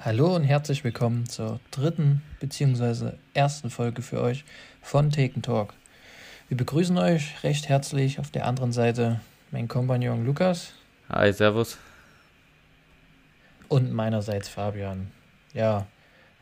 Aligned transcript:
Hallo 0.00 0.36
und 0.36 0.44
herzlich 0.44 0.84
willkommen 0.84 1.26
zur 1.26 1.58
dritten 1.72 2.22
bzw. 2.38 3.14
ersten 3.34 3.68
Folge 3.68 4.00
für 4.00 4.20
euch 4.20 4.44
von 4.80 5.10
Taken 5.10 5.42
Talk. 5.42 5.74
Wir 6.46 6.56
begrüßen 6.56 6.96
euch 6.98 7.42
recht 7.42 7.68
herzlich 7.68 8.20
auf 8.20 8.30
der 8.30 8.46
anderen 8.46 8.70
Seite 8.70 9.18
mein 9.50 9.66
Kompagnon 9.66 10.24
Lukas. 10.24 10.72
Hi, 11.08 11.32
Servus. 11.32 11.78
Und 13.66 13.92
meinerseits 13.92 14.48
Fabian. 14.48 15.10
Ja, 15.52 15.88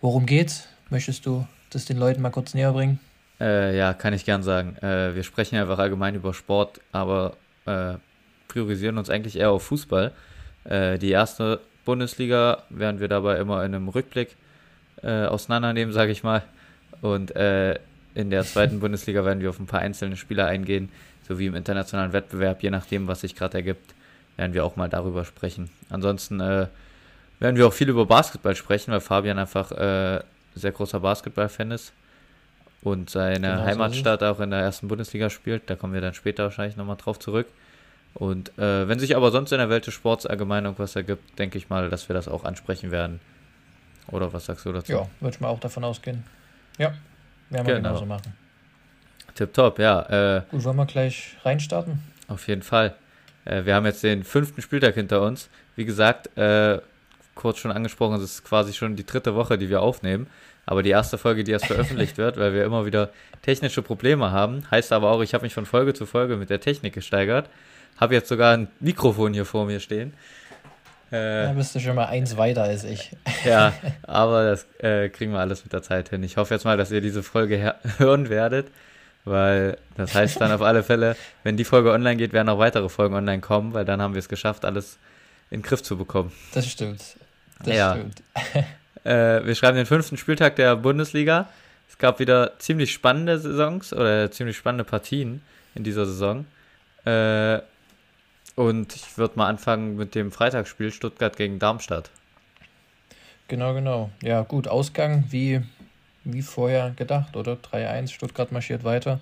worum 0.02 0.26
geht's? 0.26 0.68
Möchtest 0.90 1.24
du 1.24 1.46
das 1.70 1.86
den 1.86 1.96
Leuten 1.96 2.20
mal 2.20 2.28
kurz 2.28 2.52
näher 2.52 2.74
bringen? 2.74 3.00
Äh, 3.40 3.74
ja, 3.74 3.94
kann 3.94 4.12
ich 4.12 4.26
gern 4.26 4.42
sagen. 4.42 4.76
Äh, 4.82 5.14
wir 5.14 5.22
sprechen 5.22 5.56
einfach 5.56 5.78
allgemein 5.78 6.14
über 6.14 6.34
Sport, 6.34 6.82
aber 6.92 7.38
äh, 7.64 7.94
priorisieren 8.48 8.98
uns 8.98 9.08
eigentlich 9.08 9.36
eher 9.36 9.50
auf 9.50 9.62
Fußball. 9.62 10.12
Äh, 10.64 10.98
die 10.98 11.10
erste 11.10 11.62
Bundesliga 11.86 12.64
werden 12.68 13.00
wir 13.00 13.08
dabei 13.08 13.38
immer 13.38 13.64
in 13.64 13.74
einem 13.74 13.88
Rückblick 13.88 14.36
äh, 15.02 15.24
auseinandernehmen, 15.24 15.94
sage 15.94 16.12
ich 16.12 16.22
mal. 16.22 16.42
Und 17.00 17.34
äh, 17.34 17.78
in 18.14 18.28
der 18.28 18.44
zweiten 18.44 18.80
Bundesliga 18.80 19.24
werden 19.24 19.40
wir 19.40 19.48
auf 19.48 19.58
ein 19.58 19.66
paar 19.66 19.80
einzelne 19.80 20.16
Spieler 20.16 20.46
eingehen, 20.46 20.90
sowie 21.26 21.46
im 21.46 21.54
internationalen 21.54 22.12
Wettbewerb, 22.12 22.62
je 22.62 22.70
nachdem, 22.70 23.08
was 23.08 23.22
sich 23.22 23.34
gerade 23.34 23.56
ergibt, 23.58 23.94
werden 24.36 24.52
wir 24.52 24.64
auch 24.64 24.76
mal 24.76 24.90
darüber 24.90 25.24
sprechen. 25.24 25.70
Ansonsten 25.88 26.40
äh, 26.40 26.66
werden 27.38 27.56
wir 27.56 27.66
auch 27.66 27.72
viel 27.72 27.88
über 27.88 28.04
Basketball 28.04 28.54
sprechen, 28.54 28.92
weil 28.92 29.00
Fabian 29.00 29.38
einfach 29.38 29.72
äh, 29.72 30.20
sehr 30.54 30.72
großer 30.72 31.00
Basketball-Fan 31.00 31.70
ist 31.70 31.92
und 32.82 33.10
seine 33.10 33.48
genau 33.48 33.64
Heimatstadt 33.64 34.20
so 34.20 34.26
auch 34.26 34.40
in 34.40 34.50
der 34.50 34.60
ersten 34.60 34.88
Bundesliga 34.88 35.30
spielt. 35.30 35.68
Da 35.68 35.76
kommen 35.76 35.94
wir 35.94 36.00
dann 36.00 36.14
später 36.14 36.44
wahrscheinlich 36.44 36.76
nochmal 36.76 36.96
drauf 36.96 37.18
zurück. 37.18 37.46
Und 38.16 38.58
äh, 38.58 38.88
wenn 38.88 38.98
sich 38.98 39.14
aber 39.14 39.30
sonst 39.30 39.52
in 39.52 39.58
der 39.58 39.68
Welt 39.68 39.86
des 39.86 39.92
Sports 39.92 40.24
allgemein 40.24 40.64
irgendwas 40.64 40.96
ergibt, 40.96 41.38
denke 41.38 41.58
ich 41.58 41.68
mal, 41.68 41.90
dass 41.90 42.08
wir 42.08 42.14
das 42.14 42.28
auch 42.28 42.44
ansprechen 42.44 42.90
werden. 42.90 43.20
Oder 44.10 44.32
was 44.32 44.46
sagst 44.46 44.64
du 44.64 44.72
dazu? 44.72 44.90
Ja, 44.90 45.06
würde 45.20 45.34
ich 45.34 45.40
mal 45.40 45.48
auch 45.48 45.60
davon 45.60 45.84
ausgehen. 45.84 46.24
Ja, 46.78 46.94
werden 47.50 47.66
wir 47.66 47.74
genau. 47.74 47.90
genauso 47.90 48.06
machen. 48.06 48.34
Tipptopp, 49.34 49.78
ja. 49.78 50.36
Äh, 50.36 50.42
Gut, 50.50 50.64
wollen 50.64 50.76
wir 50.76 50.86
gleich 50.86 51.36
reinstarten? 51.42 51.98
Auf 52.28 52.48
jeden 52.48 52.62
Fall. 52.62 52.94
Äh, 53.44 53.66
wir 53.66 53.74
haben 53.74 53.84
jetzt 53.84 54.02
den 54.02 54.24
fünften 54.24 54.62
Spieltag 54.62 54.94
hinter 54.94 55.20
uns. 55.20 55.50
Wie 55.74 55.84
gesagt, 55.84 56.34
äh, 56.38 56.80
kurz 57.34 57.58
schon 57.58 57.70
angesprochen, 57.70 58.16
es 58.16 58.22
ist 58.22 58.44
quasi 58.44 58.72
schon 58.72 58.96
die 58.96 59.04
dritte 59.04 59.34
Woche, 59.34 59.58
die 59.58 59.68
wir 59.68 59.82
aufnehmen. 59.82 60.26
Aber 60.64 60.82
die 60.82 60.88
erste 60.88 61.18
Folge, 61.18 61.44
die 61.44 61.52
erst 61.52 61.66
veröffentlicht 61.66 62.16
wird, 62.16 62.38
weil 62.38 62.54
wir 62.54 62.64
immer 62.64 62.86
wieder 62.86 63.10
technische 63.42 63.82
Probleme 63.82 64.32
haben. 64.32 64.62
Heißt 64.70 64.90
aber 64.92 65.10
auch, 65.10 65.20
ich 65.20 65.34
habe 65.34 65.44
mich 65.44 65.52
von 65.52 65.66
Folge 65.66 65.92
zu 65.92 66.06
Folge 66.06 66.38
mit 66.38 66.48
der 66.48 66.60
Technik 66.60 66.94
gesteigert. 66.94 67.50
Habe 67.96 68.14
jetzt 68.14 68.28
sogar 68.28 68.54
ein 68.54 68.68
Mikrofon 68.80 69.32
hier 69.32 69.44
vor 69.44 69.66
mir 69.66 69.80
stehen. 69.80 70.12
Äh, 71.10 71.46
da 71.46 71.52
bist 71.52 71.74
du 71.74 71.80
schon 71.80 71.94
mal 71.94 72.06
eins 72.06 72.36
weiter 72.36 72.64
als 72.64 72.84
ich. 72.84 73.12
ja, 73.44 73.72
aber 74.02 74.44
das 74.44 74.66
äh, 74.80 75.08
kriegen 75.08 75.32
wir 75.32 75.38
alles 75.38 75.62
mit 75.62 75.72
der 75.72 75.82
Zeit 75.82 76.08
hin. 76.08 76.22
Ich 76.22 76.36
hoffe 76.36 76.54
jetzt 76.54 76.64
mal, 76.64 76.76
dass 76.76 76.90
ihr 76.90 77.00
diese 77.00 77.22
Folge 77.22 77.74
hören 77.98 78.28
werdet, 78.28 78.68
weil 79.24 79.78
das 79.96 80.14
heißt 80.14 80.40
dann 80.40 80.50
auf 80.50 80.62
alle 80.62 80.82
Fälle, 80.82 81.16
wenn 81.44 81.56
die 81.56 81.64
Folge 81.64 81.92
online 81.92 82.16
geht, 82.16 82.32
werden 82.32 82.48
auch 82.48 82.58
weitere 82.58 82.88
Folgen 82.88 83.14
online 83.14 83.40
kommen, 83.40 83.72
weil 83.72 83.84
dann 83.84 84.02
haben 84.02 84.14
wir 84.14 84.18
es 84.18 84.28
geschafft, 84.28 84.64
alles 84.64 84.98
in 85.50 85.60
den 85.60 85.66
Griff 85.66 85.82
zu 85.82 85.96
bekommen. 85.96 86.32
Das 86.52 86.66
stimmt. 86.66 87.02
Das 87.64 87.74
ja. 87.74 87.92
stimmt. 87.94 88.22
äh, 89.04 89.46
wir 89.46 89.54
schreiben 89.54 89.76
den 89.76 89.86
fünften 89.86 90.16
Spieltag 90.16 90.56
der 90.56 90.74
Bundesliga. 90.74 91.48
Es 91.88 91.98
gab 91.98 92.18
wieder 92.18 92.58
ziemlich 92.58 92.92
spannende 92.92 93.38
Saisons 93.38 93.92
oder 93.92 94.30
ziemlich 94.32 94.56
spannende 94.56 94.84
Partien 94.84 95.40
in 95.76 95.84
dieser 95.84 96.04
Saison. 96.04 96.46
Äh, 97.04 97.60
und 98.56 98.96
ich 98.96 99.16
würde 99.16 99.38
mal 99.38 99.48
anfangen 99.48 99.96
mit 99.96 100.14
dem 100.14 100.32
Freitagsspiel 100.32 100.90
Stuttgart 100.90 101.36
gegen 101.36 101.58
Darmstadt. 101.58 102.10
Genau, 103.48 103.74
genau. 103.74 104.10
Ja, 104.22 104.42
gut, 104.42 104.66
Ausgang 104.66 105.26
wie, 105.30 105.62
wie 106.24 106.42
vorher 106.42 106.90
gedacht, 106.90 107.36
oder? 107.36 107.52
3-1, 107.52 108.08
Stuttgart 108.08 108.50
marschiert 108.50 108.82
weiter. 108.82 109.20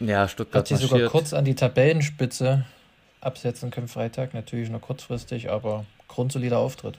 Ja, 0.00 0.26
Stuttgart 0.28 0.60
Hat 0.60 0.68
sie 0.68 0.74
marschiert. 0.74 0.90
sogar 0.90 1.10
kurz 1.10 1.34
an 1.34 1.44
die 1.44 1.54
Tabellenspitze 1.54 2.64
absetzen 3.20 3.70
können 3.70 3.88
Freitag, 3.88 4.34
natürlich 4.34 4.70
nur 4.70 4.80
kurzfristig, 4.80 5.50
aber 5.50 5.84
grundsolider 6.08 6.58
Auftritt. 6.58 6.96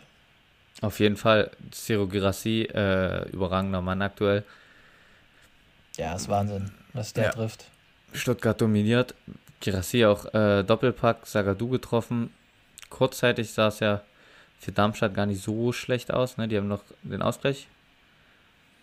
Auf 0.81 0.99
jeden 0.99 1.15
Fall, 1.15 1.51
Ciro 1.71 2.07
Girassi, 2.07 2.63
äh, 2.63 3.29
überragender 3.29 3.81
Mann 3.81 4.01
aktuell. 4.01 4.43
Ja, 5.97 6.15
ist 6.15 6.27
Wahnsinn, 6.27 6.71
was 6.93 7.13
der 7.13 7.25
ja. 7.25 7.31
trifft. 7.31 7.65
Stuttgart 8.11 8.59
dominiert, 8.59 9.15
Girassi 9.65 10.05
auch 10.05 10.31
äh, 10.33 10.63
Doppelpack, 10.63 11.25
Sagadu 11.25 11.69
getroffen. 11.69 12.31
Kurzzeitig 12.89 13.51
sah 13.51 13.67
es 13.67 13.79
ja 13.79 14.01
für 14.59 14.71
Darmstadt 14.71 15.15
gar 15.15 15.25
nicht 15.25 15.41
so 15.41 15.71
schlecht 15.71 16.13
aus. 16.13 16.37
Ne? 16.37 16.47
Die 16.47 16.55
haben 16.55 16.67
noch 16.67 16.83
den 17.01 17.23
Ausgleich 17.23 17.67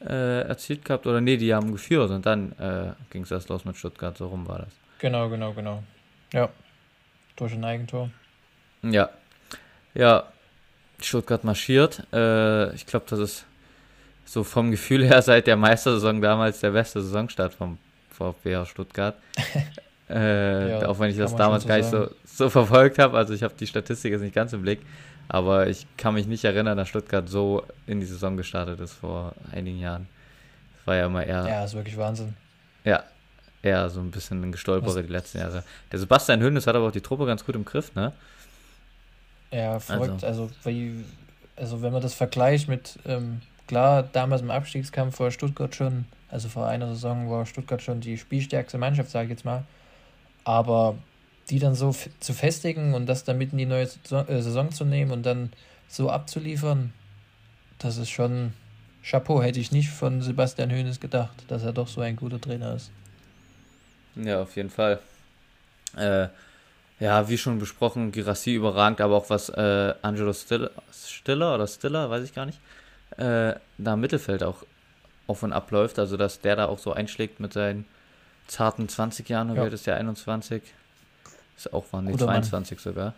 äh, 0.01 0.41
erzielt 0.43 0.85
gehabt. 0.85 1.07
Oder 1.07 1.21
nee, 1.21 1.37
die 1.37 1.55
haben 1.55 1.71
geführt 1.71 2.11
und 2.11 2.27
dann 2.27 2.53
äh, 2.59 2.93
ging 3.11 3.23
es 3.23 3.31
erst 3.31 3.49
los 3.49 3.65
mit 3.65 3.77
Stuttgart. 3.77 4.19
So 4.19 4.27
rum 4.27 4.49
war 4.49 4.59
das. 4.59 4.73
Genau, 4.99 5.29
genau, 5.29 5.53
genau. 5.53 5.85
Ja. 6.33 6.49
Durch 7.37 7.53
ein 7.53 7.65
Eigentor. 7.65 8.11
Ja. 8.83 9.09
Ja. 9.95 10.25
Stuttgart 11.01 11.45
marschiert. 11.45 12.03
Äh, 12.13 12.75
ich 12.75 12.87
glaube, 12.87 13.07
das 13.09 13.21
ist 13.21 13.45
so 14.25 14.43
vom 14.43 14.73
Gefühl 14.73 15.05
her 15.05 15.23
seit 15.23 15.47
der 15.47 15.57
Meistersaison 15.57 16.21
damals 16.21 16.59
der 16.59 16.71
beste 16.71 17.01
Saisonstart 17.03 17.55
vom 17.55 17.79
VfB 18.11 18.65
Stuttgart. 18.67 19.17
Äh, 20.13 20.71
ja, 20.81 20.89
auch 20.89 20.99
wenn 20.99 21.11
ich 21.11 21.17
das 21.17 21.35
damals 21.35 21.63
so 21.63 21.69
gar 21.69 21.79
nicht 21.79 21.91
so, 21.91 22.09
so 22.25 22.51
verfolgt 22.51 22.99
habe. 22.99 23.17
Also 23.17 23.33
ich 23.35 23.43
habe 23.43 23.55
die 23.59 23.67
Statistik 23.67 24.13
jetzt 24.13 24.21
nicht 24.21 24.35
ganz 24.35 24.53
im 24.53 24.63
Blick. 24.63 24.81
Aber 25.29 25.69
ich 25.69 25.87
kann 25.97 26.15
mich 26.15 26.27
nicht 26.27 26.45
erinnern, 26.45 26.77
dass 26.77 26.89
Stuttgart 26.89 27.29
so 27.29 27.65
in 27.87 28.01
die 28.01 28.07
Saison 28.07 28.37
gestartet 28.37 28.81
ist 28.81 28.93
vor 28.93 29.35
einigen 29.53 29.79
Jahren. 29.79 30.09
Das 30.77 30.87
war 30.87 30.97
ja 30.97 31.07
immer 31.07 31.25
eher. 31.25 31.47
Ja, 31.49 31.65
ist 31.65 31.75
wirklich 31.75 31.97
Wahnsinn. 31.97 32.35
Ja, 32.85 33.05
eher 33.63 33.89
so 33.89 34.01
ein 34.01 34.11
bisschen 34.11 34.43
ein 34.43 34.53
Gestolpere 34.53 34.97
Was? 34.97 35.07
die 35.07 35.13
letzten 35.13 35.39
Jahre. 35.39 35.65
Der 35.91 35.99
Sebastian 35.99 36.41
Hönes 36.41 36.67
hat 36.67 36.75
aber 36.75 36.89
auch 36.89 36.93
die 36.93 37.01
Truppe 37.01 37.25
ganz 37.27 37.45
gut 37.45 37.55
im 37.55 37.65
Griff, 37.65 37.95
ne? 37.95 38.13
Ja, 39.51 39.79
verrückt. 39.79 40.25
Also, 40.25 40.45
also, 40.45 40.51
wie, 40.65 41.05
also 41.57 41.83
wenn 41.83 41.93
man 41.93 42.03
das 42.03 42.15
vergleicht 42.15 42.69
mit, 42.69 42.99
ähm, 43.07 43.43
klar, 43.69 44.03
damals 44.03 44.43
im 44.43 44.51
Abstiegskampf 44.51 45.17
vor 45.17 45.31
Stuttgart 45.31 45.75
schon, 45.75 46.07
also 46.31 46.49
vor 46.49 46.67
einer 46.67 46.89
Saison 46.89 47.31
war 47.31 47.47
Stuttgart 47.47 47.81
schon 47.81 48.01
die 48.01 48.19
spielstärkste 48.19 48.79
Mannschaft, 48.79 49.11
sage 49.11 49.27
ich 49.27 49.31
jetzt 49.31 49.45
mal. 49.45 49.65
Aber 50.45 50.97
die 51.51 51.59
dann 51.59 51.75
so 51.75 51.95
zu 52.21 52.33
festigen 52.33 52.95
und 52.95 53.07
das 53.07 53.25
dann 53.25 53.39
mit 53.39 53.53
in 53.53 53.59
die 53.59 53.67
neue 53.67 53.85
äh, 53.85 54.43
Saison 54.43 54.71
zu 54.71 54.85
nehmen 54.85 55.11
und 55.11 55.25
dann 55.25 55.53
so 55.89 56.11
abzuliefern, 56.11 56.93
das 57.79 57.97
ist 57.99 58.11
schon 58.11 58.53
Chapeau. 59.05 59.43
Hätte 59.43 59.61
ich 59.61 59.73
nicht 59.73 59.91
von 59.91 60.23
Sebastian 60.23 60.71
Hoeneß 60.71 61.01
gedacht, 61.01 61.45
dass 61.49 61.63
er 61.63 61.73
doch 61.73 61.89
so 61.89 62.01
ein 62.01 62.17
guter 62.17 62.41
Trainer 62.41 62.75
ist. 62.75 62.91
Ja, 64.17 64.43
auf 64.43 64.57
jeden 64.57 64.71
Fall. 64.71 65.01
Äh, 65.97 66.29
ja, 67.01 67.29
wie 67.29 67.37
schon 67.37 67.59
besprochen, 67.59 68.13
Girassi 68.13 68.55
überragend, 68.55 69.01
aber 69.01 69.17
auch 69.17 69.29
was 69.29 69.49
äh, 69.49 69.95
Angelo 70.03 70.33
Stiller, 70.33 70.71
Stiller 70.93 71.55
oder 71.55 71.67
Stiller, 71.67 72.09
weiß 72.09 72.25
ich 72.25 72.35
gar 72.35 72.47
nicht, 72.47 72.61
äh, 73.17 73.55
da 73.79 73.95
im 73.95 74.01
Mittelfeld 74.01 74.43
auch 74.43 74.65
auf 75.27 75.43
und 75.43 75.53
abläuft. 75.53 75.99
Also, 75.99 76.17
dass 76.17 76.41
der 76.41 76.57
da 76.57 76.67
auch 76.67 76.79
so 76.79 76.93
einschlägt 76.93 77.41
mit 77.41 77.53
seinen 77.53 77.87
zarten 78.47 78.89
20 78.89 79.29
Jahren, 79.29 79.55
ja. 79.55 79.65
ist 79.65 79.87
ja 79.87 79.95
21. 79.97 80.63
Ist 81.57 81.73
auch 81.73 81.85
waren 81.93 82.07
die 82.07 82.17
22 82.17 82.79
Mann. 82.79 82.83
sogar. 82.83 83.15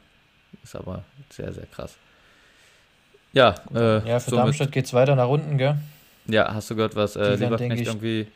Ist 0.63 0.77
aber 0.77 1.05
sehr, 1.31 1.53
sehr 1.53 1.67
krass. 1.67 1.97
Ja, 3.33 3.55
äh, 3.75 4.09
ja 4.09 4.21
für 4.21 4.31
somit, 4.31 4.45
Darmstadt 4.45 4.73
geht 4.73 4.85
es 4.85 4.93
weiter 4.93 5.17
nach 5.17 5.29
unten, 5.29 5.59
gell? 5.59 5.77
Ja, 6.27 6.55
hast 6.55 6.71
du 6.71 6.77
gehört, 6.77 6.95
was 6.97 7.17
äh, 7.17 7.35
Lieberknecht 7.35 7.87
irgendwie 7.87 8.29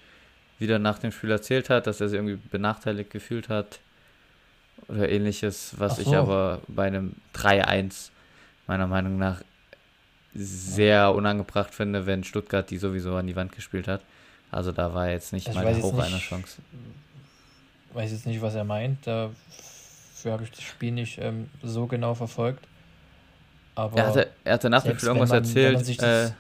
wieder 0.59 0.79
nach 0.79 0.99
dem 0.99 1.13
Spiel 1.13 1.31
erzählt 1.31 1.71
hat, 1.71 1.87
dass 1.87 2.01
er 2.01 2.09
sich 2.09 2.19
irgendwie 2.19 2.37
benachteiligt 2.51 3.11
gefühlt 3.11 3.49
hat 3.49 3.79
oder 4.89 5.09
ähnliches, 5.09 5.75
was 5.79 5.97
so. 5.97 6.03
ich 6.03 6.17
aber 6.17 6.61
bei 6.67 6.87
einem 6.87 7.15
3-1 7.35 8.11
meiner 8.67 8.87
Meinung 8.87 9.19
nach 9.19 9.43
sehr 10.35 11.15
unangebracht 11.15 11.75
finde, 11.75 12.07
wenn 12.07 12.25
Stuttgart 12.25 12.69
die 12.71 12.79
sowieso 12.79 13.15
an 13.17 13.27
die 13.27 13.37
Wand 13.37 13.53
gespielt 13.53 13.89
hat. 13.89 14.03
Also 14.51 14.73
da 14.73 14.95
war 14.95 15.11
jetzt 15.11 15.33
nicht 15.33 15.49
also 15.49 15.61
mal 15.61 15.83
hoch 15.83 15.99
eine 15.99 16.19
Chance. 16.19 16.63
Ich 17.91 17.95
weiß 17.95 18.13
jetzt 18.13 18.27
nicht, 18.27 18.41
was 18.41 18.55
er 18.55 18.65
meint. 18.65 19.07
Dafür 19.07 20.33
habe 20.33 20.45
ich 20.45 20.51
das 20.51 20.63
Spiel 20.63 20.93
nicht 20.93 21.19
ähm, 21.19 21.49
so 21.63 21.87
genau 21.87 22.15
verfolgt. 22.15 22.65
Aber 23.75 23.97
er 23.99 24.07
hatte, 24.07 24.29
er 24.45 24.55
hatte 24.55 24.71
nach 24.71 24.83
dem 24.83 24.97
Spiel 24.97 25.09
irgendwas 25.09 25.31
man, 25.31 25.39
erzählt, 25.39 25.81
das 25.81 25.99
äh, 25.99 26.33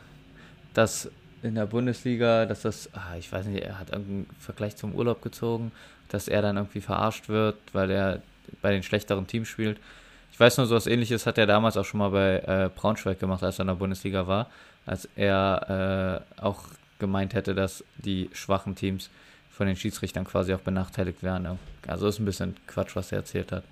dass 0.75 1.10
in 1.43 1.55
der 1.55 1.66
Bundesliga, 1.66 2.46
dass 2.46 2.62
das, 2.62 2.90
ah, 2.94 3.16
ich 3.19 3.31
weiß 3.31 3.46
nicht, 3.46 3.62
er 3.62 3.78
hat 3.78 3.90
irgendeinen 3.90 4.26
Vergleich 4.40 4.76
zum 4.76 4.94
Urlaub 4.94 5.22
gezogen, 5.22 5.70
dass 6.08 6.26
er 6.28 6.43
dann 6.43 6.56
irgendwie 6.56 6.81
verarscht 6.81 7.28
wird, 7.28 7.56
weil 7.72 7.90
er 7.90 8.22
bei 8.60 8.72
den 8.72 8.82
schlechteren 8.82 9.26
Teams 9.26 9.49
spielt. 9.49 9.78
Ich 10.32 10.40
weiß 10.40 10.56
nur, 10.56 10.66
so 10.66 10.75
was 10.75 10.87
ähnliches 10.87 11.26
hat 11.26 11.38
er 11.38 11.46
damals 11.46 11.76
auch 11.76 11.84
schon 11.84 11.99
mal 11.99 12.10
bei 12.10 12.38
äh, 12.38 12.70
Braunschweig 12.75 13.19
gemacht, 13.19 13.43
als 13.43 13.58
er 13.58 13.62
in 13.62 13.69
der 13.69 13.75
Bundesliga 13.75 14.26
war, 14.26 14.50
als 14.87 15.08
er 15.16 16.25
äh, 16.38 16.40
auch 16.40 16.64
gemeint 16.99 17.35
hätte, 17.35 17.55
dass 17.55 17.85
die 17.97 18.31
schwachen 18.33 18.75
Teams 18.75 19.11
von 19.50 19.67
den 19.67 19.77
Schiedsrichtern 19.77 20.25
quasi 20.25 20.55
auch 20.55 20.61
benachteiligt 20.61 21.23
werden. 21.23 21.59
Also 21.87 22.06
ist 22.06 22.21
ein 22.21 22.25
bisschen 22.25 22.56
Quatsch, 22.67 22.95
was 22.95 23.12
er 23.12 23.19
erzählt 23.19 23.50
hat. 23.53 23.65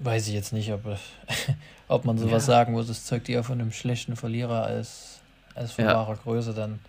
Weiß 0.00 0.26
ich 0.26 0.34
jetzt 0.34 0.52
nicht, 0.52 0.72
ob, 0.72 0.80
ob 1.88 2.04
man 2.04 2.18
sowas 2.18 2.46
ja. 2.46 2.54
sagen 2.54 2.72
muss. 2.72 2.88
Das 2.88 3.04
zeugt 3.04 3.28
eher 3.28 3.44
von 3.44 3.60
einem 3.60 3.72
schlechten 3.72 4.16
Verlierer 4.16 4.64
als, 4.64 5.20
als 5.54 5.72
von 5.72 5.84
ja. 5.84 5.94
wahrer 5.94 6.16
Größe, 6.16 6.52
dann 6.52 6.80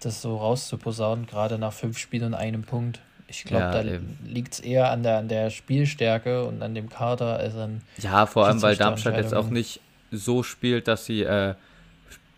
das 0.00 0.22
so 0.22 0.36
rauszuposaunen, 0.36 1.26
gerade 1.26 1.58
nach 1.58 1.72
fünf 1.72 1.98
Spielen 1.98 2.26
und 2.26 2.34
einem 2.34 2.62
Punkt. 2.62 3.00
Ich 3.26 3.44
glaube, 3.44 3.64
ja, 3.64 3.82
da 3.82 3.98
liegt 4.24 4.54
es 4.54 4.60
eher 4.60 4.90
an 4.90 5.02
der, 5.02 5.18
an 5.18 5.28
der 5.28 5.50
Spielstärke 5.50 6.44
und 6.44 6.62
an 6.62 6.74
dem 6.74 6.88
Kader 6.88 7.38
als 7.38 7.56
an. 7.56 7.80
Ja, 7.98 8.26
vor 8.26 8.46
allem, 8.46 8.60
weil 8.62 8.76
Darmstadt 8.76 9.16
jetzt 9.16 9.34
auch 9.34 9.48
nicht 9.48 9.80
so 10.12 10.42
spielt, 10.42 10.86
dass 10.86 11.06
sie 11.06 11.22
äh, 11.22 11.54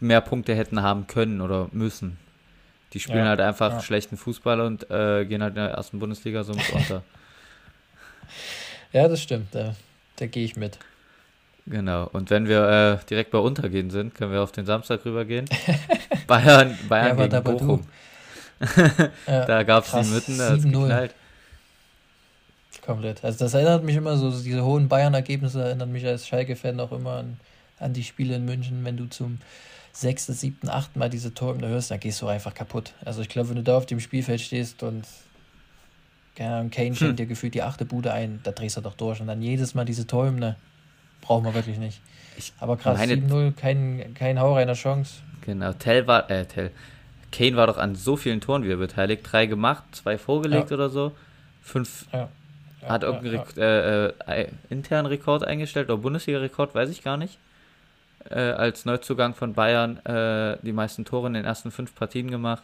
mehr 0.01 0.21
Punkte 0.21 0.55
hätten 0.55 0.83
haben 0.83 1.07
können 1.07 1.41
oder 1.41 1.69
müssen. 1.73 2.19
Die 2.93 3.01
spielen 3.01 3.19
ja, 3.19 3.27
halt 3.27 3.41
einfach 3.41 3.73
ja. 3.73 3.81
schlechten 3.81 4.17
Fußball 4.17 4.61
und 4.61 4.91
äh, 4.91 5.25
gehen 5.25 5.43
halt 5.43 5.57
in 5.57 5.63
der 5.63 5.71
ersten 5.71 5.99
Bundesliga 5.99 6.45
so 6.45 6.53
unter. 6.53 7.03
ja, 8.93 9.09
das 9.09 9.23
stimmt. 9.23 9.55
Da, 9.55 9.75
da 10.17 10.27
gehe 10.27 10.45
ich 10.45 10.57
mit. 10.57 10.79
Genau. 11.67 12.09
Und 12.13 12.31
wenn 12.31 12.47
wir 12.47 13.01
äh, 13.03 13.07
direkt 13.07 13.33
bei 13.33 13.39
Untergehen 13.39 13.91
sind, 13.91 14.15
können 14.15 14.33
wir 14.33 14.41
auf 14.41 14.53
den 14.53 14.67
Samstag 14.67 15.05
rübergehen. 15.05 15.47
Bayern, 16.27 16.79
Bayern 16.89 17.19
ja, 17.19 17.27
gegen 17.27 17.43
Bochum. 17.43 17.87
da 19.27 19.63
gab 19.65 19.85
es 19.85 19.91
die 19.91 20.15
Mitten, 20.15 20.39
da 20.39 20.51
hat 20.51 20.63
geknallt. 20.63 21.15
Komplett. 22.87 23.25
Also 23.25 23.41
das 23.41 23.55
erinnert 23.55 23.83
mich 23.83 23.97
immer 23.97 24.17
so, 24.17 24.31
diese 24.31 24.65
hohen 24.65 24.89
Bayern-Ergebnisse 24.89 25.61
erinnern 25.63 25.91
mich 25.91 26.07
als 26.07 26.27
Schalke-Fan 26.29 26.79
auch 26.79 26.93
immer 26.93 27.17
an, 27.17 27.41
an 27.79 27.93
die 27.93 28.05
Spiele 28.05 28.37
in 28.37 28.45
München, 28.45 28.85
wenn 28.85 28.97
du 28.97 29.07
zum 29.07 29.39
sechsten, 29.93 30.35
siebten, 30.35 30.69
achten 30.69 30.99
Mal 30.99 31.09
diese 31.09 31.33
Tore 31.33 31.67
hörst, 31.67 31.91
dann 31.91 32.01
gehst 32.01 32.21
du 32.21 32.27
einfach 32.27 32.55
kaputt. 32.55 32.93
Also 33.05 33.23
ich 33.23 33.29
glaube, 33.29 33.49
wenn 33.51 33.57
du 33.57 33.63
da 33.63 33.77
auf 33.77 33.87
dem 33.87 34.01
Spielfeld 34.01 34.41
stehst 34.41 34.83
und 34.83 35.07
Kane 36.35 36.71
schenkt 36.71 37.01
hm. 37.01 37.17
dir 37.17 37.27
gefühlt 37.27 37.55
die 37.55 37.63
achte 37.63 37.87
Bude 37.87 38.13
ein, 38.13 38.41
da 38.43 38.53
drehst 38.53 38.77
du 38.77 38.83
doch 38.83 38.95
durch. 38.95 39.21
Und 39.21 39.27
dann 39.27 39.41
jedes 39.41 39.75
Mal 39.75 39.87
diese 39.87 40.07
Träume, 40.07 40.57
brauchen 41.23 41.45
wir 41.45 41.55
wirklich 41.55 41.79
nicht. 41.79 42.01
Ich 42.37 42.53
Aber 42.61 42.77
krass, 42.77 43.01
7-0, 43.01 43.53
kein, 43.53 44.13
kein 44.15 44.39
Haureiner 44.39 44.75
Chance. 44.75 45.15
Genau, 45.41 45.73
Tell 45.73 46.07
war, 46.07 46.31
äh, 46.31 46.45
Tell. 46.45 46.71
Kane 47.33 47.57
war 47.57 47.67
doch 47.67 47.79
an 47.79 47.95
so 47.95 48.17
vielen 48.17 48.43
Toren 48.43 48.65
wieder 48.65 48.77
beteiligt. 48.77 49.27
Drei 49.31 49.47
gemacht, 49.47 49.85
zwei 49.93 50.19
vorgelegt 50.19 50.71
ja. 50.71 50.77
oder 50.77 50.91
so. 50.91 51.13
Fünf. 51.63 52.07
Ja. 52.13 52.29
Ja, 52.83 52.89
hat 52.89 53.03
irgendeinen 53.03 53.43
äh, 53.57 54.09
äh, 54.09 54.49
internen 54.69 55.07
Rekord 55.07 55.43
eingestellt 55.43 55.89
oder 55.89 55.97
Bundesliga-Rekord, 55.97 56.75
weiß 56.75 56.91
ich 56.91 57.03
gar 57.03 57.17
nicht 57.17 57.39
äh, 58.31 58.53
als 58.57 58.85
Neuzugang 58.85 59.35
von 59.35 59.55
Bayern 59.55 59.99
äh, 60.05 60.59
die 60.63 60.73
meisten 60.73 61.05
Tore 61.05 61.27
in 61.29 61.35
den 61.35 61.45
ersten 61.45 61.71
fünf 61.71 61.95
Partien 61.95 62.31
gemacht. 62.31 62.63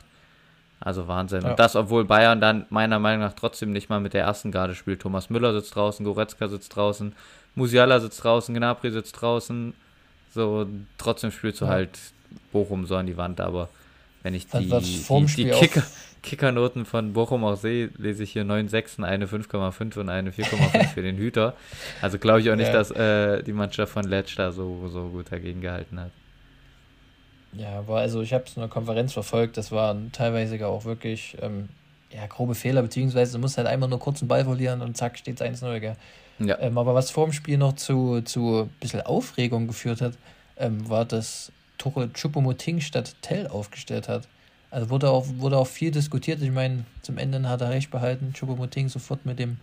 Also 0.81 1.07
Wahnsinn. 1.07 1.43
Ja. 1.43 1.51
Und 1.51 1.59
das, 1.59 1.77
obwohl 1.77 2.05
Bayern 2.05 2.41
dann 2.41 2.67
meiner 2.71 2.99
Meinung 2.99 3.21
nach 3.21 3.35
trotzdem 3.35 3.73
nicht 3.73 3.89
mal 3.89 4.01
mit 4.01 4.15
der 4.15 4.25
ersten 4.25 4.51
Garde 4.51 4.75
spielt. 4.75 5.01
Thomas 5.01 5.31
Müller 5.31 5.53
sitzt 5.53 5.77
draußen, 5.77 6.05
Goretzka 6.05 6.49
sitzt 6.49 6.75
draußen, 6.75 7.15
Musiala 7.55 8.01
sitzt 8.01 8.25
draußen, 8.25 8.55
Gnabry 8.55 8.91
sitzt 8.91 9.21
draußen. 9.21 9.75
So, 10.35 10.67
trotzdem 10.99 11.31
spielst 11.31 11.61
du 11.61 11.67
ja. 11.67 11.73
halt 11.73 11.99
Bochum 12.51 12.87
so 12.87 12.97
an 12.97 13.07
die 13.07 13.17
Wand, 13.17 13.41
aber 13.41 13.69
wenn 14.23 14.35
ich 14.35 14.47
die, 14.47 14.69
die, 14.69 15.27
die 15.37 15.51
Kicker, 15.51 15.83
Kickernoten 16.23 16.85
von 16.85 17.13
Bochum 17.13 17.45
auch 17.45 17.57
sehe, 17.57 17.91
lese 17.99 18.23
ich 18.23 18.33
hier 18.33 18.45
9 18.45 18.69
Sechsen, 18.69 19.05
eine 19.05 19.27
5,5 19.27 19.99
und 19.99 20.09
eine 20.09 20.31
4,5 20.31 20.89
für 20.95 21.03
den 21.03 21.17
Hüter. 21.17 21.55
Also 22.01 22.19
glaube 22.19 22.41
ich 22.41 22.51
auch 22.51 22.57
nicht, 22.57 22.69
ja. 22.69 22.73
dass 22.73 22.91
äh, 22.93 23.43
die 23.43 23.53
Mannschaft 23.53 23.93
von 23.93 24.05
Letsch 24.05 24.39
da 24.39 24.53
so, 24.53 24.89
so 24.89 25.09
gut 25.09 25.33
dagegen 25.33 25.61
gehalten 25.61 26.01
hat. 26.01 26.11
Ja, 27.55 27.87
war 27.87 28.01
also 28.01 28.23
ich 28.23 28.33
habe 28.33 28.45
es 28.47 28.57
in 28.57 28.61
der 28.61 28.71
Konferenz 28.71 29.13
verfolgt, 29.13 29.57
das 29.57 29.73
waren 29.73 30.11
teilweise 30.13 30.65
auch 30.67 30.85
wirklich 30.85 31.37
ähm, 31.43 31.69
ja, 32.11 32.27
grobe 32.27 32.55
Fehler, 32.55 32.83
beziehungsweise 32.83 33.33
du 33.33 33.39
musst 33.39 33.59
halt 33.59 33.67
einmal 33.67 33.89
nur 33.89 33.99
kurz 33.99 34.23
einen 34.23 34.29
Ball 34.29 34.45
verlieren 34.45 34.81
und 34.81 34.97
zack, 34.97 35.19
steht 35.19 35.41
es 35.41 35.63
1-0. 35.63 35.97
Ja. 36.39 36.59
Ähm, 36.61 36.79
aber 36.79 36.95
was 36.95 37.11
vor 37.11 37.27
dem 37.27 37.33
Spiel 37.33 37.59
noch 37.59 37.75
zu, 37.75 38.23
zu 38.23 38.63
ein 38.63 38.71
bisschen 38.81 39.03
Aufregung 39.03 39.67
geführt 39.67 40.01
hat, 40.01 40.15
ähm, 40.57 40.89
war, 40.89 41.05
dass 41.05 41.53
Tuchel 41.83 42.13
Chupomoting 42.13 42.81
statt 42.81 43.17
Tell 43.23 43.49
aufgestellt 43.49 44.09
hat. 44.09 44.29
Also 44.71 44.89
wurde 44.89 45.11
auch, 45.11 45.27
wurde 45.39 45.59
auch 45.59 45.67
viel 45.67 45.91
diskutiert. 45.91 46.41
Ich 46.41 46.53
meine, 46.53 46.85
zum 47.03 47.19
Ende 47.19 47.47
hat 47.49 47.61
er 47.61 47.71
recht 47.71 47.91
behalten. 47.91 48.33
Chupomoting 48.33 48.89
sofort 48.89 49.27
mit 49.27 49.41
dem, 49.41 49.59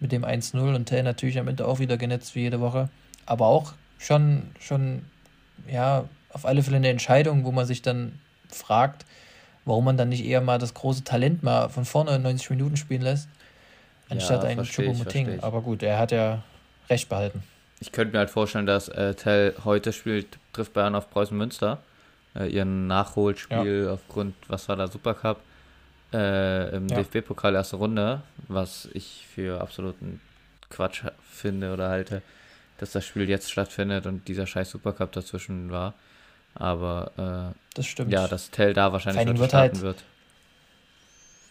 mit 0.00 0.10
dem 0.10 0.24
1-0 0.24 0.74
und 0.74 0.86
Tell 0.86 1.04
natürlich 1.04 1.38
am 1.38 1.46
Ende 1.46 1.66
auch 1.66 1.78
wieder 1.78 1.96
genetzt 1.96 2.34
wie 2.34 2.40
jede 2.40 2.60
Woche. 2.60 2.88
Aber 3.26 3.46
auch 3.46 3.74
schon, 3.98 4.50
schon, 4.58 5.04
ja, 5.70 6.04
auf 6.30 6.44
alle 6.44 6.64
Fälle 6.64 6.78
eine 6.78 6.88
Entscheidung, 6.88 7.44
wo 7.44 7.52
man 7.52 7.64
sich 7.64 7.80
dann 7.80 8.18
fragt, 8.48 9.06
warum 9.64 9.84
man 9.84 9.96
dann 9.96 10.08
nicht 10.08 10.24
eher 10.24 10.40
mal 10.40 10.58
das 10.58 10.74
große 10.74 11.04
Talent 11.04 11.44
mal 11.44 11.68
von 11.68 11.84
vorne 11.84 12.18
90 12.18 12.50
Minuten 12.50 12.76
spielen 12.76 13.02
lässt, 13.02 13.28
anstatt 14.08 14.42
ja, 14.42 14.48
einen 14.48 14.64
Chupomoting. 14.64 15.40
Aber 15.40 15.62
gut, 15.62 15.84
er 15.84 15.98
hat 15.98 16.10
ja 16.10 16.42
recht 16.90 17.08
behalten. 17.08 17.44
Ich 17.80 17.92
könnte 17.92 18.12
mir 18.12 18.18
halt 18.18 18.30
vorstellen, 18.30 18.66
dass 18.66 18.88
äh, 18.88 19.14
Tell 19.14 19.54
heute 19.64 19.92
spielt, 19.92 20.38
trifft 20.52 20.72
Bayern 20.72 20.94
auf 20.94 21.10
Preußen 21.10 21.36
Münster 21.36 21.78
äh, 22.34 22.48
ihren 22.48 22.86
Nachholspiel 22.86 23.84
ja. 23.86 23.92
aufgrund, 23.92 24.34
was 24.48 24.68
war 24.68 24.76
da, 24.76 24.86
Supercup, 24.86 25.40
äh, 26.12 26.76
im 26.76 26.88
ja. 26.88 27.02
DFB-Pokal 27.02 27.54
erste 27.54 27.76
Runde, 27.76 28.22
was 28.48 28.88
ich 28.92 29.26
für 29.34 29.60
absoluten 29.60 30.20
Quatsch 30.70 31.04
finde 31.30 31.72
oder 31.72 31.88
halte, 31.88 32.22
dass 32.78 32.92
das 32.92 33.04
Spiel 33.04 33.28
jetzt 33.28 33.50
stattfindet 33.50 34.06
und 34.06 34.26
dieser 34.28 34.46
scheiß 34.46 34.70
Supercup 34.70 35.12
dazwischen 35.12 35.70
war. 35.70 35.94
Aber 36.54 37.52
äh, 37.52 37.58
das 37.74 37.86
stimmt. 37.86 38.12
ja, 38.12 38.28
dass 38.28 38.50
Tell 38.50 38.74
da 38.74 38.92
wahrscheinlich 38.92 39.26
wird 39.26 39.50
starten 39.50 39.76
halt, 39.76 39.80
wird. 39.80 40.04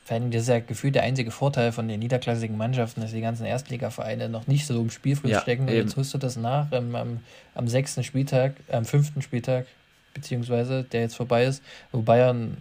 Vor 0.04 0.16
allem 0.16 0.32
das 0.32 0.44
ist 0.44 0.48
ja 0.50 0.60
gefühlt 0.60 0.96
der 0.96 1.04
einzige 1.04 1.32
Vorteil 1.32 1.72
von 1.72 1.88
den 1.88 2.00
niederklassigen 2.00 2.58
Mannschaften, 2.58 3.02
dass 3.02 3.12
die 3.12 3.22
ganzen 3.22 3.46
Erstligavereine 3.46 4.30
noch 4.30 4.48
nicht 4.48 4.66
so 4.66 4.80
im 4.82 4.90
Spielfluss 4.90 5.32
ja, 5.32 5.42
stecken. 5.42 5.64
Und 5.64 5.70
eben. 5.70 5.88
jetzt 5.88 5.96
holst 5.96 6.14
du 6.14 6.18
das 6.18 6.38
nach 6.38 6.68
ähm, 6.72 6.96
am, 6.96 7.20
am 7.54 7.68
sechsten 7.68 8.04
Spieltag, 8.04 8.56
am 8.72 8.86
fünften 8.86 9.22
Spieltag, 9.22 9.68
beziehungsweise 10.14 10.84
der 10.84 11.02
jetzt 11.02 11.16
vorbei 11.16 11.46
ist, 11.46 11.64
wo 11.92 12.02
Bayern 12.02 12.58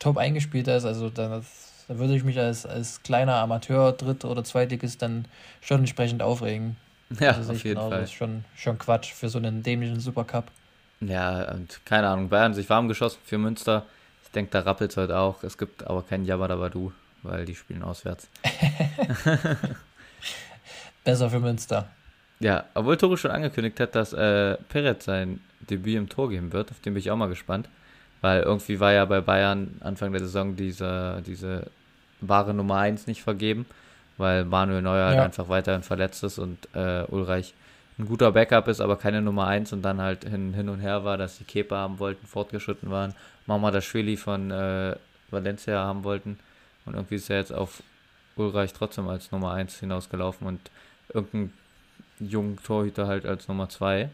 top 0.00 0.16
eingespielt 0.18 0.66
ist, 0.66 0.84
also 0.84 1.08
da, 1.08 1.42
da 1.88 1.98
würde 1.98 2.16
ich 2.16 2.24
mich 2.24 2.38
als, 2.38 2.66
als 2.66 3.02
kleiner 3.02 3.36
Amateur, 3.36 3.92
Dritt- 3.92 4.24
oder 4.24 4.42
Zweitligist 4.42 5.00
dann 5.00 5.26
schon 5.60 5.80
entsprechend 5.80 6.22
aufregen. 6.22 6.76
Ja, 7.20 7.32
also 7.32 7.52
auf 7.52 7.62
jeden 7.64 7.76
genau, 7.76 7.90
Fall. 7.90 8.00
Das 8.00 8.10
ist 8.10 8.16
schon, 8.16 8.44
schon 8.56 8.78
Quatsch 8.78 9.12
für 9.12 9.28
so 9.28 9.38
einen 9.38 9.62
dämlichen 9.62 10.00
Supercup. 10.00 10.46
Ja, 11.00 11.52
und 11.52 11.80
keine 11.84 12.08
Ahnung, 12.08 12.28
Bayern 12.28 12.54
sich 12.54 12.68
warm 12.68 12.88
geschossen 12.88 13.18
für 13.24 13.38
Münster. 13.38 13.86
Ich 14.32 14.34
denke, 14.34 14.50
da 14.50 14.60
rappelt 14.60 14.90
es 14.90 14.96
heute 14.96 15.18
auch. 15.18 15.44
Es 15.44 15.58
gibt 15.58 15.86
aber 15.86 16.02
keinen 16.04 16.24
Jabba 16.24 16.48
weil 17.22 17.44
die 17.44 17.54
spielen 17.54 17.82
auswärts. 17.82 18.30
Besser 21.04 21.28
für 21.28 21.38
Münster. 21.38 21.90
Ja, 22.40 22.64
obwohl 22.72 22.96
Tore 22.96 23.18
schon 23.18 23.30
angekündigt 23.30 23.78
hat, 23.78 23.94
dass 23.94 24.14
äh, 24.14 24.56
Perez 24.70 25.04
sein 25.04 25.40
Debüt 25.68 25.96
im 25.96 26.08
Tor 26.08 26.30
geben 26.30 26.50
wird, 26.54 26.70
auf 26.70 26.80
den 26.80 26.94
bin 26.94 27.02
ich 27.02 27.10
auch 27.10 27.16
mal 27.16 27.28
gespannt. 27.28 27.68
Weil 28.22 28.40
irgendwie 28.40 28.80
war 28.80 28.94
ja 28.94 29.04
bei 29.04 29.20
Bayern 29.20 29.76
Anfang 29.80 30.12
der 30.12 30.22
Saison 30.22 30.56
diese, 30.56 31.22
diese 31.26 31.66
wahre 32.22 32.54
Nummer 32.54 32.78
1 32.78 33.08
nicht 33.08 33.22
vergeben, 33.22 33.66
weil 34.16 34.46
Manuel 34.46 34.80
Neuer 34.80 35.08
halt 35.08 35.16
ja. 35.16 35.20
halt 35.20 35.26
einfach 35.26 35.50
weiterhin 35.50 35.82
verletzt 35.82 36.24
ist 36.24 36.38
und 36.38 36.56
äh, 36.74 37.04
Ulreich 37.08 37.52
ein 37.98 38.06
guter 38.06 38.32
Backup 38.32 38.68
ist, 38.68 38.80
aber 38.80 38.96
keine 38.96 39.22
Nummer 39.22 39.46
1 39.46 39.72
und 39.72 39.82
dann 39.82 40.00
halt 40.00 40.24
hin, 40.24 40.54
hin 40.54 40.68
und 40.68 40.80
her 40.80 41.04
war, 41.04 41.18
dass 41.18 41.38
die 41.38 41.44
Kepa 41.44 41.76
haben 41.76 41.98
wollten, 41.98 42.26
fortgeschritten 42.26 42.90
waren, 42.90 43.14
Mama 43.46 43.70
das 43.70 43.84
Schwili 43.84 44.16
von 44.16 44.50
äh, 44.50 44.96
Valencia 45.30 45.78
haben 45.78 46.04
wollten 46.04 46.38
und 46.86 46.94
irgendwie 46.94 47.16
ist 47.16 47.30
er 47.30 47.38
jetzt 47.38 47.52
auf 47.52 47.82
Ulreich 48.36 48.72
trotzdem 48.72 49.08
als 49.08 49.30
Nummer 49.30 49.52
1 49.52 49.78
hinausgelaufen 49.80 50.46
und 50.46 50.70
irgendein 51.12 51.52
jungen 52.18 52.56
Torhüter 52.62 53.06
halt 53.06 53.26
als 53.26 53.48
Nummer 53.48 53.68
2 53.68 54.08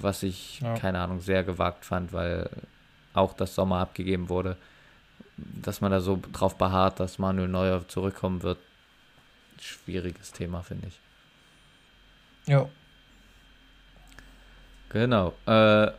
was 0.00 0.22
ich, 0.22 0.60
ja. 0.60 0.74
keine 0.74 1.00
Ahnung, 1.00 1.20
sehr 1.20 1.44
gewagt 1.44 1.84
fand, 1.84 2.12
weil 2.12 2.48
auch 3.14 3.34
das 3.34 3.54
Sommer 3.54 3.78
abgegeben 3.78 4.28
wurde, 4.28 4.56
dass 5.36 5.80
man 5.80 5.90
da 5.90 6.00
so 6.00 6.20
drauf 6.32 6.56
beharrt, 6.56 7.00
dass 7.00 7.18
Manuel 7.18 7.48
Neuer 7.48 7.86
zurückkommen 7.88 8.42
wird. 8.42 8.58
Schwieriges 9.60 10.32
Thema, 10.32 10.62
finde 10.62 10.88
ich. 10.88 11.00
Ja. 12.48 12.68
Genau. 14.88 15.34
Äh, 15.46 15.90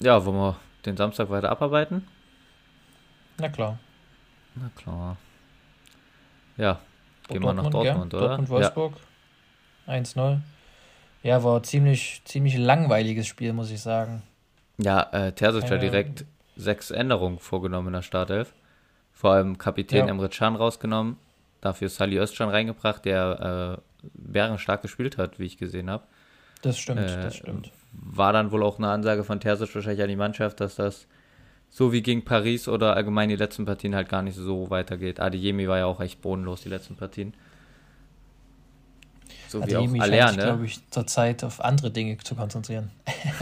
ja, 0.00 0.24
wollen 0.24 0.36
wir 0.36 0.56
den 0.86 0.96
Samstag 0.96 1.28
weiter 1.28 1.50
abarbeiten? 1.50 2.06
Na 3.38 3.48
klar. 3.48 3.78
Na 4.54 4.70
klar. 4.74 5.16
Ja, 6.56 6.80
gehen 7.28 7.42
wir 7.42 7.52
nach 7.52 7.70
Dortmund, 7.70 8.12
ja? 8.12 8.18
oder? 8.18 8.28
Dortmund-Wolfsburg. 8.28 8.94
Ja. 9.86 9.92
1-0. 9.94 10.40
Ja, 11.22 11.44
war 11.44 11.62
ziemlich, 11.62 12.22
ziemlich 12.24 12.56
langweiliges 12.56 13.26
Spiel, 13.26 13.52
muss 13.52 13.70
ich 13.70 13.80
sagen. 13.80 14.22
Ja, 14.78 15.02
äh, 15.12 15.32
Terzic 15.32 15.70
hat 15.70 15.82
direkt 15.82 16.24
sechs 16.56 16.90
Änderungen 16.90 17.38
vorgenommen 17.38 17.88
in 17.88 17.92
der 17.94 18.02
Startelf. 18.02 18.54
Vor 19.12 19.32
allem 19.32 19.58
Kapitän 19.58 20.06
ja. 20.06 20.10
Emre 20.10 20.28
Can 20.28 20.56
rausgenommen, 20.56 21.16
dafür 21.60 21.88
Sali 21.88 22.18
Özcan 22.18 22.48
reingebracht, 22.48 23.04
der 23.04 23.78
äh, 23.78 23.87
bärenstark 24.02 24.82
gespielt 24.82 25.18
hat, 25.18 25.38
wie 25.38 25.44
ich 25.44 25.58
gesehen 25.58 25.90
habe. 25.90 26.04
Das 26.62 26.78
stimmt, 26.78 27.00
äh, 27.00 27.22
das 27.22 27.36
stimmt. 27.36 27.70
War 27.92 28.32
dann 28.32 28.50
wohl 28.50 28.62
auch 28.62 28.78
eine 28.78 28.88
Ansage 28.88 29.24
von 29.24 29.40
Terzic 29.40 29.74
wahrscheinlich 29.74 30.02
an 30.02 30.08
die 30.08 30.16
Mannschaft, 30.16 30.60
dass 30.60 30.76
das 30.76 31.06
so 31.70 31.92
wie 31.92 32.02
gegen 32.02 32.24
Paris 32.24 32.68
oder 32.68 32.96
allgemein 32.96 33.28
die 33.28 33.36
letzten 33.36 33.64
Partien 33.64 33.94
halt 33.94 34.08
gar 34.08 34.22
nicht 34.22 34.36
so 34.36 34.70
weitergeht. 34.70 35.20
Adeyemi 35.20 35.68
war 35.68 35.78
ja 35.78 35.86
auch 35.86 36.00
echt 36.00 36.22
bodenlos 36.22 36.62
die 36.62 36.68
letzten 36.68 36.96
Partien. 36.96 37.34
So 39.48 39.66
wie 39.66 39.76
auch 39.76 39.88
Aller, 40.00 40.32
ne? 40.32 40.42
glaube 40.42 40.66
ich, 40.66 40.80
zurzeit 40.90 41.44
auf 41.44 41.62
andere 41.62 41.90
Dinge 41.90 42.18
zu 42.18 42.34
konzentrieren. 42.34 42.90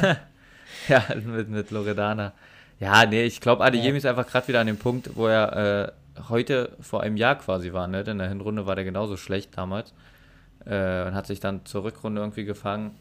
ja, 0.88 1.04
mit, 1.24 1.48
mit 1.48 1.70
Loredana. 1.70 2.32
Ja, 2.78 3.06
nee, 3.06 3.24
ich 3.24 3.40
glaube, 3.40 3.64
Adeyemi 3.64 3.90
ja. 3.90 3.96
ist 3.96 4.06
einfach 4.06 4.26
gerade 4.26 4.48
wieder 4.48 4.60
an 4.60 4.66
dem 4.66 4.78
Punkt, 4.78 5.16
wo 5.16 5.26
er 5.26 5.94
äh, 6.16 6.22
heute 6.28 6.76
vor 6.80 7.02
einem 7.02 7.16
Jahr 7.16 7.36
quasi 7.36 7.72
war, 7.72 7.86
ne? 7.86 8.04
Denn 8.04 8.12
in 8.12 8.18
der 8.18 8.28
Hinrunde 8.28 8.66
war 8.66 8.74
der 8.74 8.84
genauso 8.84 9.16
schlecht 9.16 9.56
damals. 9.56 9.94
Äh, 10.66 11.06
und 11.06 11.14
hat 11.14 11.26
sich 11.26 11.40
dann 11.40 11.64
zur 11.64 11.84
Rückrunde 11.84 12.20
irgendwie 12.20 12.44
gefangen. 12.44 12.96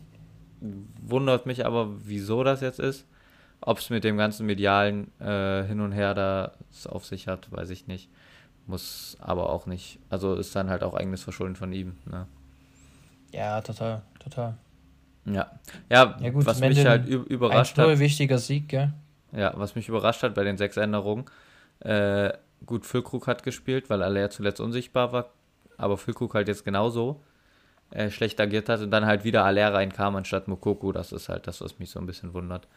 Wundert 1.02 1.46
mich 1.46 1.66
aber, 1.66 1.90
wieso 2.06 2.44
das 2.44 2.62
jetzt 2.62 2.80
ist. 2.80 3.06
Ob 3.62 3.80
es 3.80 3.90
mit 3.90 4.04
dem 4.04 4.18
ganzen 4.18 4.46
medialen 4.46 5.12
äh, 5.20 5.64
Hin 5.64 5.82
und 5.82 5.92
Her 5.92 6.14
da 6.14 6.52
auf 6.88 7.06
sich 7.06 7.28
hat, 7.28 7.52
weiß 7.52 7.72
ich 7.72 7.88
nicht. 7.88 8.10
Muss 8.68 9.18
aber 9.20 9.50
auch 9.50 9.66
nicht. 9.66 10.00
Also 10.10 10.36
ist 10.36 10.56
dann 10.56 10.70
halt 10.70 10.84
auch 10.84 10.94
eigenes 10.94 11.24
Verschulden 11.24 11.56
von 11.56 11.72
ihm. 11.72 11.98
Ne? 12.06 12.28
Ja, 13.32 13.62
total, 13.62 14.04
total. 14.20 14.58
Ja, 15.26 15.52
ja, 15.90 16.18
ja 16.20 16.30
gut, 16.30 16.46
was 16.46 16.60
mich 16.60 16.86
halt 16.86 17.08
überrascht 17.08 17.80
ein 17.80 17.92
hat. 17.92 18.00
wichtiger 18.00 18.38
Sieg, 18.38 18.70
gell? 18.70 18.94
Ja, 19.32 19.54
was 19.56 19.76
mich 19.76 19.90
überrascht 19.90 20.22
hat 20.22 20.36
bei 20.36 20.44
den 20.44 20.58
sechs 20.58 20.78
Änderungen. 20.78 21.26
Äh, 21.80 22.32
gut, 22.66 22.86
Füllkrug 22.86 23.28
hat 23.28 23.42
gespielt, 23.42 23.90
weil 23.90 24.04
Aller 24.04 24.30
zuletzt 24.30 24.62
unsichtbar 24.62 25.12
war, 25.12 25.32
aber 25.78 25.98
Füllkrug 25.98 26.36
halt 26.36 26.48
jetzt 26.48 26.64
genauso 26.64 27.24
äh, 27.96 28.12
schlecht 28.12 28.40
agiert 28.40 28.70
hat 28.70 28.82
und 28.82 28.92
dann 28.92 29.06
halt 29.06 29.24
wieder 29.24 29.46
Aller 29.46 29.74
reinkam 29.74 30.16
anstatt 30.16 30.48
Mokoko. 30.48 30.92
Das 30.92 31.12
ist 31.12 31.30
halt 31.30 31.48
das, 31.48 31.62
was 31.62 31.80
mich 31.80 31.90
so 31.90 32.00
ein 32.00 32.06
bisschen 32.06 32.34
wundert. 32.34 32.68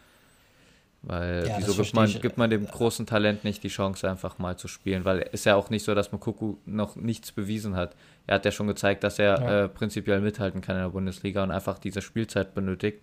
Weil 1.02 1.46
ja, 1.46 1.58
wieso 1.58 1.80
gibt 1.80 1.94
man, 1.94 2.08
gibt 2.08 2.38
man 2.38 2.50
dem 2.50 2.66
großen 2.66 3.06
Talent 3.06 3.44
nicht 3.44 3.62
die 3.62 3.68
Chance, 3.68 4.08
einfach 4.08 4.38
mal 4.38 4.56
zu 4.56 4.66
spielen? 4.66 5.04
Weil 5.04 5.20
es 5.20 5.40
ist 5.40 5.44
ja 5.46 5.54
auch 5.54 5.70
nicht 5.70 5.84
so, 5.84 5.94
dass 5.94 6.10
Mokuku 6.10 6.56
noch 6.66 6.96
nichts 6.96 7.30
bewiesen 7.30 7.76
hat. 7.76 7.94
Er 8.26 8.36
hat 8.36 8.44
ja 8.44 8.50
schon 8.50 8.66
gezeigt, 8.66 9.04
dass 9.04 9.18
er 9.18 9.40
ja. 9.40 9.64
äh, 9.64 9.68
prinzipiell 9.68 10.20
mithalten 10.20 10.60
kann 10.60 10.76
in 10.76 10.82
der 10.82 10.90
Bundesliga 10.90 11.42
und 11.42 11.50
einfach 11.50 11.78
diese 11.78 12.02
Spielzeit 12.02 12.54
benötigt, 12.54 13.02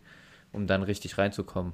um 0.52 0.68
dann 0.68 0.84
richtig 0.84 1.18
reinzukommen. 1.18 1.74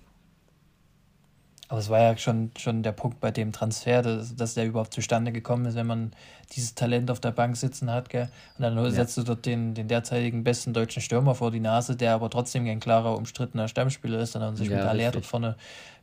Aber 1.72 1.80
es 1.80 1.90
war 1.90 2.02
ja 2.02 2.18
schon, 2.18 2.52
schon 2.60 2.84
der 2.84 2.92
Punkt 2.92 3.22
bei 3.22 3.32
dem 3.32 3.54
Transfer, 3.54 4.02
dass, 4.02 4.36
dass 4.36 4.56
der 4.56 4.66
überhaupt 4.66 4.94
zustande 4.94 5.32
gekommen 5.32 5.66
ist, 5.66 5.76
wenn 5.76 5.88
man 5.88 6.12
dieses 6.52 6.76
Talent 6.76 7.10
auf 7.10 7.22
der 7.22 7.32
Bank 7.32 7.56
sitzen 7.56 7.90
hat. 7.90 8.10
Gell? 8.10 8.28
Und 8.58 8.64
dann 8.64 8.76
ja. 8.76 8.92
setzt 8.92 9.16
du 9.16 9.24
dort 9.24 9.46
den, 9.46 9.74
den 9.74 9.88
derzeitigen 9.88 10.44
besten 10.44 10.74
deutschen 10.74 11.02
Stürmer 11.02 11.34
vor 11.34 11.50
die 11.50 11.62
Nase, 11.62 11.96
der 11.96 12.14
aber 12.14 12.30
trotzdem 12.30 12.66
kein 12.66 12.82
klarer, 12.82 13.16
umstrittener 13.16 13.70
Stammspieler 13.70 14.20
ist, 14.20 14.34
sondern 14.34 14.58
sich 14.58 14.68
ja, 14.68 14.80
mit 14.80 14.86
Aller 14.86 15.12
dort 15.12 15.26
vorne 15.26 15.56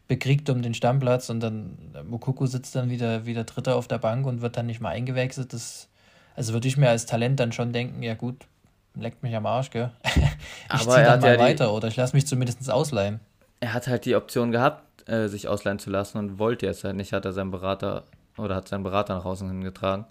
bekriegt 0.06 0.48
um 0.48 0.62
den 0.62 0.72
Stammplatz 0.72 1.28
und 1.28 1.40
dann 1.40 1.76
Mokoko 2.08 2.46
sitzt 2.46 2.74
dann 2.74 2.88
wieder, 2.88 3.26
wieder 3.26 3.44
Dritter 3.44 3.76
auf 3.76 3.88
der 3.88 3.98
Bank 3.98 4.24
und 4.26 4.40
wird 4.40 4.56
dann 4.56 4.64
nicht 4.64 4.80
mal 4.80 4.88
eingewechselt. 4.88 5.52
Das, 5.52 5.90
also 6.34 6.54
würde 6.54 6.66
ich 6.66 6.78
mir 6.78 6.88
als 6.88 7.04
Talent 7.04 7.40
dann 7.40 7.52
schon 7.52 7.74
denken, 7.74 8.02
ja 8.02 8.14
gut, 8.14 8.46
leckt 8.94 9.22
mich 9.22 9.36
am 9.36 9.44
Arsch, 9.44 9.68
gell? 9.68 9.90
ich 10.72 10.80
ziehe 10.80 11.04
dann 11.04 11.20
mal 11.20 11.34
ja 11.34 11.38
weiter 11.38 11.66
die, 11.66 11.72
oder 11.72 11.88
ich 11.88 11.96
lasse 11.96 12.16
mich 12.16 12.26
zumindest 12.26 12.70
ausleihen. 12.70 13.20
Er 13.60 13.74
hat 13.74 13.86
halt 13.86 14.06
die 14.06 14.16
Option 14.16 14.50
gehabt, 14.50 14.87
äh, 15.08 15.28
sich 15.28 15.48
ausleihen 15.48 15.78
zu 15.78 15.90
lassen 15.90 16.18
und 16.18 16.38
wollte 16.38 16.66
es 16.66 16.84
halt 16.84 16.96
nicht, 16.96 17.12
hat 17.12 17.24
er 17.24 17.32
seinen 17.32 17.50
Berater 17.50 18.04
oder 18.36 18.54
hat 18.54 18.68
seinen 18.68 18.84
Berater 18.84 19.14
nach 19.14 19.24
außen 19.24 19.48
hingetragen, 19.48 20.04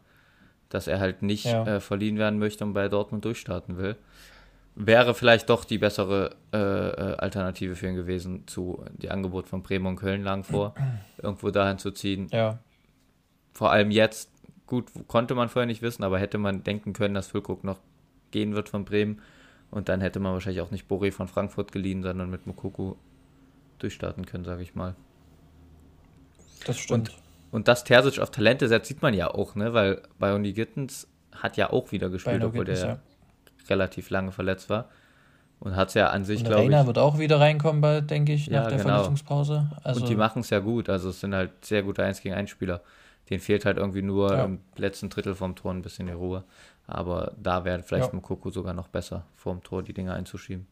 dass 0.69 0.87
er 0.87 0.99
halt 0.99 1.21
nicht 1.21 1.45
ja. 1.45 1.65
äh, 1.65 1.79
verliehen 1.79 2.17
werden 2.17 2.39
möchte 2.39 2.63
und 2.63 2.73
bei 2.73 2.89
Dortmund 2.89 3.23
durchstarten 3.25 3.77
will 3.77 3.95
wäre 4.77 5.15
vielleicht 5.15 5.49
doch 5.49 5.65
die 5.65 5.79
bessere 5.79 6.35
äh, 6.53 6.57
äh, 6.57 7.15
Alternative 7.17 7.75
für 7.75 7.87
ihn 7.87 7.95
gewesen 7.95 8.47
zu 8.47 8.83
die 8.93 9.09
Angebot 9.09 9.47
von 9.47 9.63
Bremen 9.63 9.87
und 9.87 9.95
Köln 9.95 10.23
lang 10.23 10.43
vor, 10.43 10.75
irgendwo 11.17 11.49
dahin 11.49 11.79
zu 11.79 11.91
ziehen. 11.91 12.27
Ja. 12.31 12.59
Vor 13.53 13.71
allem 13.71 13.89
jetzt, 13.89 14.29
gut, 14.67 14.91
konnte 15.07 15.33
man 15.33 15.49
vorher 15.49 15.65
nicht 15.65 15.81
wissen, 15.81 16.03
aber 16.03 16.19
hätte 16.19 16.37
man 16.37 16.63
denken 16.63 16.93
können, 16.93 17.15
dass 17.15 17.27
Füllkrug 17.27 17.63
noch 17.63 17.79
gehen 18.29 18.53
wird 18.53 18.69
von 18.69 18.85
Bremen 18.85 19.19
und 19.71 19.89
dann 19.89 19.99
hätte 19.99 20.19
man 20.19 20.33
wahrscheinlich 20.33 20.61
auch 20.61 20.71
nicht 20.71 20.89
Boré 20.89 21.11
von 21.11 21.27
Frankfurt 21.27 21.71
geliehen, 21.71 22.03
sondern 22.03 22.29
mit 22.29 22.45
Mokuku 22.45 22.95
durchstarten 23.79 24.25
können, 24.25 24.45
sage 24.45 24.63
ich 24.63 24.75
mal. 24.75 24.95
Das 26.65 26.77
stimmt. 26.77 27.09
Und, 27.09 27.17
und 27.51 27.67
dass 27.67 27.83
Terzic 27.83 28.19
auf 28.19 28.31
Talente 28.31 28.67
setzt, 28.67 28.87
sieht 28.87 29.01
man 29.01 29.13
ja 29.13 29.33
auch, 29.33 29.55
ne? 29.55 29.73
weil 29.73 30.01
bei 30.19 30.33
Uni 30.33 30.53
Gittens 30.53 31.07
hat 31.31 31.57
ja 31.57 31.71
auch 31.71 31.91
wieder 31.91 32.09
gespielt, 32.09 32.43
obwohl 32.43 32.65
der 32.65 32.77
ja 32.77 32.99
relativ 33.69 34.09
lange 34.09 34.31
verletzt 34.31 34.69
war. 34.69 34.89
Und 35.59 35.75
hat 35.75 35.87
es 35.87 35.95
ja 35.95 36.09
an 36.09 36.23
sich, 36.23 36.43
glaube 36.43 36.61
ich. 36.61 36.67
Rainer 36.67 36.85
wird 36.85 36.99
auch 36.99 37.17
wieder 37.17 37.39
reinkommen, 37.39 37.81
bald, 37.81 38.11
denke 38.11 38.31
ich, 38.31 38.45
ja, 38.45 38.61
nach 38.61 38.67
der 38.67 38.77
genau. 38.77 38.89
Verletzungspause. 38.89 39.71
Also 39.83 40.01
und 40.01 40.09
die 40.09 40.15
machen 40.15 40.41
es 40.41 40.51
ja 40.51 40.59
gut. 40.59 40.87
Also 40.87 41.09
es 41.09 41.19
sind 41.19 41.33
halt 41.33 41.65
sehr 41.65 41.81
gute 41.81 42.03
1 42.03 42.21
gegen 42.21 42.35
1 42.35 42.49
Spieler. 42.51 42.81
Den 43.31 43.39
fehlt 43.39 43.65
halt 43.65 43.77
irgendwie 43.77 44.03
nur 44.03 44.33
ja. 44.33 44.45
im 44.45 44.59
letzten 44.75 45.09
Drittel 45.09 45.33
vom 45.33 45.55
Tor 45.55 45.73
ein 45.73 45.81
bisschen 45.81 46.05
die 46.05 46.13
Ruhe. 46.13 46.43
Aber 46.85 47.33
da 47.41 47.65
wäre 47.65 47.81
vielleicht 47.81 48.09
ja. 48.09 48.13
Mokoko 48.13 48.51
sogar 48.51 48.75
noch 48.75 48.87
besser, 48.87 49.25
vorm 49.35 49.63
Tor 49.63 49.81
die 49.81 49.93
Dinge 49.93 50.13
einzuschieben. 50.13 50.67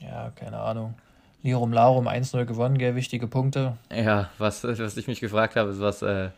Ja, 0.00 0.30
keine 0.30 0.58
Ahnung. 0.58 0.94
Lirum 1.42 1.72
Larum 1.72 2.08
1-0 2.08 2.44
gewonnen, 2.44 2.78
gell? 2.78 2.96
wichtige 2.96 3.28
Punkte. 3.28 3.76
Ja, 3.92 4.30
was, 4.38 4.64
was 4.64 4.96
ich 4.96 5.06
mich 5.06 5.20
gefragt 5.20 5.56
habe, 5.56 5.70
ist, 5.70 5.80
was 5.80 6.02
äh, 6.02 6.30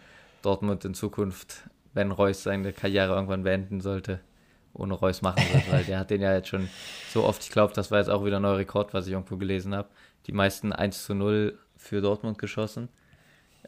Dortmund 0.43 0.85
in 0.85 0.95
Zukunft, 0.95 1.65
wenn 1.95 2.11
Reus 2.11 2.43
seine 2.43 2.73
Karriere 2.73 3.15
irgendwann 3.15 3.43
beenden 3.43 3.81
sollte, 3.81 4.21
ohne 4.75 4.95
Reus 4.95 5.23
machen 5.23 5.43
wird, 5.53 5.73
weil 5.73 5.85
der 5.85 6.01
hat 6.01 6.11
den 6.11 6.21
ja 6.21 6.35
jetzt 6.35 6.49
schon 6.49 6.69
so 7.13 7.25
oft, 7.25 7.43
ich 7.43 7.51
glaube, 7.51 7.73
das 7.75 7.91
war 7.91 7.99
jetzt 7.99 8.11
auch 8.11 8.25
wieder 8.25 8.37
ein 8.37 8.43
neuer 8.43 8.59
Rekord, 8.59 8.93
was 8.93 9.07
ich 9.07 9.13
irgendwo 9.13 9.37
gelesen 9.37 9.75
habe. 9.75 9.89
Die 10.27 10.33
meisten 10.33 10.73
1 10.73 11.05
zu 11.05 11.15
0 11.15 11.59
für 11.77 12.01
Dortmund 12.03 12.39
geschossen. 12.39 12.89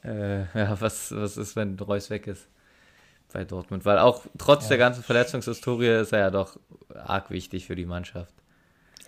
Äh, 0.05 0.41
ja, 0.59 0.81
was, 0.81 1.13
was 1.15 1.37
ist, 1.37 1.57
wenn 1.57 1.79
Reus 1.79 2.11
weg 2.11 2.27
ist 2.27 2.49
bei 3.33 3.45
Dortmund? 3.45 3.85
Weil 3.87 3.99
auch 3.99 4.27
trotz 4.37 4.65
ja. 4.65 4.71
der 4.71 4.79
ganzen 4.79 5.03
Verletzungshistorie 5.03 6.01
ist 6.01 6.13
er 6.13 6.19
ja 6.19 6.31
doch 6.31 6.59
arg 6.95 7.31
wichtig 7.31 7.67
für 7.67 7.77
die 7.77 7.87
Mannschaft. 7.87 8.35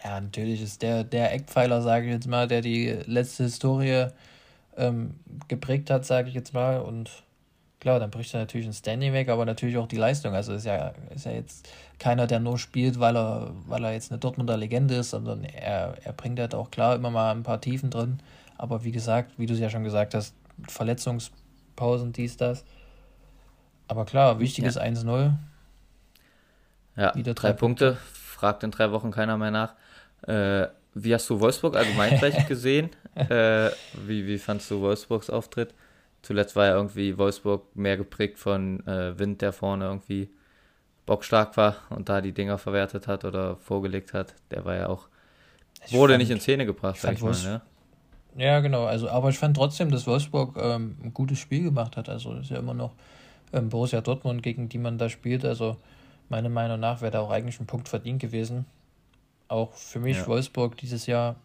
Ja, 0.05 0.21
natürlich 0.21 0.61
ist 0.61 0.83
der, 0.83 1.03
der 1.03 1.33
Eckpfeiler, 1.33 1.81
sage 1.81 2.07
ich 2.07 2.13
jetzt 2.13 2.29
mal, 2.29 2.47
der 2.47 2.61
die 2.61 2.91
letzte 3.07 3.45
Historie 3.45 4.09
ähm, 4.77 5.15
geprägt 5.49 5.89
hat, 5.89 6.05
sage 6.05 6.29
ich 6.29 6.35
jetzt 6.35 6.53
mal. 6.53 6.81
Und 6.81 7.11
klar, 7.81 7.99
dann 7.99 8.11
bricht 8.11 8.35
er 8.35 8.41
natürlich 8.41 8.67
ein 8.67 8.75
Standing 8.75 9.15
weg, 9.15 9.31
aber 9.31 9.47
natürlich 9.47 9.79
auch 9.79 9.89
die 9.89 9.97
Leistung. 9.97 10.35
Also 10.35 10.53
ist 10.53 10.67
ja, 10.67 10.93
ist 11.15 11.25
ja 11.25 11.33
jetzt 11.33 11.71
keiner, 11.99 12.27
der 12.27 12.39
nur 12.39 12.59
spielt, 12.59 13.01
weil 13.01 13.17
er, 13.17 13.53
weil 13.67 13.83
er 13.83 13.93
jetzt 13.93 14.13
eine 14.13 14.19
Dortmunder 14.19 14.59
Legende 14.59 14.95
ist, 14.97 15.11
sondern 15.11 15.43
er, 15.43 15.97
er 16.05 16.13
bringt 16.13 16.39
halt 16.39 16.55
auch 16.55 16.71
klar 16.71 16.95
immer 16.97 17.11
mal 17.11 17.31
ein 17.31 17.43
paar 17.43 17.63
Tiefen 17.63 17.89
drin. 17.89 18.21
Aber 18.59 18.85
wie 18.85 18.93
gesagt, 18.93 19.33
wie 19.39 19.47
du 19.47 19.55
es 19.55 19.61
ja 19.61 19.71
schon 19.71 19.85
gesagt 19.85 20.15
hast, 20.15 20.35
Verletzungspausen, 20.69 22.13
dies, 22.13 22.37
das. 22.37 22.65
Aber 23.89 24.05
klar, 24.05 24.39
wichtiges 24.39 24.75
ja. 24.75 24.83
1-0. 24.83 25.33
Ja, 26.97 27.15
Wieder 27.15 27.35
drei, 27.35 27.49
drei 27.49 27.53
Punkte. 27.55 27.93
Punkte. 27.93 28.14
Fragt 28.35 28.63
in 28.65 28.71
drei 28.71 28.91
Wochen 28.91 29.11
keiner 29.11 29.39
mehr 29.39 29.51
nach. 29.51 29.75
Äh, 30.27 30.67
wie 30.95 31.15
hast 31.15 31.29
du 31.31 31.41
Wolfsburg 31.41 31.77
allgemein 31.77 32.19
vielleicht 32.19 32.49
gesehen? 32.49 32.91
Äh, 33.15 33.71
wie, 34.07 34.27
wie 34.27 34.39
fandst 34.39 34.71
du 34.71 34.81
Wolfsburgs 34.81 35.31
Auftritt? 35.31 35.75
Zuletzt 36.23 36.57
war 36.57 36.67
ja 36.67 36.75
irgendwie 36.75 37.17
Wolfsburg 37.17 37.77
mehr 37.77 37.97
geprägt 37.97 38.39
von 38.39 38.85
äh, 38.87 39.19
Wind, 39.19 39.43
der 39.43 39.53
vorne 39.53 39.85
irgendwie 39.85 40.31
bockstark 41.07 41.57
war 41.57 41.77
und 41.91 42.09
da 42.09 42.21
die 42.21 42.33
Dinger 42.33 42.59
verwertet 42.59 43.07
hat 43.07 43.25
oder 43.25 43.57
vorgelegt 43.57 44.15
hat. 44.15 44.35
Der 44.51 44.65
war 44.65 44.75
ja 44.75 44.89
auch, 44.89 45.09
ich 45.87 45.93
wurde 45.93 46.15
fand, 46.15 46.23
nicht 46.23 46.31
in 46.31 46.41
Szene 46.41 46.67
gebracht, 46.67 46.99
sag 46.99 47.13
ich 47.13 47.23
mal. 47.23 47.37
Ne? 47.43 47.61
Ja, 48.37 48.61
genau. 48.61 48.87
Also, 48.87 49.09
aber 49.09 49.29
ich 49.29 49.39
fand 49.39 49.57
trotzdem, 49.57 49.91
dass 49.91 50.07
Wolfsburg 50.07 50.57
ähm, 50.59 50.97
ein 51.05 51.15
gutes 51.15 51.39
Spiel 51.39 51.63
gemacht 51.63 51.97
hat. 51.97 52.09
Also 52.09 52.33
ist 52.35 52.51
ja 52.51 52.59
immer 52.59 52.75
noch 52.75 52.93
ähm, 53.53 53.69
Borussia 53.69 54.01
Dortmund, 54.01 54.43
gegen 54.43 54.69
die 54.69 54.79
man 54.79 54.99
da 54.99 55.09
spielt. 55.09 55.45
Also 55.45 55.77
meiner 56.29 56.49
Meinung 56.49 56.81
nach 56.81 57.01
wäre 57.01 57.13
da 57.13 57.21
auch 57.21 57.31
eigentlich 57.31 57.61
ein 57.61 57.67
Punkt 57.67 57.89
verdient 57.89 58.21
gewesen. 58.21 58.67
Auch 59.49 59.73
für 59.73 60.01
mich 60.01 60.19
ja. 60.19 60.27
Wolfsburg 60.27 60.77
dieses 60.77 61.07
Jahr 61.07 61.37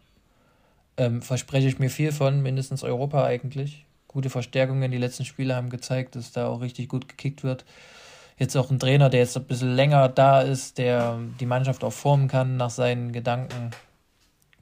ähm, 0.96 1.22
verspreche 1.22 1.68
ich 1.68 1.78
mir 1.78 1.90
viel 1.90 2.12
von, 2.12 2.42
mindestens 2.42 2.82
Europa 2.82 3.24
eigentlich 3.24 3.86
gute 4.10 4.30
Verstärkungen. 4.30 4.90
Die 4.90 4.98
letzten 4.98 5.24
Spiele 5.24 5.54
haben 5.54 5.70
gezeigt, 5.70 6.16
dass 6.16 6.32
da 6.32 6.48
auch 6.48 6.60
richtig 6.60 6.88
gut 6.88 7.08
gekickt 7.08 7.44
wird. 7.44 7.64
Jetzt 8.38 8.56
auch 8.56 8.70
ein 8.70 8.78
Trainer, 8.78 9.08
der 9.08 9.20
jetzt 9.20 9.36
ein 9.36 9.44
bisschen 9.44 9.76
länger 9.76 10.08
da 10.08 10.40
ist, 10.40 10.78
der 10.78 11.18
die 11.38 11.46
Mannschaft 11.46 11.84
auch 11.84 11.92
formen 11.92 12.26
kann 12.26 12.56
nach 12.56 12.70
seinen 12.70 13.12
Gedankengängen. 13.12 13.72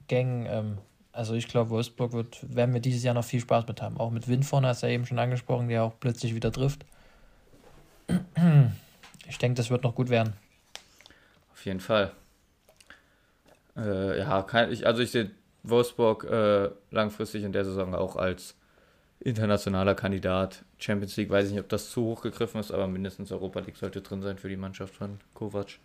Ähm, 0.09 0.77
also 1.11 1.33
ich 1.33 1.47
glaube, 1.47 1.71
Wolfsburg 1.71 2.13
wird, 2.13 2.55
werden 2.55 2.73
wir 2.73 2.81
dieses 2.81 3.03
Jahr 3.03 3.15
noch 3.15 3.23
viel 3.23 3.39
Spaß 3.39 3.67
mit 3.67 3.81
haben. 3.81 3.97
Auch 3.97 4.11
mit 4.11 4.27
Wind 4.27 4.45
vorne, 4.45 4.67
hast 4.67 4.83
du 4.83 4.87
ja 4.87 4.93
eben 4.93 5.05
schon 5.05 5.17
angesprochen, 5.17 5.67
der 5.67 5.83
auch 5.83 5.93
plötzlich 5.99 6.35
wieder 6.35 6.51
trifft. 6.51 6.85
Ich 9.29 9.37
denke, 9.37 9.55
das 9.55 9.69
wird 9.69 9.83
noch 9.83 9.95
gut 9.95 10.09
werden. 10.09 10.33
Auf 11.53 11.65
jeden 11.65 11.79
Fall. 11.79 12.11
Äh, 13.77 14.19
ja, 14.19 14.41
kann 14.41 14.71
ich, 14.71 14.85
also 14.85 15.01
ich 15.01 15.11
sehe 15.11 15.31
Wolfsburg 15.63 16.23
äh, 16.25 16.69
langfristig 16.91 17.43
in 17.43 17.51
der 17.51 17.63
Saison 17.63 17.93
auch 17.93 18.15
als 18.15 18.55
internationaler 19.19 19.95
Kandidat. 19.95 20.63
Champions 20.77 21.15
League 21.17 21.29
weiß 21.29 21.47
ich 21.47 21.51
nicht, 21.51 21.61
ob 21.61 21.69
das 21.69 21.89
zu 21.89 22.03
hoch 22.03 22.21
gegriffen 22.21 22.59
ist, 22.59 22.71
aber 22.71 22.87
mindestens 22.87 23.31
Europa 23.31 23.59
League 23.59 23.77
sollte 23.77 24.01
drin 24.01 24.21
sein 24.21 24.37
für 24.37 24.49
die 24.49 24.57
Mannschaft 24.57 24.95
von 24.95 25.19
Kovac. 25.33 25.79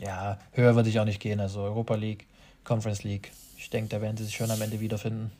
Ja, 0.00 0.38
höher 0.52 0.74
würde 0.74 0.88
ich 0.88 0.98
auch 0.98 1.04
nicht 1.04 1.20
gehen. 1.20 1.40
Also 1.40 1.60
Europa 1.60 1.94
League, 1.94 2.26
Conference 2.64 3.02
League. 3.02 3.32
Ich 3.58 3.68
denke, 3.70 3.90
da 3.90 4.00
werden 4.00 4.16
sie 4.16 4.24
sich 4.24 4.36
schon 4.36 4.50
am 4.50 4.62
Ende 4.62 4.80
wiederfinden. 4.80 5.32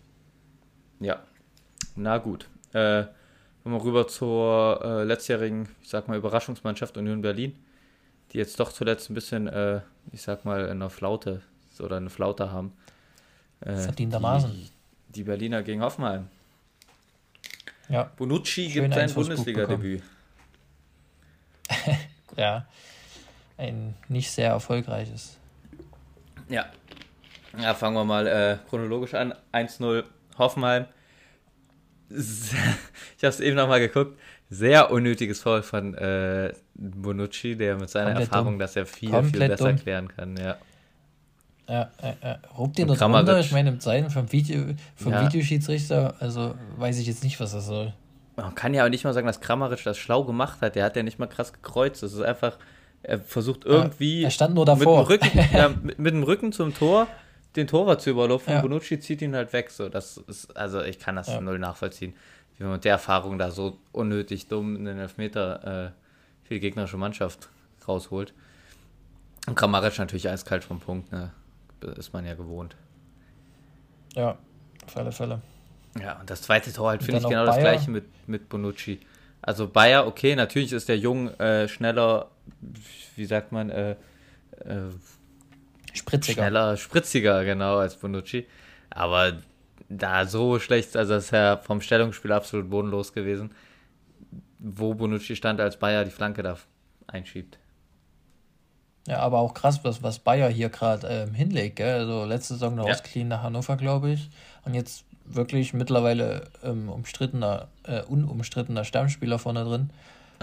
Ja, 1.00 1.22
na 1.96 2.18
gut. 2.18 2.48
Äh, 2.72 3.04
wir 3.70 3.82
rüber 3.84 4.08
zur 4.08 4.80
äh, 4.82 5.04
letztjährigen, 5.04 5.68
ich 5.82 5.88
sag 5.88 6.08
mal, 6.08 6.16
Überraschungsmannschaft 6.16 6.96
Union 6.96 7.22
Berlin, 7.22 7.54
die 8.32 8.38
jetzt 8.38 8.58
doch 8.58 8.72
zuletzt 8.72 9.10
ein 9.10 9.14
bisschen, 9.14 9.46
äh, 9.46 9.80
ich 10.10 10.22
sag 10.22 10.44
mal, 10.44 10.64
in 10.64 10.70
einer 10.70 10.90
Flaute 10.90 11.42
oder 11.78 11.96
eine 11.96 12.10
Flaute 12.10 12.50
haben. 12.50 12.72
Äh, 13.60 13.76
Verdientermaßen. 13.76 14.50
Die, 14.50 14.70
die 15.14 15.22
Berliner 15.22 15.62
gegen 15.62 15.82
Hoffenheim. 15.82 16.28
Ja. 17.88 18.10
Bonucci 18.16 18.70
Schön 18.70 18.84
gibt 18.84 18.94
sein 18.94 19.12
Bundesliga-Debüt. 19.12 20.02
ja, 22.36 22.66
ein 23.58 23.94
nicht 24.08 24.30
sehr 24.30 24.50
erfolgreiches. 24.50 25.38
Ja. 26.48 26.66
Ja, 27.60 27.74
fangen 27.74 27.96
wir 27.96 28.04
mal 28.04 28.26
äh, 28.26 28.58
chronologisch 28.68 29.14
an. 29.14 29.34
1-0 29.52 30.04
Hoffenheim. 30.38 30.86
Ich 33.16 33.24
habe 33.24 33.34
es 33.34 33.40
eben 33.40 33.56
nochmal 33.56 33.80
geguckt. 33.80 34.18
Sehr 34.50 34.90
unnötiges 34.90 35.40
Foul 35.40 35.62
von 35.62 35.94
äh, 35.94 36.52
Bonucci, 36.74 37.56
der 37.56 37.78
mit 37.78 37.88
seiner 37.88 38.06
Komplett 38.10 38.28
Erfahrung, 38.28 38.52
dumm. 38.52 38.58
dass 38.58 38.76
er 38.76 38.86
viel, 38.86 39.10
Komplett 39.10 39.36
viel 39.36 39.48
besser 39.48 39.68
dumm. 39.68 39.76
klären 39.76 40.08
kann. 40.08 40.36
Ja. 40.36 40.56
Ja, 41.68 41.90
ja. 42.02 42.38
Rupt 42.58 42.76
den 42.76 42.88
das 42.88 43.00
runter? 43.00 43.38
Ich 43.40 43.52
meine, 43.52 43.70
im 43.70 43.80
Zeiten 43.80 44.10
vom, 44.10 44.30
Video, 44.30 44.74
vom 44.96 45.12
ja. 45.12 45.24
Videoschiedsrichter, 45.24 46.16
also 46.18 46.54
weiß 46.76 46.98
ich 46.98 47.06
jetzt 47.06 47.24
nicht, 47.24 47.40
was 47.40 47.52
das 47.52 47.66
soll. 47.66 47.94
Man 48.36 48.54
kann 48.54 48.74
ja 48.74 48.84
auch 48.84 48.88
nicht 48.88 49.04
mal 49.04 49.14
sagen, 49.14 49.26
dass 49.26 49.40
Kramaric 49.40 49.82
das 49.84 49.96
schlau 49.96 50.24
gemacht 50.24 50.60
hat. 50.60 50.74
Der 50.74 50.84
hat 50.84 50.96
ja 50.96 51.02
nicht 51.02 51.18
mal 51.18 51.26
krass 51.26 51.52
gekreuzt. 51.52 52.02
Das 52.02 52.12
ist 52.12 52.20
einfach, 52.20 52.58
er 53.02 53.20
versucht 53.20 53.64
irgendwie. 53.64 54.20
Ja, 54.20 54.28
er 54.28 54.30
stand 54.30 54.54
nur 54.54 54.66
davor. 54.66 55.08
Mit 55.08 55.22
dem, 55.22 55.28
Rücken, 55.28 55.48
ja, 55.56 55.68
mit, 55.68 55.98
mit, 55.98 56.14
dem 56.14 56.22
Rücken 56.22 56.52
zum 56.52 56.74
Tor 56.74 57.06
den 57.56 57.66
Torwart 57.66 58.00
zu 58.00 58.10
überlaufen. 58.10 58.54
Ja. 58.54 58.60
Bonucci 58.60 58.98
zieht 59.00 59.22
ihn 59.22 59.34
halt 59.34 59.52
weg. 59.52 59.70
So, 59.70 59.88
das 59.88 60.16
ist, 60.16 60.56
also 60.56 60.82
ich 60.82 60.98
kann 60.98 61.16
das 61.16 61.28
ja. 61.28 61.40
null 61.40 61.58
nachvollziehen. 61.58 62.14
Wie 62.56 62.64
man 62.64 62.74
mit 62.74 62.84
der 62.84 62.92
Erfahrung 62.92 63.38
da 63.38 63.50
so 63.50 63.78
unnötig 63.92 64.48
dumm 64.48 64.76
in 64.76 64.84
den 64.84 64.98
Elfmeter 64.98 65.86
äh, 65.86 66.46
für 66.46 66.54
die 66.54 66.60
gegnerische 66.60 66.96
Mannschaft 66.96 67.48
rausholt. 67.86 68.34
Und 69.46 69.56
Kramaric 69.56 69.98
natürlich 69.98 70.28
eiskalt 70.28 70.64
vom 70.64 70.80
Punkt, 70.80 71.10
ne? 71.12 71.32
Ist 71.96 72.12
man 72.12 72.24
ja 72.24 72.34
gewohnt. 72.34 72.76
Ja, 74.14 74.38
auf 74.86 74.96
alle 74.96 75.10
Fälle. 75.10 75.40
Ja, 76.00 76.20
und 76.20 76.30
das 76.30 76.42
zweite 76.42 76.72
Tor 76.72 76.90
halt 76.90 77.02
finde 77.02 77.18
ich 77.18 77.28
genau 77.28 77.44
Bayer. 77.44 77.46
das 77.46 77.58
gleiche 77.58 77.90
mit, 77.90 78.04
mit 78.28 78.48
Bonucci. 78.48 79.00
Also 79.40 79.66
Bayer, 79.66 80.06
okay, 80.06 80.36
natürlich 80.36 80.72
ist 80.72 80.88
der 80.88 80.96
Jung 80.96 81.28
äh, 81.40 81.66
schneller, 81.66 82.30
wie 83.16 83.24
sagt 83.24 83.50
man, 83.50 83.70
äh, 83.70 83.96
äh, 84.60 84.90
spritziger. 85.92 86.42
Schneller, 86.42 86.76
spritziger, 86.76 87.44
genau, 87.44 87.78
als 87.78 87.96
Bonucci. 87.96 88.46
Aber 88.90 89.38
da 89.88 90.26
so 90.26 90.58
schlecht, 90.58 90.96
also 90.96 91.14
das 91.14 91.26
ist 91.26 91.30
ja 91.32 91.56
vom 91.58 91.80
Stellungsspiel 91.80 92.32
absolut 92.32 92.70
bodenlos 92.70 93.12
gewesen, 93.12 93.52
wo 94.58 94.94
Bonucci 94.94 95.36
stand, 95.36 95.60
als 95.60 95.78
Bayer 95.78 96.04
die 96.04 96.10
Flanke 96.10 96.42
da 96.42 96.56
einschiebt. 97.06 97.58
Ja, 99.06 99.18
aber 99.18 99.38
auch 99.38 99.52
krass, 99.52 99.80
was, 99.82 100.02
was 100.02 100.20
Bayer 100.20 100.48
hier 100.48 100.68
gerade 100.68 101.06
ähm, 101.08 101.34
hinlegt. 101.34 101.76
Gell? 101.76 102.00
Also 102.00 102.24
letzte 102.24 102.54
Saison 102.54 102.76
noch 102.76 102.86
ja. 102.86 102.92
ausgeliehen 102.94 103.28
nach 103.28 103.42
Hannover, 103.42 103.76
glaube 103.76 104.10
ich. 104.10 104.30
Und 104.64 104.74
jetzt 104.74 105.04
wirklich 105.24 105.74
mittlerweile 105.74 106.44
ähm, 106.62 106.88
umstrittener, 106.88 107.68
äh, 107.84 108.02
unumstrittener 108.02 108.84
Stammspieler 108.84 109.38
vorne 109.38 109.64
drin. 109.64 109.90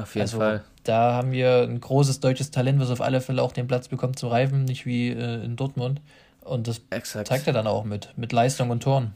Auf 0.02 0.16
jeden 0.16 0.24
also, 0.24 0.38
Fall. 0.38 0.64
Da 0.84 1.14
haben 1.14 1.32
wir 1.32 1.64
ein 1.64 1.80
großes 1.80 2.20
deutsches 2.20 2.52
Talent, 2.52 2.80
was 2.80 2.90
auf 2.90 3.02
alle 3.02 3.22
Fälle 3.22 3.42
auch 3.42 3.52
den 3.52 3.68
Platz 3.68 3.88
bekommt 3.88 4.18
zu 4.18 4.28
reifen, 4.28 4.66
nicht 4.66 4.86
wie 4.86 5.10
äh, 5.10 5.44
in 5.44 5.56
Dortmund. 5.56 6.02
Und 6.42 6.68
das 6.68 6.82
Exakt. 6.90 7.28
zeigt 7.28 7.48
er 7.48 7.54
dann 7.54 7.68
auch 7.68 7.84
mit, 7.84 8.18
mit 8.18 8.32
Leistung 8.32 8.70
und 8.70 8.82
Toren. 8.84 9.14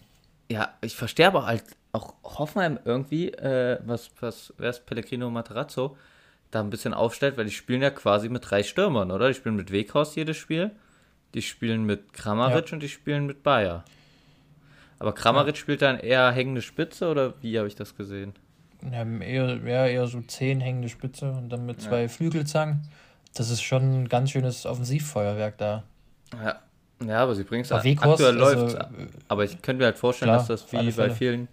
Ja, 0.52 0.74
ich 0.82 0.96
verstehe 0.96 1.28
aber 1.28 1.46
halt 1.46 1.64
auch 1.94 2.14
Hoffenheim 2.24 2.80
irgendwie, 2.86 3.32
äh, 3.32 3.80
was, 3.86 4.12
was, 4.20 4.54
wer 4.58 4.72
ist 4.72 4.86
Pellegrino 4.86 5.30
Materazzo, 5.30 5.98
da 6.52 6.60
ein 6.60 6.70
bisschen 6.70 6.94
aufstellt, 6.94 7.38
weil 7.38 7.46
die 7.46 7.52
spielen 7.52 7.82
ja 7.82 7.90
quasi 7.90 8.30
mit 8.30 8.50
drei 8.50 8.64
Stürmern, 8.64 9.12
oder? 9.12 9.28
Die 9.28 9.34
spielen 9.34 9.56
mit 9.56 9.72
Weghaus 9.72 10.16
jedes 10.16 10.38
Spiel, 10.38 10.72
die 11.34 11.42
spielen 11.42 11.86
mit 11.86 12.14
Kramaric 12.14 12.68
ja. 12.68 12.74
und 12.74 12.84
die 12.84 12.90
spielen 12.90 13.26
mit 13.26 13.42
Bayer. 13.42 13.84
Aber 15.00 15.14
Kramaric 15.14 15.56
ja. 15.56 15.62
spielt 15.62 15.82
dann 15.82 16.00
eher 16.00 16.32
hängende 16.32 16.62
Spitze 16.62 17.10
oder 17.10 17.34
wie 17.42 17.58
habe 17.58 17.68
ich 17.68 17.76
das 17.76 17.96
gesehen? 17.96 18.34
Ja, 18.92 19.04
eher, 19.04 19.58
ja, 19.66 19.88
eher 19.88 20.08
so 20.08 20.22
zehn 20.22 20.60
hängende 20.60 20.90
Spitze 20.90 21.32
und 21.32 21.50
dann 21.50 21.66
mit 21.66 21.82
zwei 21.82 22.04
ja. 22.04 22.08
Flügelzangen. 22.08 22.82
Das 23.34 23.50
ist 23.50 23.62
schon 23.62 24.04
ein 24.04 24.10
ganz 24.10 24.32
schönes 24.32 24.66
Offensivfeuerwerk 24.66 25.58
da. 25.58 25.84
Ja, 26.44 26.60
ja 27.06 27.20
aber 27.20 27.36
sie 27.36 27.44
bringen 27.44 27.64
es 27.64 27.72
aktuell 27.72 28.42
also, 28.42 28.66
läuft. 28.66 28.78
Aber 29.28 29.44
ich 29.44 29.62
könnte 29.62 29.80
mir 29.80 29.86
halt 29.86 29.98
vorstellen, 29.98 30.30
klar, 30.30 30.40
dass 30.40 30.48
das 30.48 30.72
wie 30.72 30.92
bei 30.92 31.10
vielen 31.10 31.48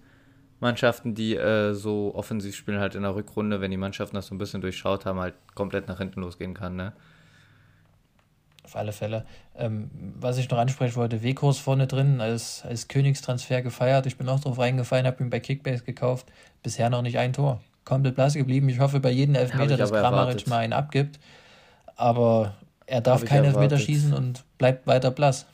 Mannschaften, 0.61 1.14
die 1.14 1.37
äh, 1.37 1.73
so 1.73 2.12
offensiv 2.14 2.55
spielen, 2.55 2.81
halt 2.81 2.95
in 2.95 3.03
der 3.03 3.14
Rückrunde, 3.14 3.61
wenn 3.61 3.71
die 3.71 3.77
Mannschaften 3.77 4.16
das 4.16 4.27
so 4.27 4.35
ein 4.35 4.38
bisschen 4.38 4.61
durchschaut 4.61 5.07
haben, 5.07 5.19
halt 5.19 5.35
komplett 5.55 5.88
nach 5.88 5.99
hinten 5.99 6.21
losgehen 6.21 6.55
kann, 6.55 6.77
ne? 6.77 6.93
Auf 8.70 8.76
alle 8.76 8.92
Fälle. 8.92 9.24
Ähm, 9.59 9.90
was 10.20 10.38
ich 10.38 10.48
noch 10.48 10.59
ansprechen 10.59 10.94
wollte, 10.94 11.24
Wekos 11.24 11.59
vorne 11.59 11.88
drin 11.88 12.20
als, 12.20 12.62
als 12.64 12.87
Königstransfer 12.87 13.62
gefeiert. 13.62 14.06
Ich 14.06 14.16
bin 14.16 14.28
auch 14.28 14.38
drauf 14.38 14.61
reingefallen, 14.61 15.09
habe 15.09 15.24
ihn 15.24 15.28
bei 15.28 15.40
Kickbase 15.40 15.83
gekauft. 15.83 16.30
Bisher 16.62 16.88
noch 16.88 17.02
nicht 17.02 17.18
ein 17.18 17.33
Tor. 17.33 17.61
Komplett 17.85 18.14
blass 18.14 18.35
geblieben. 18.35 18.68
Ich 18.68 18.78
hoffe 18.78 19.00
bei 19.00 19.11
jedem 19.11 19.35
Elfmeter, 19.35 19.76
dass 19.76 19.90
Kramaric 19.90 20.46
mal 20.46 20.59
einen 20.59 20.72
abgibt. 20.72 21.18
Aber 21.96 22.54
er 22.87 23.00
darf 23.00 23.24
keinen 23.24 23.46
Elfmeter 23.46 23.76
schießen 23.76 24.14
und 24.14 24.44
bleibt 24.56 24.87
weiter 24.87 25.11
blass. 25.11 25.46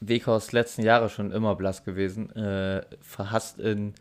Wekos 0.00 0.52
letzten 0.52 0.82
Jahre 0.82 1.10
schon 1.10 1.30
immer 1.30 1.54
blass 1.54 1.84
gewesen. 1.84 2.34
Äh, 2.34 2.86
verhasst 3.02 3.58
in, 3.58 3.92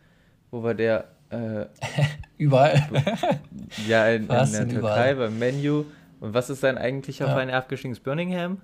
wo 0.50 0.64
war 0.64 0.76
der? 0.76 1.10
Äh, 1.30 1.66
überall. 2.38 2.88
ja, 3.86 4.08
in, 4.08 4.22
in 4.22 4.28
der 4.30 4.48
Türkei, 4.50 4.76
überall. 4.78 5.16
beim 5.16 5.40
Menu 5.40 5.84
und 6.22 6.36
was 6.36 6.50
ist 6.50 6.62
sein 6.62 6.78
eigentlicher 6.78 7.28
ja. 7.28 7.42
Er 7.42 7.58
abgestiegen 7.58 7.92
ist 7.92 8.04
Birmingham? 8.04 8.62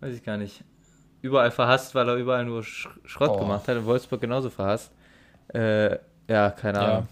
Weiß 0.00 0.14
ich 0.14 0.24
gar 0.24 0.38
nicht. 0.38 0.64
Überall 1.20 1.50
verhasst, 1.50 1.94
weil 1.94 2.08
er 2.08 2.16
überall 2.16 2.46
nur 2.46 2.64
Sch 2.64 2.88
Schrott 3.04 3.32
oh. 3.34 3.40
gemacht 3.40 3.68
hat. 3.68 3.76
In 3.76 3.84
Wolfsburg 3.84 4.22
genauso 4.22 4.48
verhasst. 4.48 4.90
Äh, 5.48 5.98
ja, 6.28 6.50
keine 6.50 6.78
ja. 6.78 6.84
Ahnung. 6.86 7.08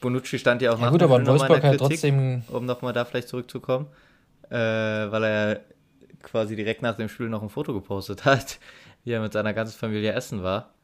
Bonucci 0.00 0.40
stand 0.40 0.60
ja 0.60 0.72
auch 0.72 0.78
ja, 0.78 0.86
nach 0.86 0.90
gut, 0.90 1.04
aber 1.04 1.24
Wolfsburg 1.24 1.62
halt 1.62 1.78
trotzdem 1.78 2.42
um 2.48 2.66
nochmal 2.66 2.92
da 2.92 3.04
vielleicht 3.04 3.28
zurückzukommen, 3.28 3.86
äh, 4.50 4.56
weil 4.56 5.24
er 5.24 5.60
quasi 6.22 6.56
direkt 6.56 6.82
nach 6.82 6.96
dem 6.96 7.08
Spiel 7.08 7.28
noch 7.28 7.42
ein 7.42 7.48
Foto 7.48 7.74
gepostet 7.74 8.24
hat, 8.24 8.58
wie 9.04 9.12
er 9.12 9.20
mit 9.20 9.32
seiner 9.32 9.54
ganzen 9.54 9.78
Familie 9.78 10.12
essen 10.12 10.42
war. 10.42 10.74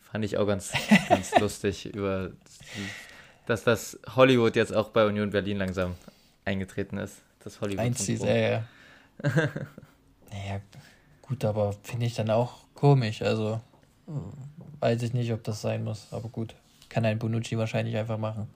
Fand 0.00 0.24
ich 0.24 0.38
auch 0.38 0.46
ganz, 0.46 0.72
ganz 1.08 1.36
lustig 1.40 1.86
über 1.86 2.30
dass 3.46 3.64
das 3.64 3.98
Hollywood 4.14 4.56
jetzt 4.56 4.74
auch 4.74 4.90
bei 4.90 5.06
Union 5.06 5.30
Berlin 5.30 5.58
langsam 5.58 5.94
eingetreten 6.44 6.98
ist. 6.98 7.22
Das 7.42 7.60
Hollywood. 7.60 7.80
Einzig, 7.80 8.22
äh, 8.22 8.52
ja. 8.52 8.64
naja, 9.22 10.60
gut, 11.22 11.44
aber 11.44 11.72
finde 11.82 12.06
ich 12.06 12.14
dann 12.14 12.30
auch 12.30 12.64
komisch. 12.74 13.22
Also 13.22 13.60
weiß 14.80 15.02
ich 15.02 15.12
nicht, 15.12 15.32
ob 15.32 15.42
das 15.44 15.62
sein 15.62 15.84
muss. 15.84 16.08
Aber 16.10 16.28
gut, 16.28 16.54
kann 16.88 17.04
ein 17.04 17.18
Bonucci 17.18 17.56
wahrscheinlich 17.56 17.96
einfach 17.96 18.18
machen. 18.18 18.48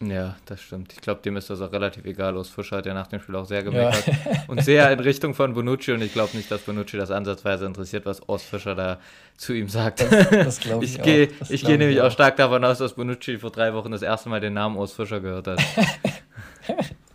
Ja, 0.00 0.36
das 0.46 0.60
stimmt. 0.60 0.92
Ich 0.92 1.00
glaube, 1.00 1.22
dem 1.22 1.36
ist 1.36 1.50
das 1.50 1.60
auch 1.60 1.72
relativ 1.72 2.04
egal. 2.04 2.36
Aus 2.36 2.48
Fischer 2.48 2.78
hat 2.78 2.86
ja 2.86 2.94
nach 2.94 3.06
dem 3.06 3.20
Spiel 3.20 3.36
auch 3.36 3.46
sehr 3.46 3.62
gemeckert. 3.62 4.06
Ja. 4.06 4.14
und 4.48 4.62
sehr 4.62 4.90
in 4.90 5.00
Richtung 5.00 5.34
von 5.34 5.54
Bonucci. 5.54 5.92
Und 5.92 6.02
ich 6.02 6.12
glaube 6.12 6.36
nicht, 6.36 6.50
dass 6.50 6.62
Bonucci 6.62 6.96
das 6.96 7.10
ansatzweise 7.10 7.64
interessiert, 7.64 8.04
was 8.04 8.20
Urs 8.28 8.42
Fischer 8.42 8.74
da 8.74 8.98
zu 9.36 9.52
ihm 9.52 9.68
sagt. 9.68 10.00
Das, 10.00 10.30
das 10.30 10.60
glaube 10.60 10.84
ich, 10.84 10.96
ich 10.96 11.02
gehe 11.02 11.28
Ich 11.48 11.64
gehe 11.64 11.78
nämlich 11.78 12.00
auch. 12.00 12.06
auch 12.06 12.10
stark 12.10 12.36
davon 12.36 12.64
aus, 12.64 12.78
dass 12.78 12.94
Bonucci 12.94 13.38
vor 13.38 13.50
drei 13.50 13.72
Wochen 13.72 13.92
das 13.92 14.02
erste 14.02 14.28
Mal 14.28 14.40
den 14.40 14.54
Namen 14.54 14.76
Urs 14.76 14.92
Fischer 14.92 15.20
gehört 15.20 15.46
hat. 15.46 15.60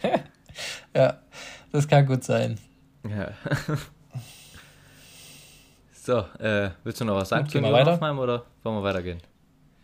ja, 0.96 1.20
das 1.72 1.88
kann 1.88 2.06
gut 2.06 2.24
sein. 2.24 2.58
Ja. 3.08 3.32
so, 5.94 6.26
äh, 6.40 6.72
willst 6.84 7.02
du 7.02 7.06
noch 7.06 7.16
was 7.16 7.30
sagen 7.30 7.48
zu 7.48 7.62
Hoffenheim 7.62 8.20
oder 8.20 8.46
wollen 8.64 8.78
wir 8.78 8.84
weitergehen? 8.84 9.22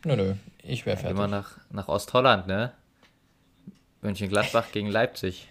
Nö, 0.06 0.16
nö, 0.16 0.34
ich 0.64 0.86
wäre 0.86 0.98
fertig. 0.98 1.18
Immer 1.18 1.28
nach, 1.28 1.58
nach 1.72 1.88
Ostholland, 1.88 2.48
ne? 2.48 2.74
Mönchengladbach 4.06 4.72
gegen 4.72 4.88
Leipzig. 4.88 5.48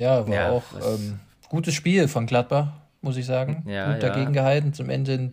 Ja, 0.00 0.26
war 0.26 0.34
ja, 0.34 0.50
auch 0.50 0.64
ähm, 0.74 1.20
gutes 1.48 1.74
Spiel 1.74 2.08
von 2.08 2.26
Gladbach, 2.26 2.68
muss 3.02 3.16
ich 3.16 3.26
sagen. 3.26 3.64
Ja, 3.66 3.92
Gut 3.92 4.02
dagegen 4.02 4.34
ja. 4.34 4.42
gehalten. 4.42 4.72
Zum 4.72 4.90
Ende 4.90 5.32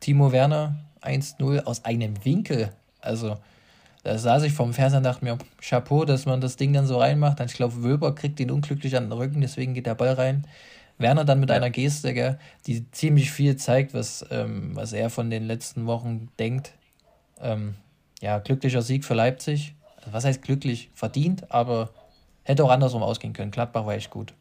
Timo 0.00 0.32
Werner 0.32 0.76
1-0 1.02 1.64
aus 1.64 1.84
einem 1.84 2.24
Winkel. 2.24 2.70
Also, 3.00 3.36
da 4.02 4.18
saß 4.18 4.42
ich 4.44 4.52
vom 4.52 4.72
Fernseher 4.72 4.98
und 4.98 5.04
dachte 5.04 5.24
mir, 5.24 5.38
Chapeau, 5.60 6.04
dass 6.04 6.26
man 6.26 6.40
das 6.40 6.56
Ding 6.56 6.72
dann 6.72 6.86
so 6.86 6.98
reinmacht. 6.98 7.40
Dann, 7.40 7.46
ich 7.46 7.54
glaube, 7.54 7.82
Wöber 7.82 8.14
kriegt 8.14 8.40
ihn 8.40 8.50
unglücklich 8.50 8.96
an 8.96 9.04
den 9.04 9.12
Rücken, 9.12 9.40
deswegen 9.40 9.74
geht 9.74 9.86
der 9.86 9.94
Ball 9.94 10.14
rein. 10.14 10.46
Werner 10.96 11.24
dann 11.24 11.40
mit 11.40 11.50
ja. 11.50 11.56
einer 11.56 11.70
Geste, 11.70 12.14
gell, 12.14 12.38
die 12.66 12.90
ziemlich 12.92 13.30
viel 13.30 13.56
zeigt, 13.56 13.94
was, 13.94 14.24
ähm, 14.30 14.70
was 14.74 14.92
er 14.92 15.10
von 15.10 15.28
den 15.28 15.46
letzten 15.46 15.86
Wochen 15.86 16.28
denkt. 16.38 16.72
Ähm, 17.40 17.74
ja, 18.20 18.38
glücklicher 18.38 18.80
Sieg 18.80 19.04
für 19.04 19.14
Leipzig 19.14 19.74
was 20.10 20.24
heißt 20.24 20.42
glücklich, 20.42 20.90
verdient, 20.94 21.50
aber 21.50 21.90
hätte 22.42 22.64
auch 22.64 22.70
andersrum 22.70 23.02
ausgehen 23.02 23.32
können. 23.32 23.50
Gladbach 23.50 23.86
war 23.86 23.94
echt 23.94 24.10
gut. 24.10 24.34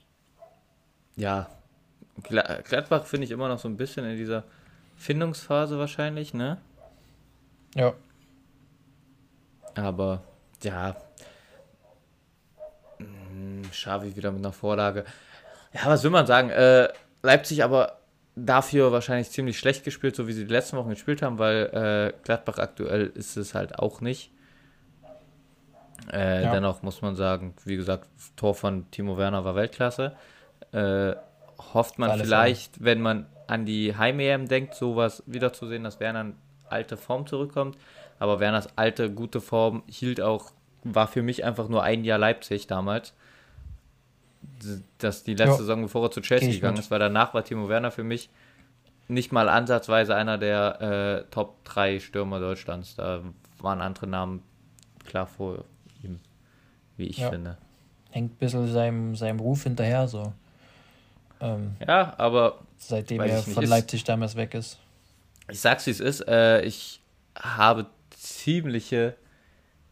Ja, 1.15 1.47
Gladbach 2.21 3.05
finde 3.05 3.25
ich 3.25 3.31
immer 3.31 3.47
noch 3.47 3.59
so 3.59 3.67
ein 3.67 3.77
bisschen 3.77 4.05
in 4.05 4.17
dieser 4.17 4.43
Findungsphase 4.97 5.77
wahrscheinlich, 5.79 6.33
ne? 6.33 6.57
Ja. 7.75 7.93
Aber 9.75 10.21
ja, 10.61 10.95
Xavi 13.71 14.15
wieder 14.15 14.31
mit 14.31 14.41
einer 14.41 14.53
Vorlage. 14.53 15.05
Ja, 15.73 15.87
was 15.87 16.03
will 16.03 16.11
man 16.11 16.27
sagen? 16.27 16.49
Äh, 16.49 16.89
Leipzig 17.23 17.63
aber 17.63 17.99
dafür 18.35 18.91
wahrscheinlich 18.91 19.29
ziemlich 19.31 19.57
schlecht 19.57 19.83
gespielt, 19.83 20.15
so 20.15 20.27
wie 20.27 20.33
sie 20.33 20.45
die 20.45 20.53
letzten 20.53 20.77
Wochen 20.77 20.89
gespielt 20.89 21.21
haben, 21.21 21.39
weil 21.39 22.13
äh, 22.15 22.23
Gladbach 22.23 22.57
aktuell 22.57 23.07
ist 23.07 23.37
es 23.37 23.53
halt 23.53 23.79
auch 23.79 24.01
nicht. 24.01 24.31
Äh, 26.11 26.43
ja. 26.43 26.51
Dennoch 26.51 26.81
muss 26.81 27.01
man 27.01 27.15
sagen, 27.15 27.53
wie 27.65 27.75
gesagt, 27.75 28.07
Tor 28.35 28.55
von 28.55 28.89
Timo 28.91 29.17
Werner 29.17 29.45
war 29.45 29.55
Weltklasse. 29.55 30.15
Äh, 30.71 31.13
hofft 31.73 31.99
man 31.99 32.19
vielleicht, 32.19 32.77
an. 32.77 32.85
wenn 32.85 33.01
man 33.01 33.25
an 33.47 33.65
die 33.65 33.95
Heim-EM 33.95 34.47
denkt, 34.47 34.75
sowas 34.75 35.23
wiederzusehen, 35.25 35.83
dass 35.83 35.99
Werner 35.99 36.21
in 36.21 36.35
alte 36.69 36.97
Form 36.97 37.27
zurückkommt. 37.27 37.77
Aber 38.19 38.39
Werners 38.39 38.67
alte, 38.77 39.11
gute 39.11 39.41
Form 39.41 39.83
hielt 39.87 40.21
auch, 40.21 40.51
war 40.83 41.07
für 41.07 41.21
mich 41.21 41.43
einfach 41.45 41.67
nur 41.69 41.83
ein 41.83 42.03
Jahr 42.03 42.17
Leipzig 42.19 42.67
damals 42.67 43.13
dass 44.97 45.23
die 45.23 45.35
letzte 45.35 45.51
jo. 45.51 45.57
Saison, 45.57 45.81
bevor 45.83 46.05
er 46.05 46.11
zu 46.11 46.21
Chelsea 46.21 46.51
gegangen 46.51 46.77
ist, 46.77 46.91
weil 46.91 46.99
danach 46.99 47.33
war 47.33 47.43
Timo 47.43 47.69
Werner 47.69 47.91
für 47.91 48.03
mich 48.03 48.29
nicht 49.07 49.31
mal 49.31 49.49
ansatzweise 49.49 50.15
einer 50.15 50.37
der 50.37 50.81
äh, 50.81 51.31
Top 51.31 51.63
3 51.65 51.99
Stürmer 51.99 52.39
Deutschlands. 52.39 52.95
Da 52.95 53.21
waren 53.59 53.81
andere 53.81 54.07
Namen 54.07 54.43
klar 55.05 55.27
vor 55.27 55.65
wie 56.97 57.07
ich 57.07 57.17
ja. 57.17 57.29
finde. 57.29 57.57
Hängt 58.11 58.33
ein 58.33 58.37
bisschen 58.37 58.71
seinem, 58.71 59.15
seinem 59.15 59.39
Ruf 59.39 59.63
hinterher, 59.63 60.07
so. 60.07 60.33
Ähm, 61.41 61.75
ja, 61.85 62.13
aber. 62.17 62.59
Seitdem 62.77 63.21
er 63.21 63.41
von 63.41 63.65
Leipzig 63.65 64.03
damals 64.03 64.35
weg 64.35 64.53
ist. 64.53 64.77
Ich 65.49 65.59
sag's 65.59 65.85
wie 65.87 65.91
es 65.91 65.99
ist, 65.99 66.27
äh, 66.27 66.61
ich 66.61 67.01
habe 67.37 67.87
ziemliche 68.11 69.15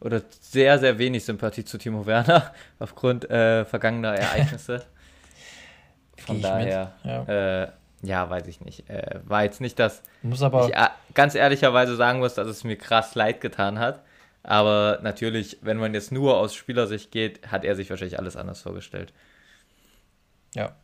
oder 0.00 0.22
sehr, 0.40 0.78
sehr 0.78 0.98
wenig 0.98 1.24
Sympathie 1.24 1.64
zu 1.64 1.78
Timo 1.78 2.06
Werner 2.06 2.52
aufgrund 2.78 3.30
äh, 3.30 3.64
vergangener 3.64 4.14
Ereignisse. 4.14 4.84
Von 6.26 6.40
daher, 6.40 6.92
ja. 7.04 7.62
Äh, 7.62 7.68
ja. 8.02 8.30
weiß 8.30 8.46
ich 8.46 8.60
nicht. 8.60 8.88
Äh, 8.88 9.20
war 9.24 9.44
jetzt 9.44 9.60
nicht, 9.60 9.78
dass 9.78 10.02
muss 10.22 10.42
aber 10.42 10.68
ich 10.68 10.74
äh, 10.74 10.88
ganz 11.14 11.34
ehrlicherweise 11.34 11.96
sagen 11.96 12.20
muss, 12.20 12.34
dass 12.34 12.46
es 12.46 12.64
mir 12.64 12.76
krass 12.76 13.14
leid 13.14 13.40
getan 13.40 13.78
hat. 13.78 14.02
Aber 14.42 14.98
natürlich, 15.02 15.58
wenn 15.62 15.76
man 15.76 15.94
jetzt 15.94 16.10
nur 16.10 16.36
aus 16.36 16.54
Spielersicht 16.54 17.10
geht, 17.10 17.50
hat 17.50 17.64
er 17.64 17.76
sich 17.76 17.90
wahrscheinlich 17.90 18.18
alles 18.18 18.36
anders 18.36 18.62
vorgestellt. 18.62 19.12
Ja, 20.54 20.74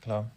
klar. 0.00 0.30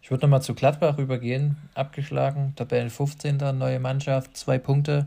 Ich 0.00 0.10
würde 0.10 0.24
nochmal 0.24 0.42
zu 0.42 0.54
Gladbach 0.54 0.98
übergehen. 0.98 1.56
Abgeschlagen, 1.74 2.54
Tabellen 2.56 2.88
15. 2.88 3.36
neue 3.58 3.80
Mannschaft, 3.80 4.36
zwei 4.36 4.58
Punkte. 4.58 5.06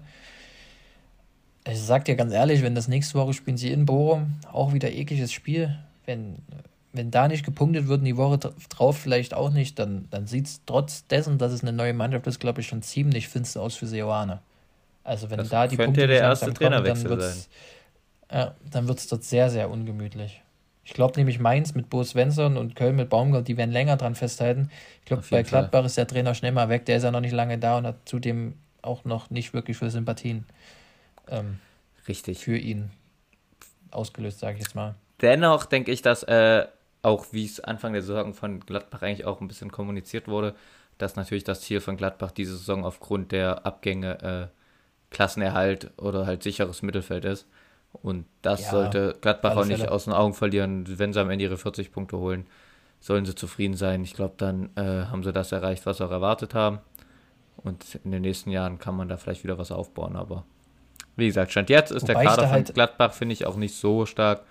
Ich 1.68 1.80
sag 1.80 2.06
dir 2.06 2.16
ganz 2.16 2.34
ehrlich, 2.34 2.62
wenn 2.62 2.76
das 2.76 2.88
nächste 2.88 3.16
Woche 3.16 3.34
spielen 3.34 3.58
sie 3.58 3.72
in 3.72 3.86
Bochum, 3.86 4.40
auch 4.52 4.74
wieder 4.74 4.92
ekliges 4.92 5.32
Spiel. 5.32 5.78
Wenn, 6.06 6.38
wenn 6.94 7.12
da 7.12 7.28
nicht 7.28 7.46
gepunktet 7.46 7.88
wird 7.88 8.00
und 8.00 8.06
die 8.06 8.18
Woche 8.18 8.38
drauf 8.70 8.98
vielleicht 8.98 9.34
auch 9.34 9.52
nicht, 9.52 9.80
dann, 9.80 10.08
dann 10.12 10.28
sieht 10.28 10.48
es 10.48 10.62
trotz 10.66 11.08
dessen, 11.08 11.38
dass 11.38 11.52
es 11.52 11.62
eine 11.62 11.74
neue 11.74 11.94
Mannschaft 11.94 12.28
ist, 12.28 12.40
glaube 12.40 12.62
ich, 12.62 12.68
schon 12.68 12.82
ziemlich 12.82 13.28
finster 13.28 13.62
aus 13.62 13.76
für 13.76 13.88
Seoane. 13.88 14.40
Also 15.04 15.30
wenn 15.30 15.38
das 15.38 15.50
da 15.50 15.68
die 15.68 15.78
Punkte 15.78 16.08
der 16.08 16.20
erste 16.20 16.54
Trainerwechsel 16.54 17.10
kommen, 17.10 17.20
dann 17.20 17.30
wird's, 17.30 17.50
ja, 18.32 18.56
dann 18.70 18.88
wird 18.88 19.00
es 19.00 19.08
dort 19.08 19.24
sehr, 19.24 19.50
sehr 19.50 19.70
ungemütlich. 19.70 20.42
Ich 20.84 20.94
glaube 20.94 21.18
nämlich 21.18 21.40
Mainz 21.40 21.76
mit 21.76 21.90
Bo 21.90 22.04
Svensson 22.04 22.58
und 22.58 22.76
Köln 22.76 22.96
mit 22.96 23.10
Baumgart, 23.10 23.48
die 23.48 23.58
werden 23.58 23.72
länger 23.72 23.98
dran 23.98 24.16
festhalten. 24.16 24.70
Ich 25.00 25.06
glaube, 25.06 25.24
bei 25.30 25.44
Gladbach 25.44 25.80
Fall. 25.80 25.86
ist 25.86 25.98
der 25.98 26.08
Trainer 26.08 26.34
schnell 26.34 26.52
mal 26.52 26.70
weg. 26.70 26.86
Der 26.86 26.98
ist 26.98 27.04
ja 27.04 27.12
noch 27.12 27.22
nicht 27.22 27.34
lange 27.34 27.58
da 27.58 27.78
und 27.78 27.86
hat 27.86 27.98
zudem 28.06 28.56
auch 28.82 29.06
noch 29.06 29.30
nicht 29.30 29.54
wirklich 29.54 29.78
für 29.78 29.90
Sympathien 29.90 30.46
ähm, 31.28 31.60
Richtig. 32.08 32.40
für 32.40 32.58
ihn 32.58 32.90
ausgelöst, 33.92 34.40
sage 34.40 34.56
ich 34.56 34.64
jetzt 34.64 34.76
mal. 34.76 34.96
Dennoch 35.22 35.66
denke 35.66 35.92
ich, 35.92 36.02
dass 36.02 36.24
äh, 36.24 36.66
auch 37.04 37.28
wie 37.32 37.46
es 37.46 37.60
Anfang 37.60 37.94
der 37.94 38.02
Saison 38.02 38.34
von 38.34 38.60
Gladbach 38.60 39.02
eigentlich 39.04 39.26
auch 39.26 39.40
ein 39.40 39.48
bisschen 39.48 39.72
kommuniziert 39.72 40.28
wurde, 40.28 40.56
dass 40.98 41.16
natürlich 41.16 41.44
das 41.44 41.62
Ziel 41.62 41.80
von 41.80 41.98
Gladbach 41.98 42.32
diese 42.32 42.58
Saison 42.58 42.86
aufgrund 42.86 43.32
der 43.32 43.66
Abgänge 43.66 44.50
äh, 44.52 44.61
Klassenerhalt 45.12 45.92
oder 45.98 46.26
halt 46.26 46.42
sicheres 46.42 46.82
Mittelfeld 46.82 47.26
ist. 47.26 47.46
Und 47.94 48.26
das 48.42 48.64
ja, 48.64 48.72
sollte 48.72 49.16
Gladbach 49.22 49.58
auch 49.58 49.66
nicht 49.66 49.88
aus 49.88 50.06
den 50.06 50.14
Augen 50.14 50.34
verlieren. 50.34 50.86
Wenn 50.98 51.14
sie 51.14 51.22
am 51.22 51.30
Ende 51.30 51.44
ihre 51.44 51.58
40 51.58 51.92
Punkte 51.92 52.18
holen, 52.18 52.48
sollen 53.00 53.26
sie 53.26 53.36
zufrieden 53.36 53.76
sein. 53.76 54.04
Ich 54.04 54.14
glaube, 54.14 54.36
dann 54.38 54.70
äh, 54.76 55.06
haben 55.06 55.24
sie 55.24 55.34
das 55.34 55.52
erreicht, 55.52 55.86
was 55.86 55.98
sie 55.98 56.06
auch 56.06 56.12
erwartet 56.12 56.54
haben. 56.54 56.80
Und 57.58 58.00
in 58.04 58.12
den 58.12 58.22
nächsten 58.22 58.50
Jahren 58.50 58.80
kann 58.80 58.96
man 58.96 59.10
da 59.10 59.18
vielleicht 59.18 59.44
wieder 59.44 59.58
was 59.58 59.72
aufbauen, 59.72 60.16
aber 60.16 60.46
wie 61.16 61.28
gesagt, 61.28 61.52
Stand 61.52 61.70
jetzt 61.70 61.92
ist 61.92 62.04
Wobei 62.04 62.14
der 62.14 62.24
Kader 62.24 62.44
von 62.44 62.52
halt 62.52 62.74
Gladbach, 62.74 63.14
finde 63.14 63.34
ich, 63.34 63.46
auch 63.46 63.58
nicht 63.58 63.76
so 63.76 64.06
stark, 64.06 64.44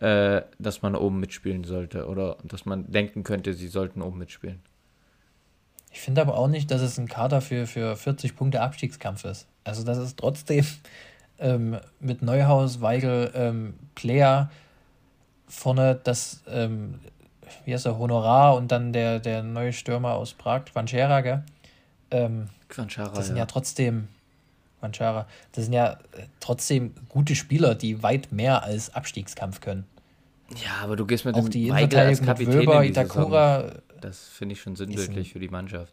äh, 0.00 0.42
dass 0.58 0.82
man 0.82 0.96
oben 0.96 1.20
mitspielen 1.20 1.64
sollte 1.64 2.06
oder 2.06 2.38
dass 2.42 2.64
man 2.64 2.90
denken 2.90 3.24
könnte, 3.24 3.52
sie 3.54 3.68
sollten 3.68 4.02
oben 4.02 4.18
mitspielen. 4.18 4.60
Ich 5.90 6.00
finde 6.00 6.20
aber 6.20 6.36
auch 6.36 6.48
nicht, 6.48 6.70
dass 6.70 6.82
es 6.82 6.98
ein 6.98 7.08
Kader 7.08 7.40
für, 7.40 7.66
für 7.66 7.96
40 7.96 8.36
Punkte 8.36 8.60
Abstiegskampf 8.60 9.24
ist. 9.24 9.46
Also 9.68 9.84
das 9.84 9.98
ist 9.98 10.18
trotzdem 10.18 10.66
ähm, 11.38 11.78
mit 12.00 12.22
Neuhaus, 12.22 12.80
Weigel, 12.80 13.30
ähm, 13.34 13.74
Player 13.94 14.50
vorne 15.46 15.98
das, 16.02 16.42
ähm, 16.48 17.00
wie 17.64 17.72
heißt 17.72 17.86
er, 17.86 17.98
Honorar 17.98 18.56
und 18.56 18.72
dann 18.72 18.92
der, 18.92 19.20
der 19.20 19.42
neue 19.42 19.72
Stürmer 19.72 20.14
aus 20.14 20.34
Prag, 20.34 20.64
Quanchera, 20.66 21.20
gell? 21.20 21.44
Ähm, 22.10 22.48
Quanchera, 22.68 23.10
das 23.10 23.26
sind 23.26 23.36
ja, 23.36 23.42
ja 23.42 23.46
trotzdem 23.46 24.08
Manchara. 24.80 25.26
Das 25.52 25.64
sind 25.64 25.72
ja 25.72 25.92
äh, 26.12 26.26
trotzdem 26.40 26.94
gute 27.08 27.34
Spieler, 27.34 27.74
die 27.74 28.02
weit 28.02 28.32
mehr 28.32 28.62
als 28.62 28.94
Abstiegskampf 28.94 29.60
können. 29.60 29.86
Ja, 30.64 30.82
aber 30.82 30.96
du 30.96 31.04
gehst 31.04 31.24
mit 31.24 31.34
Auch 31.34 31.42
dem 31.42 31.50
die 31.50 31.70
Weigel 31.70 31.98
als 31.98 32.22
Kapitän 32.22 32.54
Wöber, 32.54 32.84
Itakura, 32.84 33.72
Das 34.00 34.28
finde 34.28 34.54
ich 34.54 34.60
schon 34.60 34.76
sinnbildlich 34.76 35.32
für 35.32 35.40
die 35.40 35.48
Mannschaft. 35.48 35.92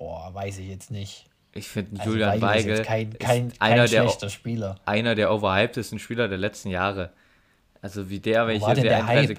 Boah, 0.00 0.32
weiß 0.32 0.56
ich 0.60 0.68
jetzt 0.68 0.90
nicht. 0.90 1.26
Ich 1.52 1.68
finde 1.68 2.00
also 2.00 2.12
Julian 2.12 2.40
Weigel, 2.40 2.72
ist 2.72 2.84
kein, 2.84 3.18
kein, 3.18 3.48
ist 3.48 3.60
einer 3.60 3.76
kein 3.76 3.88
schlechter 3.88 4.26
der, 4.26 4.30
Spieler. 4.30 4.76
Einer 4.86 5.14
der 5.14 5.30
overhyptesten 5.30 5.98
Spieler 5.98 6.26
der 6.26 6.38
letzten 6.38 6.70
Jahre. 6.70 7.10
Also 7.82 8.08
wie 8.08 8.18
der, 8.18 8.46
welche 8.46 8.72
der, 8.72 8.82
der 8.82 9.04
31 9.04 9.38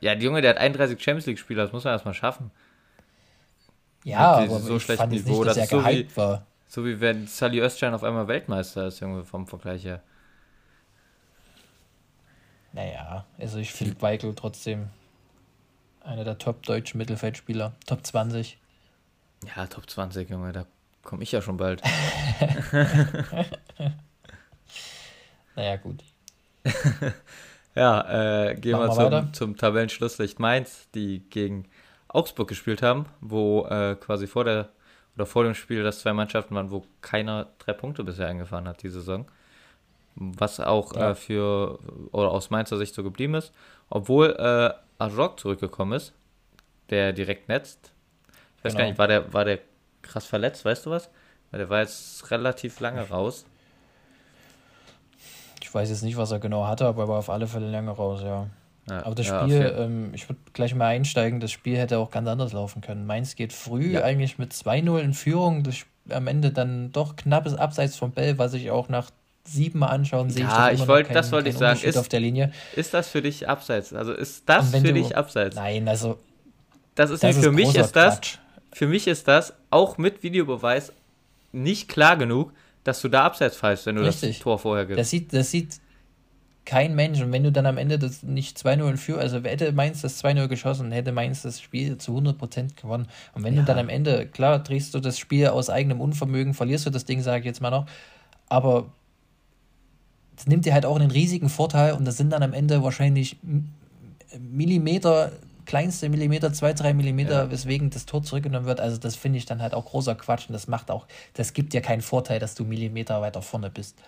Ja, 0.00 0.14
die 0.14 0.24
Junge, 0.24 0.40
der 0.40 0.52
hat 0.52 0.56
31 0.56 0.98
Champions 1.02 1.26
League 1.26 1.38
Spieler, 1.38 1.64
das 1.64 1.72
muss 1.74 1.84
man 1.84 1.92
erstmal 1.92 2.14
schaffen. 2.14 2.50
Ja, 4.04 4.36
aber 4.36 4.58
so 4.58 4.78
ich 4.78 4.84
fand 4.84 5.12
Niveau. 5.12 5.44
Nicht, 5.44 5.48
dass 5.48 5.56
das 5.56 5.70
er 5.70 5.80
so 5.82 5.86
wie, 5.86 6.16
war. 6.16 6.46
So 6.66 6.86
wie 6.86 6.98
wenn 7.02 7.26
Sally 7.26 7.60
Öststein 7.60 7.92
auf 7.92 8.04
einmal 8.04 8.26
Weltmeister 8.26 8.86
ist, 8.86 9.02
irgendwie 9.02 9.26
vom 9.26 9.46
Vergleich 9.46 9.84
her. 9.84 10.00
Naja, 12.72 13.26
also 13.38 13.58
ich 13.58 13.70
finde 13.70 14.00
Weigel 14.00 14.34
trotzdem 14.34 14.88
einer 16.00 16.24
der 16.24 16.38
top 16.38 16.62
deutschen 16.62 16.96
Mittelfeldspieler. 16.96 17.74
Top 17.86 18.06
20. 18.06 18.56
Ja, 19.56 19.66
Top 19.66 19.88
20, 19.88 20.30
Junge, 20.30 20.52
da 20.52 20.66
komme 21.02 21.22
ich 21.22 21.32
ja 21.32 21.42
schon 21.42 21.56
bald. 21.56 21.82
naja, 25.56 25.76
gut. 25.76 26.02
ja, 27.74 28.48
äh, 28.48 28.54
gehen 28.54 28.78
wir 28.78 28.90
zum, 28.90 29.32
zum 29.32 29.56
Tabellenschlusslicht 29.56 30.38
Mainz, 30.38 30.88
die 30.94 31.20
gegen 31.30 31.68
Augsburg 32.08 32.48
gespielt 32.48 32.82
haben, 32.82 33.06
wo 33.20 33.66
äh, 33.66 33.96
quasi 33.96 34.26
vor 34.26 34.44
der 34.44 34.70
oder 35.16 35.26
vor 35.26 35.44
dem 35.44 35.54
Spiel 35.54 35.82
das 35.82 36.00
zwei 36.00 36.12
Mannschaften 36.12 36.54
waren, 36.54 36.70
wo 36.70 36.84
keiner 37.00 37.48
drei 37.58 37.72
Punkte 37.72 38.04
bisher 38.04 38.26
eingefahren 38.26 38.66
hat 38.66 38.82
diese 38.82 39.00
Saison. 39.00 39.26
Was 40.16 40.60
auch 40.60 40.94
ja. 40.94 41.10
äh, 41.10 41.14
für 41.14 41.78
oder 42.12 42.30
aus 42.30 42.50
Mainzer 42.50 42.78
Sicht 42.78 42.94
so 42.94 43.02
geblieben 43.02 43.34
ist. 43.34 43.52
Obwohl 43.90 44.36
äh, 44.38 44.72
Ajok 44.98 45.38
zurückgekommen 45.40 45.92
ist, 45.92 46.12
der 46.90 47.12
direkt 47.12 47.48
netzt. 47.48 47.92
Ich 48.64 48.72
weiß 48.72 48.72
genau. 48.72 48.84
gar 48.84 48.88
nicht, 48.88 48.98
war 48.98 49.08
der, 49.08 49.32
war 49.32 49.44
der 49.44 49.58
krass 50.00 50.24
verletzt, 50.24 50.64
weißt 50.64 50.86
du 50.86 50.90
was? 50.90 51.10
Weil 51.50 51.58
der 51.58 51.68
war 51.68 51.80
jetzt 51.80 52.30
relativ 52.30 52.80
lange 52.80 53.06
raus. 53.08 53.44
Ich 55.62 55.74
weiß 55.74 55.90
jetzt 55.90 56.02
nicht, 56.02 56.16
was 56.16 56.30
er 56.30 56.38
genau 56.38 56.66
hatte, 56.66 56.86
aber 56.86 57.02
er 57.02 57.08
war 57.08 57.18
auf 57.18 57.28
alle 57.28 57.46
Fälle 57.46 57.70
lange 57.70 57.90
raus, 57.90 58.22
ja. 58.22 58.48
Ja, 58.88 59.04
Aber 59.04 59.14
das 59.14 59.26
ja, 59.26 59.42
Spiel, 59.42 59.74
ähm, 59.78 60.10
ich 60.12 60.28
würde 60.28 60.40
gleich 60.52 60.74
mal 60.74 60.88
einsteigen, 60.88 61.40
das 61.40 61.52
Spiel 61.52 61.76
hätte 61.76 61.98
auch 61.98 62.10
ganz 62.10 62.28
anders 62.28 62.52
laufen 62.52 62.80
können. 62.82 63.06
Mainz 63.06 63.34
geht 63.34 63.52
früh 63.52 63.92
ja. 63.92 64.02
eigentlich 64.02 64.38
mit 64.38 64.52
2-0 64.52 64.98
in 64.98 65.14
Führung, 65.14 65.62
das 65.62 65.76
am 66.10 66.26
Ende 66.26 66.50
dann 66.50 66.92
doch 66.92 67.16
knappes 67.16 67.54
Abseits 67.54 67.96
vom 67.96 68.12
Bell, 68.12 68.38
was 68.38 68.52
ich 68.52 68.70
auch 68.70 68.88
nach 68.88 69.10
sieben 69.44 69.80
Mal 69.80 69.88
anschauen 69.88 70.30
sehe. 70.30 70.44
Ja, 70.44 70.70
ich, 70.70 70.80
ich 70.80 70.88
wollte, 70.88 71.12
das 71.12 71.32
wollte 71.32 71.48
ich 71.48 71.56
sagen. 71.56 71.80
Ist, 71.82 71.96
auf 71.96 72.08
der 72.08 72.20
Linie. 72.20 72.52
ist 72.76 72.94
das 72.94 73.08
für 73.08 73.22
dich 73.22 73.48
Abseits? 73.48 73.92
Also 73.92 74.12
ist 74.12 74.48
das 74.48 74.70
für 74.70 74.80
du, 74.80 74.92
dich 74.92 75.16
Abseits? 75.16 75.56
Nein, 75.56 75.88
also. 75.88 76.18
Das 76.94 77.10
ist 77.10 77.22
das 77.22 77.36
nicht, 77.36 77.44
für 77.44 77.50
ist 77.50 77.56
mich 77.56 77.74
ist 77.74 77.96
das, 77.96 78.20
Quatsch. 78.20 78.38
Für 78.74 78.88
mich 78.88 79.06
ist 79.06 79.28
das 79.28 79.54
auch 79.70 79.98
mit 79.98 80.22
Videobeweis 80.22 80.92
nicht 81.52 81.88
klar 81.88 82.16
genug, 82.16 82.52
dass 82.82 83.00
du 83.00 83.08
da 83.08 83.24
Abseits 83.24 83.56
pfeifst, 83.56 83.86
wenn 83.86 83.96
du 83.96 84.02
Richtig. 84.02 84.36
das 84.36 84.42
Tor 84.42 84.58
vorher 84.58 84.84
gibst. 84.84 84.98
Das 84.98 85.10
sieht, 85.10 85.32
das 85.32 85.50
sieht 85.50 85.80
kein 86.64 86.96
Mensch. 86.96 87.20
Und 87.20 87.30
wenn 87.30 87.44
du 87.44 87.52
dann 87.52 87.66
am 87.66 87.78
Ende 87.78 88.00
das 88.00 88.24
nicht 88.24 88.58
2-0 88.58 88.90
in 88.90 88.96
Führung, 88.96 89.20
also 89.20 89.40
hätte 89.42 89.70
Mainz 89.72 90.02
das 90.02 90.22
2-0 90.22 90.48
geschossen, 90.48 90.90
hätte 90.90 91.12
Mainz 91.12 91.42
das 91.42 91.60
Spiel 91.60 91.98
zu 91.98 92.18
100% 92.18 92.80
gewonnen. 92.80 93.06
Und 93.32 93.44
wenn 93.44 93.54
ja. 93.54 93.60
du 93.60 93.66
dann 93.66 93.78
am 93.78 93.88
Ende, 93.88 94.26
klar, 94.26 94.58
drehst 94.58 94.92
du 94.94 95.00
das 95.00 95.18
Spiel 95.18 95.48
aus 95.48 95.70
eigenem 95.70 96.00
Unvermögen, 96.00 96.52
verlierst 96.52 96.84
du 96.84 96.90
das 96.90 97.04
Ding, 97.04 97.22
sage 97.22 97.40
ich 97.40 97.46
jetzt 97.46 97.60
mal 97.60 97.70
noch, 97.70 97.86
aber 98.48 98.86
das 100.34 100.48
nimmt 100.48 100.64
dir 100.64 100.74
halt 100.74 100.84
auch 100.84 100.98
einen 100.98 101.12
riesigen 101.12 101.48
Vorteil 101.48 101.92
und 101.92 102.04
das 102.04 102.16
sind 102.16 102.30
dann 102.30 102.42
am 102.42 102.52
Ende 102.52 102.82
wahrscheinlich 102.82 103.36
Millimeter, 104.36 105.30
kleinste 105.66 106.08
Millimeter, 106.08 106.52
zwei, 106.52 106.72
drei 106.72 106.94
Millimeter, 106.94 107.44
ja. 107.44 107.50
weswegen 107.50 107.90
das 107.90 108.06
Tor 108.06 108.22
zurückgenommen 108.22 108.66
wird. 108.66 108.80
Also 108.80 108.98
das 108.98 109.16
finde 109.16 109.38
ich 109.38 109.46
dann 109.46 109.60
halt 109.62 109.74
auch 109.74 109.86
großer 109.86 110.14
Quatsch 110.14 110.48
und 110.48 110.52
das 110.52 110.68
macht 110.68 110.90
auch, 110.90 111.06
das 111.34 111.52
gibt 111.52 111.72
dir 111.72 111.80
keinen 111.80 112.02
Vorteil, 112.02 112.38
dass 112.38 112.54
du 112.54 112.64
Millimeter 112.64 113.20
weiter 113.20 113.42
vorne 113.42 113.70
bist. 113.70 113.98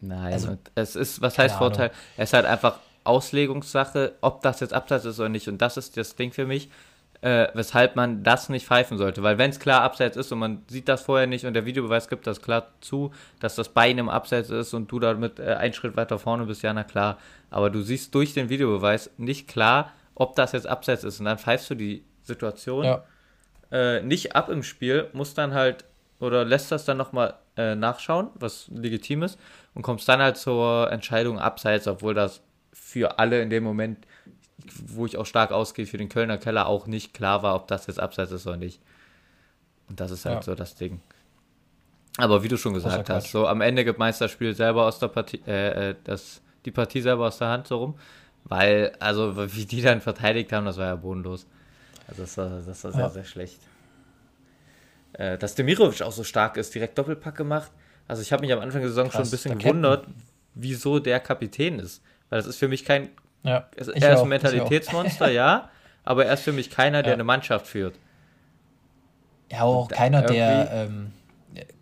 Nein, 0.00 0.32
also, 0.32 0.58
es 0.74 0.96
ist, 0.96 1.22
was 1.22 1.38
heißt 1.38 1.56
Vorteil? 1.56 1.90
Es 2.16 2.30
ist 2.30 2.32
halt 2.34 2.44
einfach 2.44 2.78
Auslegungssache, 3.04 4.14
ob 4.20 4.42
das 4.42 4.60
jetzt 4.60 4.74
Abseits 4.74 5.04
ist 5.04 5.18
oder 5.18 5.28
nicht. 5.28 5.48
Und 5.48 5.62
das 5.62 5.76
ist 5.76 5.96
das 5.96 6.16
Ding 6.16 6.32
für 6.32 6.46
mich 6.46 6.68
äh, 7.24 7.48
weshalb 7.54 7.96
man 7.96 8.22
das 8.22 8.50
nicht 8.50 8.66
pfeifen 8.66 8.98
sollte. 8.98 9.22
Weil 9.22 9.38
wenn 9.38 9.48
es 9.48 9.58
klar 9.58 9.80
abseits 9.80 10.18
ist 10.18 10.30
und 10.30 10.40
man 10.40 10.62
sieht 10.68 10.88
das 10.90 11.00
vorher 11.00 11.26
nicht 11.26 11.46
und 11.46 11.54
der 11.54 11.64
Videobeweis 11.64 12.08
gibt 12.08 12.26
das 12.26 12.42
klar 12.42 12.66
zu, 12.82 13.12
dass 13.40 13.54
das 13.54 13.70
Bein 13.70 13.96
im 13.96 14.10
Abseits 14.10 14.50
ist 14.50 14.74
und 14.74 14.92
du 14.92 15.00
damit 15.00 15.38
äh, 15.38 15.54
einen 15.54 15.72
Schritt 15.72 15.96
weiter 15.96 16.18
vorne 16.18 16.44
bist, 16.44 16.62
ja, 16.62 16.74
na 16.74 16.84
klar. 16.84 17.16
Aber 17.48 17.70
du 17.70 17.80
siehst 17.80 18.14
durch 18.14 18.34
den 18.34 18.50
Videobeweis 18.50 19.10
nicht 19.16 19.48
klar, 19.48 19.92
ob 20.14 20.36
das 20.36 20.52
jetzt 20.52 20.66
abseits 20.66 21.04
ist. 21.04 21.20
Und 21.20 21.26
dann 21.26 21.38
pfeifst 21.38 21.70
du 21.70 21.74
die 21.74 22.04
Situation 22.22 22.84
ja. 22.84 23.04
äh, 23.70 24.02
nicht 24.02 24.34
ab 24.36 24.48
im 24.48 24.62
Spiel, 24.62 25.08
musst 25.12 25.38
dann 25.38 25.54
halt 25.54 25.84
oder 26.20 26.44
lässt 26.44 26.72
das 26.72 26.84
dann 26.84 26.96
nochmal 26.96 27.34
äh, 27.56 27.74
nachschauen, 27.74 28.30
was 28.34 28.68
legitim 28.68 29.22
ist, 29.22 29.38
und 29.74 29.82
kommst 29.82 30.08
dann 30.08 30.20
halt 30.20 30.36
zur 30.36 30.90
Entscheidung 30.90 31.38
abseits, 31.38 31.86
obwohl 31.86 32.14
das 32.14 32.40
für 32.72 33.18
alle 33.18 33.42
in 33.42 33.50
dem 33.50 33.64
Moment 33.64 34.06
wo 34.86 35.06
ich 35.06 35.16
auch 35.16 35.26
stark 35.26 35.52
ausgehe, 35.52 35.86
für 35.86 35.98
den 35.98 36.08
Kölner 36.08 36.38
Keller 36.38 36.66
auch 36.66 36.86
nicht 36.86 37.14
klar 37.14 37.42
war, 37.42 37.54
ob 37.54 37.68
das 37.68 37.86
jetzt 37.86 38.00
abseits 38.00 38.32
ist 38.32 38.46
oder 38.46 38.56
nicht. 38.56 38.80
Und 39.88 40.00
das 40.00 40.10
ist 40.10 40.24
halt 40.24 40.36
ja. 40.36 40.42
so 40.42 40.54
das 40.54 40.74
Ding. 40.74 41.00
Aber 42.16 42.42
wie 42.42 42.48
du 42.48 42.56
schon 42.56 42.74
gesagt 42.74 43.10
hast, 43.10 43.30
so 43.30 43.46
am 43.46 43.60
Ende 43.60 43.84
gibt 43.84 43.98
Meister 43.98 44.26
das 44.26 44.32
Spiel 44.32 44.54
selber 44.54 44.86
aus 44.86 44.98
der 44.98 45.08
Partie, 45.08 45.42
äh, 45.46 45.90
äh, 45.90 45.94
das, 46.04 46.40
die 46.64 46.70
Partie 46.70 47.00
selber 47.00 47.26
aus 47.26 47.38
der 47.38 47.48
Hand 47.48 47.66
so 47.66 47.78
rum. 47.78 47.98
Weil, 48.44 48.92
also 49.00 49.34
wie 49.54 49.64
die 49.64 49.80
dann 49.80 50.00
verteidigt 50.00 50.52
haben, 50.52 50.66
das 50.66 50.76
war 50.76 50.86
ja 50.86 50.96
bodenlos. 50.96 51.46
Also 52.06 52.22
das 52.22 52.36
war, 52.36 52.48
das 52.64 52.84
war 52.84 52.92
sehr, 52.92 53.00
ja. 53.00 53.08
sehr 53.08 53.24
schlecht. 53.24 53.60
Äh, 55.14 55.38
dass 55.38 55.54
Demirovic 55.54 56.02
auch 56.02 56.12
so 56.12 56.24
stark 56.24 56.56
ist, 56.56 56.74
direkt 56.74 56.98
Doppelpack 56.98 57.36
gemacht. 57.36 57.70
Also 58.06 58.20
ich 58.20 58.32
habe 58.32 58.42
mich 58.42 58.52
am 58.52 58.60
Anfang 58.60 58.80
der 58.80 58.90
Saison 58.90 59.08
Krass, 59.08 59.14
schon 59.14 59.28
ein 59.28 59.30
bisschen 59.30 59.58
gewundert, 59.58 60.06
wieso 60.54 60.98
der 60.98 61.20
Kapitän 61.20 61.78
ist. 61.78 62.02
Weil 62.28 62.38
das 62.38 62.46
ist 62.46 62.56
für 62.56 62.68
mich 62.68 62.84
kein 62.84 63.10
ja, 63.44 63.66
er 63.76 63.88
ist 63.88 64.04
ein 64.04 64.28
Mentalitätsmonster, 64.28 65.30
ja, 65.30 65.68
aber 66.04 66.24
er 66.24 66.34
ist 66.34 66.42
für 66.42 66.52
mich 66.52 66.70
keiner, 66.70 67.02
der 67.02 67.10
ja. 67.10 67.14
eine 67.14 67.24
Mannschaft 67.24 67.66
führt. 67.66 67.94
Ja, 69.52 69.62
auch 69.62 69.88
keiner, 69.88 70.22
der 70.22 70.70
ähm, 70.72 71.12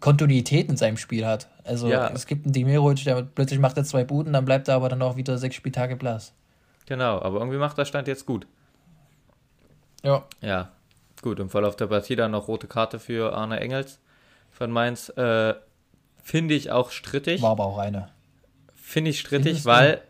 Kontinuität 0.01 0.69
in 0.69 0.77
seinem 0.77 0.97
Spiel 0.97 1.25
hat. 1.25 1.49
Also 1.65 1.89
ja. 1.89 2.11
es 2.13 2.27
gibt 2.27 2.45
einen 2.45 2.53
Demirovic, 2.53 3.05
der 3.05 3.23
plötzlich 3.23 3.61
macht 3.61 3.77
er 3.77 3.85
zwei 3.85 4.03
Buden, 4.03 4.33
dann 4.33 4.45
bleibt 4.45 4.67
er 4.69 4.75
aber 4.75 4.89
dann 4.89 5.01
auch 5.03 5.17
wieder 5.17 5.39
sechs 5.39 5.55
Spieltage 5.55 5.95
blass. 5.97 6.35
Genau, 6.87 7.21
aber 7.21 7.39
irgendwie 7.39 7.59
macht 7.59 7.79
der 7.79 7.85
Stand 7.85 8.09
jetzt 8.09 8.27
gut. 8.27 8.47
Ja. 10.03 10.25
Ja, 10.41 10.73
gut. 11.23 11.39
Im 11.39 11.49
Verlauf 11.49 11.77
der 11.77 11.87
Partie 11.87 12.17
dann 12.17 12.33
noch 12.33 12.49
rote 12.49 12.67
Karte 12.67 12.99
für 12.99 13.35
Arne 13.35 13.61
Engels 13.61 14.01
von 14.51 14.71
Mainz. 14.71 15.09
Äh, 15.11 15.55
Finde 16.23 16.55
ich 16.55 16.71
auch 16.71 16.91
strittig. 16.91 17.43
War 17.43 17.53
aber 17.53 17.65
auch 17.67 17.79
eine. 17.79 18.09
Finde 18.75 19.11
ich 19.11 19.21
strittig, 19.21 19.63
Findest 19.63 19.67
weil 19.67 19.93
du? 19.97 20.03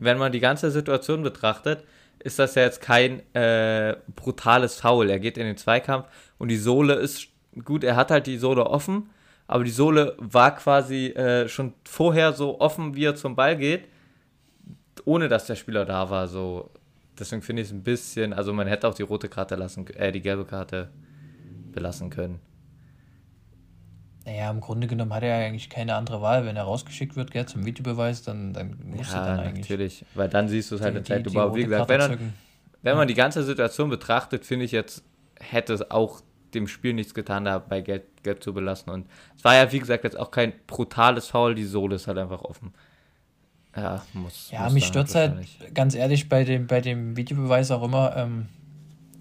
wenn 0.00 0.18
man 0.18 0.32
die 0.32 0.40
ganze 0.40 0.70
Situation 0.70 1.22
betrachtet, 1.22 1.84
ist 2.18 2.38
das 2.38 2.54
ja 2.54 2.62
jetzt 2.62 2.80
kein 2.80 3.22
äh, 3.34 3.96
brutales 4.14 4.80
Foul. 4.80 5.10
Er 5.10 5.20
geht 5.20 5.38
in 5.38 5.46
den 5.46 5.56
Zweikampf 5.56 6.06
und 6.38 6.48
die 6.48 6.56
Sohle 6.56 6.94
ist 6.94 7.28
gut, 7.64 7.84
er 7.84 7.96
hat 7.96 8.10
halt 8.10 8.26
die 8.26 8.38
Sohle 8.38 8.66
offen, 8.66 9.10
aber 9.46 9.64
die 9.64 9.70
Sohle 9.70 10.16
war 10.18 10.56
quasi 10.56 11.08
äh, 11.08 11.48
schon 11.48 11.74
vorher 11.84 12.32
so 12.32 12.60
offen, 12.60 12.94
wie 12.94 13.04
er 13.04 13.14
zum 13.14 13.36
Ball 13.36 13.56
geht, 13.56 13.88
ohne 15.04 15.28
dass 15.28 15.46
der 15.46 15.56
Spieler 15.56 15.84
da 15.84 16.10
war. 16.10 16.28
So. 16.28 16.70
Deswegen 17.18 17.42
finde 17.42 17.62
ich 17.62 17.68
es 17.68 17.74
ein 17.74 17.82
bisschen, 17.82 18.32
also 18.32 18.52
man 18.52 18.66
hätte 18.66 18.88
auch 18.88 18.94
die 18.94 19.02
rote 19.02 19.28
Karte 19.28 19.54
lassen, 19.54 19.86
äh, 19.94 20.12
die 20.12 20.20
gelbe 20.20 20.44
Karte 20.44 20.90
belassen 21.72 22.10
können. 22.10 22.40
Naja, 24.24 24.50
im 24.50 24.60
Grunde 24.60 24.86
genommen 24.86 25.12
hat 25.12 25.22
er 25.22 25.40
ja 25.40 25.46
eigentlich 25.46 25.68
keine 25.68 25.94
andere 25.94 26.22
Wahl. 26.22 26.46
Wenn 26.46 26.56
er 26.56 26.62
rausgeschickt 26.62 27.14
wird, 27.14 27.30
gell, 27.30 27.46
zum 27.46 27.66
Videobeweis, 27.66 28.22
dann, 28.22 28.54
dann 28.54 28.78
muss 28.84 29.12
ja, 29.12 29.20
er 29.20 29.26
dann 29.26 29.40
eigentlich. 29.40 29.68
natürlich. 29.68 30.04
Weil 30.14 30.28
dann 30.28 30.48
siehst 30.48 30.70
du 30.70 30.76
es 30.76 30.80
halt 30.80 30.96
in 30.96 31.04
Zeit 31.04 31.26
überhaupt. 31.26 31.56
Wie 31.56 31.64
gesagt, 31.64 31.88
wenn, 31.90 32.00
man, 32.00 32.32
wenn 32.82 32.96
man 32.96 33.06
die 33.06 33.14
ganze 33.14 33.42
Situation 33.42 33.90
betrachtet, 33.90 34.46
finde 34.46 34.64
ich 34.64 34.72
jetzt, 34.72 35.04
hätte 35.38 35.74
es 35.74 35.90
auch 35.90 36.22
dem 36.54 36.68
Spiel 36.68 36.94
nichts 36.94 37.12
getan, 37.12 37.44
da 37.44 37.58
bei 37.58 37.82
Geld, 37.82 38.22
Geld 38.22 38.42
zu 38.42 38.54
belassen. 38.54 38.90
Und 38.90 39.08
es 39.36 39.44
war 39.44 39.54
ja, 39.56 39.70
wie 39.72 39.78
gesagt, 39.78 40.04
jetzt 40.04 40.18
auch 40.18 40.30
kein 40.30 40.54
brutales 40.66 41.28
Foul, 41.28 41.54
die 41.54 41.64
Sohle 41.64 41.96
ist 41.96 42.06
halt 42.06 42.16
einfach 42.16 42.42
offen. 42.42 42.72
Ja, 43.76 44.02
muss. 44.12 44.50
Ja, 44.50 44.64
muss 44.64 44.72
mich 44.72 44.86
stört 44.86 45.14
halt, 45.14 45.34
ganz 45.74 45.94
ehrlich, 45.94 46.28
bei 46.28 46.44
dem, 46.44 46.66
bei 46.66 46.80
dem 46.80 47.16
Videobeweis 47.16 47.70
auch 47.70 47.82
immer, 47.82 48.16
ähm, 48.16 48.46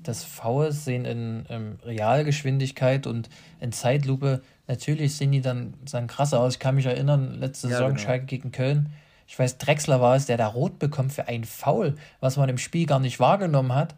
das 0.03 0.23
Fouls 0.23 0.85
sehen 0.85 1.05
in 1.05 1.45
ähm, 1.49 1.79
Realgeschwindigkeit 1.83 3.07
und 3.07 3.29
in 3.59 3.71
Zeitlupe 3.71 4.41
Natürlich 4.67 5.15
sehen 5.15 5.31
die 5.31 5.41
dann, 5.41 5.73
dann 5.91 6.07
krasser 6.07 6.39
aus. 6.39 6.53
Ich 6.53 6.59
kann 6.59 6.75
mich 6.75 6.85
erinnern, 6.85 7.39
letzte 7.39 7.67
ja, 7.67 7.73
Saison 7.73 7.89
genau. 7.89 8.01
Schalke 8.01 8.25
gegen 8.25 8.51
Köln. 8.51 8.93
Ich 9.27 9.37
weiß, 9.37 9.57
Drexler 9.57 9.99
war 9.99 10.15
es, 10.15 10.25
der 10.25 10.37
da 10.37 10.47
rot 10.47 10.79
bekommt 10.79 11.11
für 11.11 11.27
einen 11.27 11.43
Foul, 11.43 11.95
was 12.19 12.37
man 12.37 12.49
im 12.49 12.57
Spiel 12.57 12.85
gar 12.85 12.99
nicht 12.99 13.19
wahrgenommen 13.19 13.73
hat, 13.75 13.95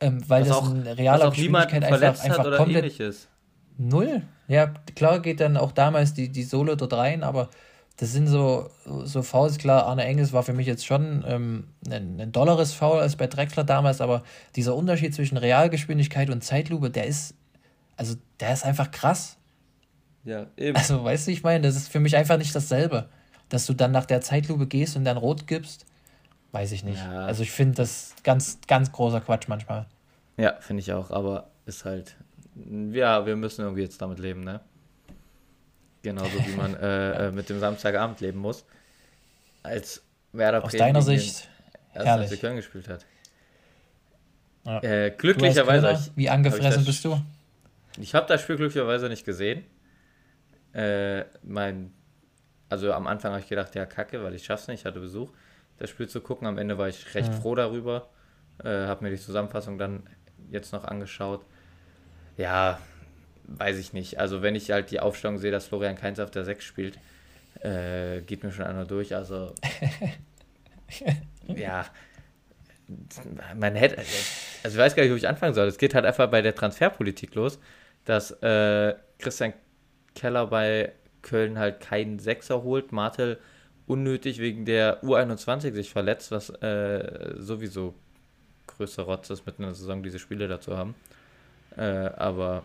ähm, 0.00 0.22
weil 0.28 0.42
was 0.42 0.48
das 0.48 0.56
auch, 0.56 0.70
in 0.70 0.86
realer 0.86 1.30
Geschwindigkeit 1.30 1.84
einfach, 1.84 2.24
einfach 2.24 2.56
komplett 2.56 2.84
ähnliches. 2.84 3.28
null. 3.76 4.22
Ja, 4.46 4.72
klar 4.96 5.20
geht 5.20 5.40
dann 5.40 5.58
auch 5.58 5.72
damals 5.72 6.14
die, 6.14 6.30
die 6.30 6.42
Solo 6.42 6.74
dort 6.74 6.94
rein, 6.94 7.22
aber 7.22 7.50
das 7.98 8.12
sind 8.12 8.28
so, 8.28 8.70
so 8.84 9.22
Fouls, 9.22 9.58
klar, 9.58 9.86
Arne 9.86 10.04
Engels 10.04 10.32
war 10.32 10.44
für 10.44 10.52
mich 10.52 10.68
jetzt 10.68 10.86
schon 10.86 11.24
ähm, 11.26 11.64
ein, 11.90 12.20
ein 12.20 12.30
dolleres 12.30 12.72
Foul 12.72 13.00
als 13.00 13.16
bei 13.16 13.26
Drexler 13.26 13.64
damals, 13.64 14.00
aber 14.00 14.22
dieser 14.54 14.76
Unterschied 14.76 15.14
zwischen 15.14 15.36
Realgeschwindigkeit 15.36 16.30
und 16.30 16.44
Zeitlupe, 16.44 16.90
der 16.90 17.06
ist, 17.06 17.34
also 17.96 18.14
der 18.38 18.52
ist 18.52 18.64
einfach 18.64 18.92
krass. 18.92 19.36
Ja, 20.22 20.46
eben. 20.56 20.76
Also, 20.76 21.02
weißt 21.02 21.26
du, 21.26 21.32
ich 21.32 21.42
meine, 21.42 21.66
das 21.66 21.74
ist 21.74 21.88
für 21.88 21.98
mich 21.98 22.16
einfach 22.16 22.38
nicht 22.38 22.54
dasselbe. 22.54 23.08
Dass 23.48 23.66
du 23.66 23.72
dann 23.72 23.92
nach 23.92 24.04
der 24.04 24.20
Zeitlupe 24.20 24.66
gehst 24.66 24.94
und 24.94 25.04
dann 25.04 25.16
rot 25.16 25.46
gibst, 25.46 25.86
weiß 26.52 26.70
ich 26.72 26.84
nicht. 26.84 27.02
Ja. 27.02 27.24
Also, 27.24 27.42
ich 27.42 27.50
finde 27.50 27.76
das 27.76 28.14
ganz, 28.22 28.58
ganz 28.68 28.92
großer 28.92 29.22
Quatsch 29.22 29.48
manchmal. 29.48 29.86
Ja, 30.36 30.54
finde 30.60 30.82
ich 30.82 30.92
auch, 30.92 31.10
aber 31.10 31.48
ist 31.66 31.84
halt, 31.84 32.14
ja, 32.92 33.26
wir 33.26 33.34
müssen 33.34 33.62
irgendwie 33.62 33.82
jetzt 33.82 34.00
damit 34.00 34.20
leben, 34.20 34.44
ne? 34.44 34.60
Genauso 36.02 36.46
wie 36.46 36.56
man 36.56 36.74
äh, 36.74 37.28
äh, 37.28 37.32
mit 37.32 37.48
dem 37.48 37.58
Samstagabend 37.58 38.20
leben 38.20 38.38
muss. 38.38 38.64
Als 39.62 40.02
Werder 40.32 40.64
Aus 40.64 40.72
deiner 40.72 41.02
Sicht 41.02 41.48
herrlich. 41.92 42.40
Köln 42.40 42.56
gespielt 42.56 42.88
hat. 42.88 43.04
Ja. 44.64 44.82
Äh, 44.82 45.10
glücklicherweise. 45.10 46.10
wie 46.14 46.28
angefressen 46.28 46.84
bist 46.84 47.04
du? 47.04 47.20
Ich 47.98 48.14
habe 48.14 48.26
das 48.26 48.42
Spiel 48.42 48.56
glücklicherweise 48.56 49.08
nicht 49.08 49.24
gesehen. 49.24 49.64
Äh, 50.72 51.24
mein, 51.42 51.92
also 52.68 52.92
am 52.92 53.06
Anfang 53.06 53.32
habe 53.32 53.40
ich 53.40 53.48
gedacht, 53.48 53.74
ja, 53.74 53.86
kacke, 53.86 54.22
weil 54.22 54.34
ich 54.34 54.44
schaff's 54.44 54.68
nicht, 54.68 54.80
ich 54.80 54.86
hatte 54.86 55.00
Besuch, 55.00 55.30
das 55.78 55.90
Spiel 55.90 56.08
zu 56.08 56.20
gucken. 56.20 56.46
Am 56.46 56.58
Ende 56.58 56.78
war 56.78 56.88
ich 56.88 57.14
recht 57.14 57.32
ja. 57.32 57.40
froh 57.40 57.54
darüber. 57.54 58.10
Äh, 58.62 58.86
habe 58.86 59.04
mir 59.04 59.10
die 59.10 59.20
Zusammenfassung 59.20 59.78
dann 59.78 60.04
jetzt 60.50 60.72
noch 60.72 60.84
angeschaut. 60.84 61.44
Ja, 62.36 62.78
weiß 63.48 63.78
ich 63.78 63.92
nicht. 63.92 64.18
Also 64.18 64.42
wenn 64.42 64.54
ich 64.54 64.70
halt 64.70 64.90
die 64.90 65.00
Aufstellung 65.00 65.38
sehe, 65.38 65.50
dass 65.50 65.66
Florian 65.66 65.96
Kainz 65.96 66.18
auf 66.18 66.30
der 66.30 66.44
6 66.44 66.64
spielt, 66.64 66.98
äh, 67.60 68.20
geht 68.20 68.44
mir 68.44 68.52
schon 68.52 68.66
einer 68.66 68.84
durch. 68.84 69.14
Also 69.14 69.54
ja, 71.46 71.86
man 73.56 73.74
hätte, 73.74 73.98
also 73.98 74.76
ich 74.76 74.76
weiß 74.76 74.94
gar 74.94 75.02
nicht, 75.02 75.12
wo 75.12 75.16
ich 75.16 75.28
anfangen 75.28 75.54
soll. 75.54 75.66
Es 75.66 75.78
geht 75.78 75.94
halt 75.94 76.04
einfach 76.04 76.30
bei 76.30 76.42
der 76.42 76.54
Transferpolitik 76.54 77.34
los, 77.34 77.58
dass 78.04 78.30
äh, 78.42 78.94
Christian 79.18 79.54
Keller 80.14 80.46
bei 80.46 80.92
Köln 81.22 81.58
halt 81.58 81.80
keinen 81.80 82.18
Sechser 82.18 82.62
holt. 82.62 82.92
Martel 82.92 83.38
unnötig 83.86 84.38
wegen 84.38 84.64
der 84.64 85.02
U21 85.02 85.72
sich 85.72 85.90
verletzt, 85.90 86.30
was 86.30 86.50
äh, 86.50 87.34
sowieso 87.36 87.94
größer 88.66 89.02
Rotz 89.02 89.30
ist, 89.30 89.46
mit 89.46 89.58
einer 89.58 89.74
Saison 89.74 90.02
diese 90.02 90.18
Spiele 90.18 90.46
dazu 90.46 90.76
haben. 90.76 90.94
Äh, 91.76 91.82
aber 91.82 92.64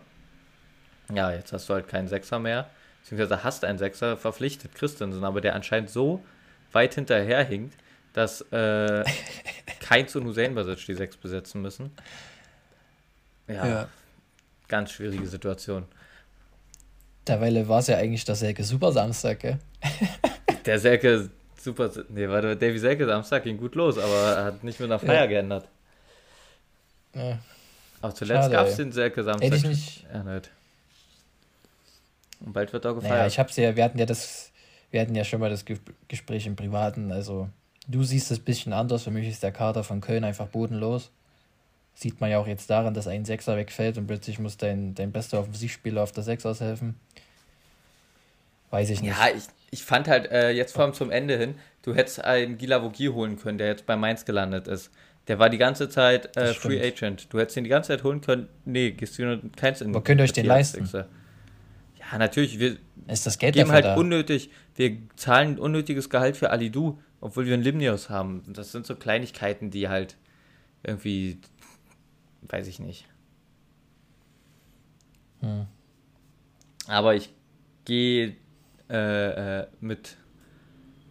ja, 1.12 1.32
jetzt 1.32 1.52
hast 1.52 1.68
du 1.68 1.74
halt 1.74 1.88
keinen 1.88 2.08
Sechser 2.08 2.38
mehr. 2.38 2.68
Beziehungsweise 3.02 3.44
hast 3.44 3.64
einen 3.64 3.78
Sechser 3.78 4.16
verpflichtet, 4.16 4.74
Christensen, 4.74 5.24
aber 5.24 5.40
der 5.40 5.54
anscheinend 5.54 5.90
so 5.90 6.24
weit 6.72 6.94
hinterher 6.94 7.44
hinkt, 7.44 7.76
dass 8.14 8.40
äh, 8.52 9.04
Keins 9.80 10.16
und 10.16 10.24
Hussein 10.24 10.54
Basic 10.54 10.86
die 10.86 10.94
Sechs 10.94 11.16
besetzen 11.16 11.60
müssen. 11.60 11.90
Ja, 13.46 13.66
ja, 13.66 13.88
ganz 14.68 14.92
schwierige 14.92 15.26
Situation. 15.26 15.84
Derweil 17.26 17.68
war 17.68 17.80
es 17.80 17.88
ja 17.88 17.98
eigentlich 17.98 18.24
der 18.24 18.36
Selke 18.36 18.64
Super 18.64 18.92
Samstag, 18.92 19.40
gell? 19.40 19.58
der 20.66 20.78
Selke 20.78 21.30
Super. 21.64 21.90
Nee, 22.10 22.28
warte, 22.28 22.56
Davy 22.56 22.78
Selke 22.78 23.06
Samstag 23.06 23.44
ging 23.44 23.56
gut 23.56 23.74
los, 23.74 23.96
aber 23.96 24.36
er 24.36 24.44
hat 24.44 24.64
nicht 24.64 24.78
mit 24.80 24.90
einer 24.90 24.98
Feier 24.98 25.22
ja. 25.22 25.26
geändert. 25.26 25.66
Ja. 27.14 27.38
Auch 28.02 28.12
zuletzt 28.12 28.50
gab 28.50 28.66
es 28.66 28.76
den 28.76 28.92
Selke 28.92 29.24
Samstag. 29.24 29.50
Hätte 29.50 29.70
ich. 29.70 30.04
Ja, 30.12 30.22
nicht. 30.22 30.50
Und 32.44 32.52
bald 32.52 32.72
wird 32.72 32.86
auch 32.86 32.94
gefeiert. 32.94 33.14
Naja, 33.14 33.26
ich 33.26 33.38
hab's 33.38 33.56
ja, 33.56 33.74
wir 33.74 33.84
hatten 33.84 33.98
ja 33.98 34.06
das, 34.06 34.52
wir 34.90 35.00
hatten 35.00 35.14
ja 35.14 35.24
schon 35.24 35.40
mal 35.40 35.50
das 35.50 35.64
Ge 35.64 35.78
Gespräch 36.08 36.46
im 36.46 36.56
Privaten. 36.56 37.10
Also, 37.12 37.48
du 37.88 38.02
siehst 38.04 38.30
es 38.30 38.38
ein 38.38 38.44
bisschen 38.44 38.72
anders. 38.72 39.04
Für 39.04 39.10
mich 39.10 39.28
ist 39.28 39.42
der 39.42 39.52
Kader 39.52 39.84
von 39.84 40.00
Köln 40.00 40.24
einfach 40.24 40.48
bodenlos. 40.48 41.10
Sieht 41.94 42.20
man 42.20 42.30
ja 42.30 42.38
auch 42.38 42.46
jetzt 42.46 42.68
daran, 42.70 42.92
dass 42.92 43.06
ein 43.06 43.24
Sechser 43.24 43.56
wegfällt 43.56 43.98
und 43.98 44.06
plötzlich 44.06 44.38
muss 44.38 44.56
dein, 44.56 44.94
dein 44.94 45.12
bester 45.12 45.38
Offensivspieler 45.38 46.02
auf 46.02 46.12
der 46.12 46.24
Sechs 46.24 46.44
aushelfen. 46.44 46.96
Weiß 48.70 48.90
ich 48.90 49.00
nicht. 49.00 49.16
Ja, 49.16 49.28
ich, 49.28 49.44
ich 49.70 49.84
fand 49.84 50.08
halt 50.08 50.30
äh, 50.32 50.50
jetzt 50.50 50.72
vor 50.72 50.82
allem 50.82 50.94
zum 50.94 51.12
Ende 51.12 51.38
hin, 51.38 51.54
du 51.82 51.94
hättest 51.94 52.24
einen 52.24 52.58
Gilavogi 52.58 53.06
holen 53.06 53.38
können, 53.38 53.58
der 53.58 53.68
jetzt 53.68 53.86
bei 53.86 53.94
Mainz 53.94 54.24
gelandet 54.24 54.66
ist. 54.66 54.90
Der 55.28 55.38
war 55.38 55.48
die 55.48 55.58
ganze 55.58 55.88
Zeit 55.88 56.36
äh, 56.36 56.52
Free 56.52 56.84
Agent. 56.84 57.32
Du 57.32 57.38
hättest 57.38 57.56
ihn 57.56 57.64
die 57.64 57.70
ganze 57.70 57.88
Zeit 57.88 58.02
holen 58.02 58.20
können. 58.20 58.48
Nee, 58.64 58.90
gehst 58.90 59.18
du 59.18 59.40
keins 59.56 59.80
in. 59.80 59.90
Aber 59.90 60.02
könnt 60.02 60.20
ihr 60.20 60.24
euch 60.24 60.32
den 60.32 60.46
leisten? 60.46 60.88
Ja, 62.10 62.18
natürlich. 62.18 62.58
Wir 62.58 62.78
ist 63.06 63.26
das 63.26 63.38
Geld 63.38 63.54
geben 63.54 63.70
halt 63.70 63.84
da? 63.84 63.96
unnötig. 63.96 64.50
Wir 64.74 64.96
zahlen 65.16 65.58
unnötiges 65.58 66.08
Gehalt 66.10 66.36
für 66.36 66.50
Alidu, 66.50 66.98
obwohl 67.20 67.46
wir 67.46 67.54
einen 67.54 67.62
Limnios 67.62 68.08
haben. 68.10 68.42
Das 68.48 68.72
sind 68.72 68.86
so 68.86 68.94
Kleinigkeiten, 68.94 69.70
die 69.70 69.88
halt 69.88 70.16
irgendwie 70.82 71.38
weiß 72.48 72.66
ich 72.68 72.78
nicht. 72.78 73.06
Hm. 75.40 75.66
Aber 76.86 77.14
ich 77.14 77.32
gehe 77.84 78.36
äh, 78.90 79.60
äh, 79.60 79.66
mit 79.80 80.16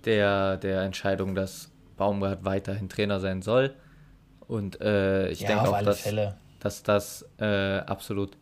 der, 0.05 0.57
der 0.57 0.81
Entscheidung, 0.81 1.35
dass 1.35 1.71
Baumgart 1.97 2.45
weiterhin 2.45 2.89
Trainer 2.89 3.19
sein 3.19 3.41
soll. 3.41 3.73
Und 4.47 4.81
äh, 4.81 5.29
ich 5.29 5.41
ja, 5.41 5.47
denke 5.49 5.69
auch, 5.69 5.81
dass, 5.81 6.07
dass 6.59 6.83
das 6.83 7.25
äh, 7.39 7.77
absolut 7.79 8.37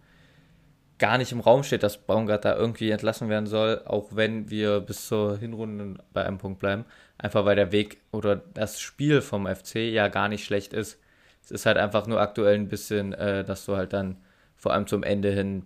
gar 1.02 1.18
nicht 1.18 1.32
im 1.32 1.40
Raum 1.40 1.64
steht, 1.64 1.82
dass 1.82 1.98
Baumgart 1.98 2.46
da 2.46 2.56
irgendwie 2.56 2.92
entlassen 2.92 3.28
werden 3.28 3.48
soll, 3.48 3.82
auch 3.86 4.16
wenn 4.16 4.52
wir 4.52 4.82
bis 4.82 5.08
zur 5.08 5.36
Hinrunde 5.36 5.96
bei 6.14 6.24
einem 6.24 6.38
Punkt 6.38 6.60
bleiben. 6.60 6.86
Einfach 7.18 7.44
weil 7.44 7.56
der 7.56 7.72
Weg 7.72 8.02
oder 8.12 8.36
das 8.54 8.80
Spiel 8.80 9.22
vom 9.22 9.48
FC 9.48 9.78
ja 9.78 10.10
gar 10.10 10.30
nicht 10.30 10.46
schlecht 10.46 10.74
ist. 10.74 11.00
Es 11.44 11.50
ist 11.50 11.66
halt 11.66 11.78
einfach 11.78 12.06
nur 12.06 12.22
aktuell 12.22 12.54
ein 12.54 12.68
bisschen, 12.68 13.14
äh, 13.14 13.44
dass 13.44 13.66
du 13.66 13.76
halt 13.76 13.94
dann 13.94 14.18
vor 14.56 14.74
allem 14.74 14.86
zum 14.86 15.02
Ende 15.02 15.32
hin 15.32 15.64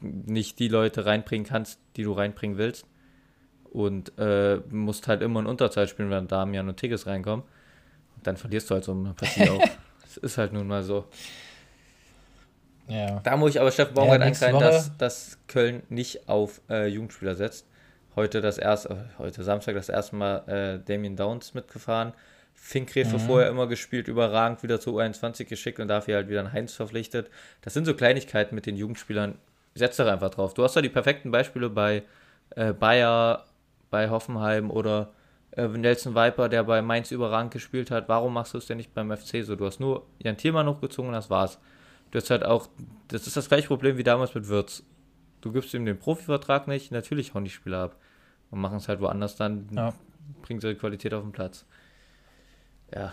nicht 0.00 0.58
die 0.58 0.68
Leute 0.68 1.06
reinbringen 1.06 1.46
kannst, 1.46 1.80
die 1.96 2.02
du 2.02 2.12
reinbringen 2.12 2.58
willst. 2.58 2.86
Und 3.64 4.12
äh, 4.18 4.60
musst 4.68 5.08
halt 5.08 5.22
immer 5.22 5.40
in 5.40 5.46
Unterzahl 5.46 5.88
spielen, 5.88 6.10
wenn 6.10 6.28
Damian 6.28 6.68
und 6.68 6.76
Tigges 6.76 7.06
reinkommen. 7.06 7.46
Und 8.16 8.26
dann 8.26 8.36
verlierst 8.36 8.68
du 8.68 8.74
halt 8.74 8.84
so 8.84 8.92
eine 8.92 9.14
Partie 9.14 9.48
auch. 9.48 9.64
Es 10.04 10.18
ist 10.18 10.36
halt 10.36 10.52
nun 10.52 10.66
mal 10.66 10.82
so. 10.82 11.06
Ja. 12.88 13.20
Da 13.20 13.36
muss 13.36 13.50
ich 13.50 13.60
aber 13.60 13.70
Steffen 13.70 13.94
Baumgart 13.94 14.20
ja, 14.20 14.26
ankreiden, 14.26 14.60
dass, 14.60 14.96
dass 14.98 15.38
Köln 15.48 15.82
nicht 15.88 16.28
auf 16.28 16.60
äh, 16.68 16.86
Jugendspieler 16.86 17.34
setzt. 17.34 17.66
Heute 18.16 18.40
das 18.40 18.58
erste, 18.58 18.90
äh, 18.90 19.18
heute 19.18 19.42
Samstag 19.42 19.74
das 19.74 19.88
erste 19.88 20.16
Mal 20.16 20.48
äh, 20.48 20.78
Damien 20.84 21.16
Downs 21.16 21.54
mitgefahren. 21.54 22.12
Finkgräfe 22.52 23.16
mhm. 23.16 23.20
vorher 23.20 23.48
immer 23.48 23.66
gespielt, 23.66 24.08
überragend 24.08 24.62
wieder 24.62 24.80
zu 24.80 24.98
U21 24.98 25.44
geschickt 25.44 25.80
und 25.80 25.88
dafür 25.88 26.16
halt 26.16 26.28
wieder 26.28 26.40
ein 26.40 26.52
Heinz 26.52 26.72
verpflichtet. 26.74 27.28
Das 27.62 27.74
sind 27.74 27.84
so 27.84 27.94
Kleinigkeiten 27.94 28.54
mit 28.54 28.66
den 28.66 28.76
Jugendspielern. 28.76 29.38
Setz 29.74 29.96
doch 29.96 30.06
einfach 30.06 30.30
drauf. 30.30 30.54
Du 30.54 30.62
hast 30.62 30.76
da 30.76 30.80
die 30.80 30.88
perfekten 30.88 31.30
Beispiele 31.30 31.68
bei 31.68 32.04
äh, 32.54 32.72
Bayer, 32.72 33.44
bei 33.90 34.08
Hoffenheim 34.08 34.70
oder 34.70 35.10
äh, 35.56 35.66
Nelson 35.66 36.14
Viper, 36.14 36.48
der 36.48 36.62
bei 36.64 36.80
Mainz 36.80 37.10
überragend 37.10 37.52
gespielt 37.52 37.90
hat. 37.90 38.08
Warum 38.08 38.34
machst 38.34 38.54
du 38.54 38.58
es 38.58 38.66
denn 38.66 38.76
nicht 38.76 38.94
beim 38.94 39.14
FC 39.14 39.44
so? 39.44 39.56
Du 39.56 39.66
hast 39.66 39.80
nur 39.80 40.06
Jan 40.18 40.36
Thielmann 40.36 40.68
hochgezogen 40.68 41.08
und 41.08 41.14
das 41.14 41.30
war's. 41.30 41.58
Du 42.14 42.20
hast 42.20 42.30
halt 42.30 42.44
auch, 42.44 42.68
das 43.08 43.26
ist 43.26 43.36
das 43.36 43.48
gleiche 43.48 43.66
Problem 43.66 43.96
wie 43.98 44.04
damals 44.04 44.34
mit 44.36 44.46
Würz. 44.46 44.84
Du 45.40 45.50
gibst 45.50 45.74
ihm 45.74 45.84
den 45.84 45.98
Profivertrag 45.98 46.68
nicht, 46.68 46.92
natürlich 46.92 47.34
hauen 47.34 47.42
die 47.42 47.50
Spieler 47.50 47.82
ab. 47.82 47.96
Und 48.50 48.60
machen 48.60 48.76
es 48.76 48.86
halt 48.86 49.00
woanders 49.00 49.34
dann, 49.34 49.66
ja. 49.74 49.92
bringen 50.42 50.60
sie 50.60 50.68
die 50.68 50.78
Qualität 50.78 51.12
auf 51.12 51.24
den 51.24 51.32
Platz 51.32 51.64
ja. 52.94 53.12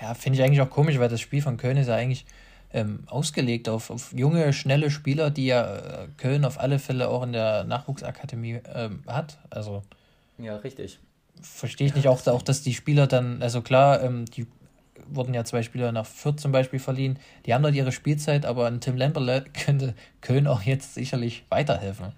Ja, 0.00 0.14
finde 0.14 0.38
ich 0.38 0.44
eigentlich 0.44 0.60
auch 0.60 0.70
komisch, 0.70 0.98
weil 0.98 1.08
das 1.08 1.20
Spiel 1.20 1.42
von 1.42 1.56
Köln 1.56 1.76
ist 1.76 1.88
ja 1.88 1.96
eigentlich 1.96 2.24
ähm, 2.72 3.00
ausgelegt 3.06 3.68
auf, 3.68 3.90
auf 3.90 4.12
junge, 4.12 4.52
schnelle 4.52 4.90
Spieler, 4.90 5.30
die 5.30 5.46
ja 5.46 5.76
äh, 5.76 6.08
Köln 6.16 6.44
auf 6.44 6.60
alle 6.60 6.78
Fälle 6.78 7.08
auch 7.08 7.22
in 7.22 7.32
der 7.32 7.64
Nachwuchsakademie 7.64 8.60
ähm, 8.72 9.02
hat. 9.06 9.38
Also. 9.50 9.82
Ja, 10.38 10.56
richtig. 10.56 11.00
Verstehe 11.40 11.86
ich 11.86 11.92
ja, 11.92 11.96
nicht 11.96 12.08
auch, 12.08 12.24
auch, 12.28 12.42
dass 12.42 12.62
die 12.62 12.74
Spieler 12.74 13.06
dann, 13.06 13.42
also 13.42 13.62
klar, 13.62 14.02
ähm, 14.02 14.26
die 14.26 14.46
wurden 15.06 15.34
ja 15.34 15.44
zwei 15.44 15.62
Spieler 15.62 15.92
nach 15.92 16.06
Fürth 16.06 16.40
zum 16.40 16.52
Beispiel 16.52 16.78
verliehen, 16.78 17.18
die 17.46 17.54
haben 17.54 17.62
dort 17.62 17.74
ihre 17.74 17.92
Spielzeit, 17.92 18.46
aber 18.46 18.66
ein 18.66 18.80
Tim 18.80 18.96
Lemperle 18.96 19.44
könnte 19.64 19.94
Köln 20.20 20.46
auch 20.46 20.62
jetzt 20.62 20.94
sicherlich 20.94 21.44
weiterhelfen. 21.48 22.12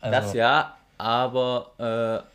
Also, 0.00 0.20
das 0.20 0.34
ja, 0.34 0.76
aber 0.98 2.24
äh, 2.26 2.34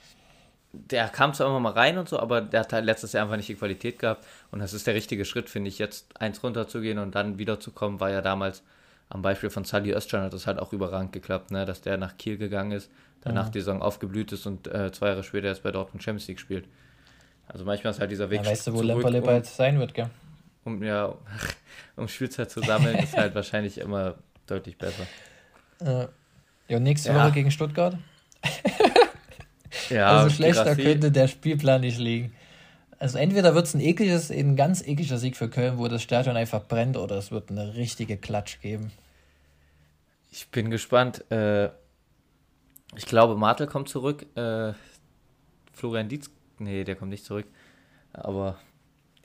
der 0.72 1.08
kam 1.10 1.34
zwar 1.34 1.48
immer 1.48 1.60
mal 1.60 1.74
rein 1.74 1.98
und 1.98 2.10
so, 2.10 2.20
aber 2.20 2.42
der 2.42 2.62
hat 2.62 2.74
halt 2.74 2.86
letztes 2.86 3.14
Jahr 3.14 3.24
einfach 3.24 3.38
nicht 3.38 3.50
die 3.50 3.56
Qualität 3.56 4.00
gehabt. 4.00 4.26
Und 4.52 4.60
das 4.60 4.74
ist 4.74 4.88
der 4.88 4.94
richtige 4.94 5.26
Schritt, 5.26 5.50
finde 5.50 5.70
ich, 5.70 5.80
jetzt 5.80 6.20
eins 6.20 6.44
runterzugehen 6.44 7.00
und 7.00 7.16
dann 7.16 7.38
wiederzukommen, 7.40 8.00
war 8.00 8.12
ja 8.12 8.22
damals 8.22 8.64
am 9.10 9.24
Beispiel 9.24 9.50
von 9.50 9.66
Sally 9.66 9.92
Özcan 9.92 10.22
hat 10.22 10.34
das 10.34 10.46
halt 10.46 10.60
auch 10.60 10.72
überragend 10.72 11.12
geklappt, 11.12 11.52
ne? 11.52 11.66
dass 11.66 11.82
der 11.82 11.98
nach 11.98 12.18
Kiel 12.18 12.38
gegangen 12.38 12.72
ist, 12.72 12.92
danach 13.22 13.46
ja. 13.46 13.50
die 13.50 13.60
Saison 13.60 13.82
aufgeblüht 13.82 14.32
ist 14.32 14.46
und 14.46 14.68
äh, 14.68 14.92
zwei 14.92 15.08
Jahre 15.08 15.24
später 15.24 15.48
erst 15.48 15.64
bei 15.64 15.72
Dortmund 15.72 16.04
Champions 16.04 16.28
League 16.28 16.40
spielt. 16.40 16.66
Also 17.50 17.66
manchmal 17.66 17.92
ist 17.92 18.00
halt 18.00 18.12
dieser 18.12 18.30
Weg. 18.30 18.44
Ja, 18.44 18.52
weißt 18.52 18.68
du, 18.68 18.74
wo 18.74 18.82
Lemperle 18.82 19.20
um, 19.20 19.26
bald 19.26 19.46
sein 19.46 19.80
wird, 19.80 19.94
gell? 19.94 20.10
Um, 20.64 20.82
ja, 20.84 21.14
um 21.96 22.08
Spielzeit 22.08 22.50
zu 22.50 22.62
sammeln, 22.62 22.98
ist 22.98 23.18
halt 23.18 23.36
wahrscheinlich 23.36 23.80
immer 23.80 24.16
deutlich 24.48 24.78
besser. 24.78 25.04
Äh, 25.82 26.08
ja, 26.68 26.80
nächste 26.80 27.10
ja. 27.10 27.16
Woche 27.16 27.34
gegen 27.34 27.52
Stuttgart. 27.52 27.98
Ja, 29.90 30.20
also 30.20 30.36
schlechter 30.36 30.76
könnte 30.76 31.12
der 31.12 31.28
Spielplan 31.28 31.82
nicht 31.82 32.00
liegen. 32.00 32.34
Also 32.98 33.18
entweder 33.18 33.56
wird 33.56 33.66
es 33.66 33.74
ein 33.74 33.80
ekliges, 33.80 34.30
ein 34.30 34.56
ganz 34.56 34.86
ekliger 34.86 35.18
Sieg 35.18 35.38
für 35.38 35.50
Köln, 35.50 35.78
wo 35.78 35.88
das 35.88 36.02
Stadion 36.02 36.36
einfach 36.36 36.68
brennt, 36.68 36.98
oder 36.98 37.16
es 37.16 37.32
wird 37.32 37.50
eine 37.50 37.76
richtige 37.76 38.18
Klatsch 38.18 38.60
geben. 38.62 38.92
Ich 40.32 40.50
bin 40.50 40.70
gespannt. 40.70 41.30
Äh, 41.32 41.70
ich 42.96 43.06
glaube, 43.06 43.36
Martel 43.36 43.68
kommt 43.68 43.90
zurück. 43.90 44.26
Äh, 44.36 44.74
Florian 45.72 46.10
Dietz, 46.10 46.30
nee, 46.60 46.84
der 46.84 46.96
kommt 46.96 47.12
nicht 47.12 47.26
zurück. 47.26 47.46
Aber 48.14 48.58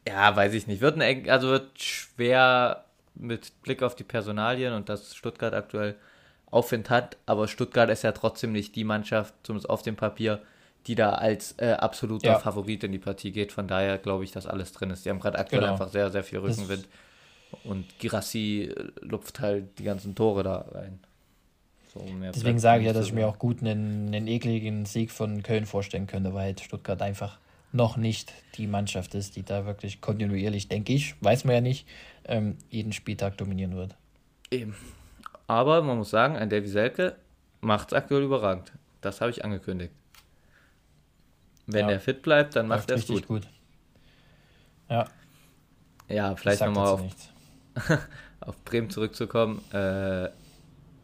ja, 0.07 0.35
weiß 0.35 0.55
ich 0.55 0.67
nicht. 0.67 0.81
Wird 0.81 1.01
ein, 1.01 1.29
also 1.29 1.49
wird 1.49 1.81
schwer 1.81 2.85
mit 3.15 3.63
Blick 3.63 3.83
auf 3.83 3.95
die 3.95 4.05
Personalien 4.05 4.73
und 4.73 4.89
dass 4.89 5.15
Stuttgart 5.15 5.55
aktuell 5.55 5.97
Aufwind 6.51 6.89
hat, 6.91 7.17
aber 7.27 7.49
Stuttgart 7.49 7.91
ist 7.91 8.03
ja 8.03 8.13
trotzdem 8.13 8.53
nicht 8.53 8.77
die 8.77 8.85
Mannschaft, 8.85 9.35
zumindest 9.43 9.69
auf 9.69 9.83
dem 9.83 9.97
Papier, 9.97 10.41
die 10.87 10.95
da 10.95 11.11
als 11.11 11.55
äh, 11.59 11.73
absoluter 11.73 12.29
ja. 12.29 12.39
Favorit 12.39 12.85
in 12.85 12.93
die 12.93 12.99
Partie 12.99 13.33
geht. 13.33 13.51
Von 13.51 13.67
daher 13.67 13.99
glaube 13.99 14.23
ich, 14.25 14.31
dass 14.31 14.47
alles 14.47 14.73
drin 14.73 14.91
ist. 14.91 15.05
Die 15.05 15.11
haben 15.11 15.19
gerade 15.19 15.39
aktuell 15.39 15.63
genau. 15.63 15.73
einfach 15.73 15.89
sehr, 15.89 16.11
sehr 16.11 16.23
viel 16.23 16.39
Rückenwind. 16.39 16.87
Das 17.51 17.65
und 17.65 17.99
Girassi 17.99 18.73
äh, 18.75 18.93
lupft 19.01 19.41
halt 19.41 19.79
die 19.79 19.85
ganzen 19.85 20.15
Tore 20.15 20.43
da 20.43 20.67
rein. 20.73 21.01
So, 21.95 22.05
Deswegen 22.35 22.59
sage 22.59 22.81
ich 22.81 22.87
ja, 22.89 22.93
dass 22.93 23.07
ich 23.07 23.13
mir 23.13 23.29
auch 23.29 23.39
gut 23.39 23.61
einen, 23.61 24.09
einen 24.09 24.27
ekligen 24.27 24.85
Sieg 24.85 25.13
von 25.13 25.45
Köln 25.45 25.65
vorstellen 25.65 26.09
könnte, 26.09 26.35
weil 26.35 26.47
halt 26.47 26.61
Stuttgart 26.61 27.01
einfach 27.01 27.39
noch 27.71 27.97
nicht 27.97 28.33
die 28.57 28.67
Mannschaft 28.67 29.15
ist, 29.15 29.37
die 29.37 29.45
da 29.45 29.65
wirklich 29.65 30.01
kontinuierlich, 30.01 30.69
denke 30.69 30.93
ich, 30.93 31.15
weiß 31.23 31.45
man 31.45 31.55
ja 31.55 31.61
nicht, 31.61 31.87
ähm, 32.25 32.57
jeden 32.69 32.93
Spieltag 32.93 33.37
dominieren 33.39 33.77
wird. 33.77 33.97
Eben. 34.51 34.75
Aber 35.47 35.83
man 35.83 35.99
muss 35.99 36.11
sagen, 36.11 36.37
ein 36.37 36.51
Davy 36.51 36.69
Selke 36.69 37.17
macht 37.61 37.89
es 37.89 37.95
aktuell 37.95 38.23
überragend. 38.23 38.73
Das 39.01 39.21
habe 39.21 39.31
ich 39.31 39.45
angekündigt. 39.45 39.93
Wenn 41.67 41.87
ja. 41.87 41.93
er 41.93 42.01
fit 42.01 42.23
bleibt, 42.23 42.57
dann 42.57 42.69
macht 42.69 42.91
er 42.91 42.97
es 42.97 43.07
gut. 43.07 43.27
gut. 43.27 43.49
Ja. 44.89 45.07
Ja, 46.09 46.37
vielleicht 46.37 46.61
nochmal 46.61 46.89
auf, 46.89 47.03
auf 48.41 48.65
Bremen 48.65 48.91
zurückzukommen. 48.91 49.63
Äh, 49.73 50.29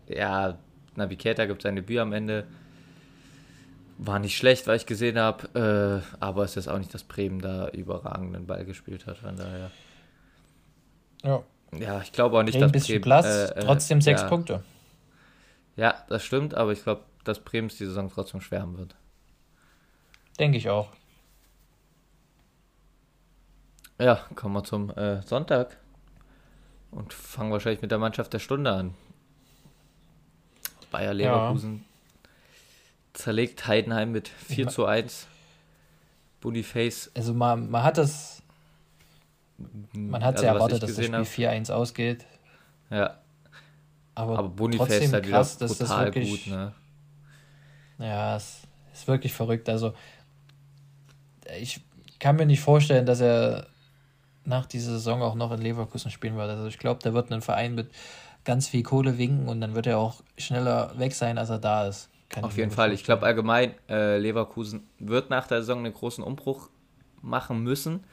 ja, 0.09 0.59
Navigator 0.97 1.47
gibt 1.47 1.63
sein 1.63 1.77
Debüt 1.77 1.99
am 1.99 2.13
Ende. 2.13 2.47
War 3.99 4.19
nicht 4.19 4.37
schlecht, 4.37 4.67
was 4.67 4.83
ich 4.83 4.87
gesehen 4.87 5.19
habe, 5.19 6.03
äh, 6.13 6.17
aber 6.21 6.45
es 6.45 6.57
ist 6.57 6.69
auch 6.69 6.79
nicht, 6.79 6.93
dass 6.95 7.05
Bremen 7.05 7.41
da 7.41 7.69
überragenden 7.69 8.47
Ball 8.47 8.65
gespielt 8.65 9.07
hat, 9.07 9.19
von 9.19 9.37
daher. 9.37 9.71
Ja, 11.23 11.45
ja, 11.79 12.01
ich 12.01 12.13
glaube 12.13 12.39
auch 12.39 12.43
nicht, 12.43 12.61
dass 12.61 12.73
Bremen... 12.73 13.01
Platz, 13.03 13.27
äh, 13.27 13.45
äh, 13.51 13.61
trotzdem 13.61 14.01
sechs 14.01 14.23
ja. 14.23 14.29
Punkte. 14.29 14.63
Ja, 15.77 15.95
das 16.09 16.25
stimmt, 16.25 16.55
aber 16.55 16.73
ich 16.73 16.83
glaube, 16.83 17.03
dass 17.25 17.41
Bremen 17.41 17.69
die 17.69 17.77
Saison 17.77 18.11
trotzdem 18.11 18.41
schwärmen 18.41 18.79
wird. 18.79 18.97
Denke 20.39 20.59
ich 20.59 20.69
auch. 20.71 20.89
Ja, 23.99 24.25
kommen 24.35 24.55
wir 24.55 24.65
zum 24.65 24.91
äh, 24.91 25.23
Sonntag 25.23 25.77
und 26.91 27.13
fangen 27.13 27.53
wahrscheinlich 27.53 27.83
mit 27.83 27.91
der 27.91 27.99
Mannschaft 27.99 28.33
der 28.33 28.39
Stunde 28.39 28.73
an. 28.73 28.95
Bayer 30.91 31.15
Leverkusen 31.15 31.77
ja. 31.77 32.31
zerlegt 33.15 33.67
Heidenheim 33.67 34.13
mit 34.13 34.29
4 34.29 34.69
zu 34.69 34.87
1. 34.87 35.27
Boniface. 36.41 37.11
Also 37.15 37.35
man, 37.35 37.71
man 37.71 37.83
hat 37.83 37.99
das 37.99 38.41
man 39.93 40.25
hat 40.25 40.37
also, 40.37 40.47
ja 40.47 40.53
erwartet, 40.55 40.83
dass 40.83 40.95
das 40.95 41.05
Spiel 41.05 41.49
4-1 41.49 41.71
ausgeht. 41.73 42.27
Ja. 42.91 43.19
Aber, 44.15 44.39
Aber 44.39 44.49
Boniface 44.49 45.05
ist 45.05 45.13
halt 45.13 45.27
krass, 45.27 45.57
wieder 45.61 45.69
brutal 45.69 45.87
das 45.87 46.05
wirklich, 46.15 46.45
gut, 46.45 46.53
ne? 46.53 46.73
Ja, 47.99 48.37
es 48.37 48.63
ist 48.93 49.07
wirklich 49.07 49.33
verrückt. 49.33 49.69
Also, 49.69 49.95
ich 51.59 51.81
kann 52.19 52.37
mir 52.37 52.47
nicht 52.47 52.61
vorstellen, 52.61 53.07
dass 53.07 53.21
er 53.21 53.67
nach 54.45 54.67
dieser 54.67 54.93
Saison 54.93 55.23
auch 55.23 55.35
noch 55.35 55.53
in 55.53 55.61
Leverkusen 55.61 56.11
spielen 56.11 56.37
wird. 56.37 56.51
Also, 56.51 56.67
ich 56.67 56.79
glaube, 56.79 57.03
der 57.03 57.15
wird 57.15 57.31
einen 57.31 57.43
Verein 57.43 57.75
mit 57.75 57.91
ganz 58.45 58.69
viel 58.69 58.83
Kohle 58.83 59.19
winken 59.19 59.49
und 59.49 59.61
dann 59.61 59.75
wird 59.75 59.87
er 59.87 59.99
auch 59.99 60.23
schneller 60.39 60.93
weg 60.99 61.15
sein, 61.15 61.39
als 61.39 61.51
er 61.51 61.59
da 61.59 61.87
ist. 61.87 62.09
Kann 62.31 62.45
Auf 62.45 62.57
jeden 62.57 62.71
Fall. 62.71 62.93
Ich 62.93 63.05
glaube 63.05 63.27
allgemein, 63.27 63.75
äh, 63.89 64.17
Leverkusen 64.19 64.89
wird 64.99 65.31
nach 65.31 65.49
der 65.49 65.63
Saison 65.63 65.79
einen 65.81 65.93
großen 65.93 66.23
Umbruch 66.23 66.69
machen 67.23 67.63
müssen, 67.63 68.05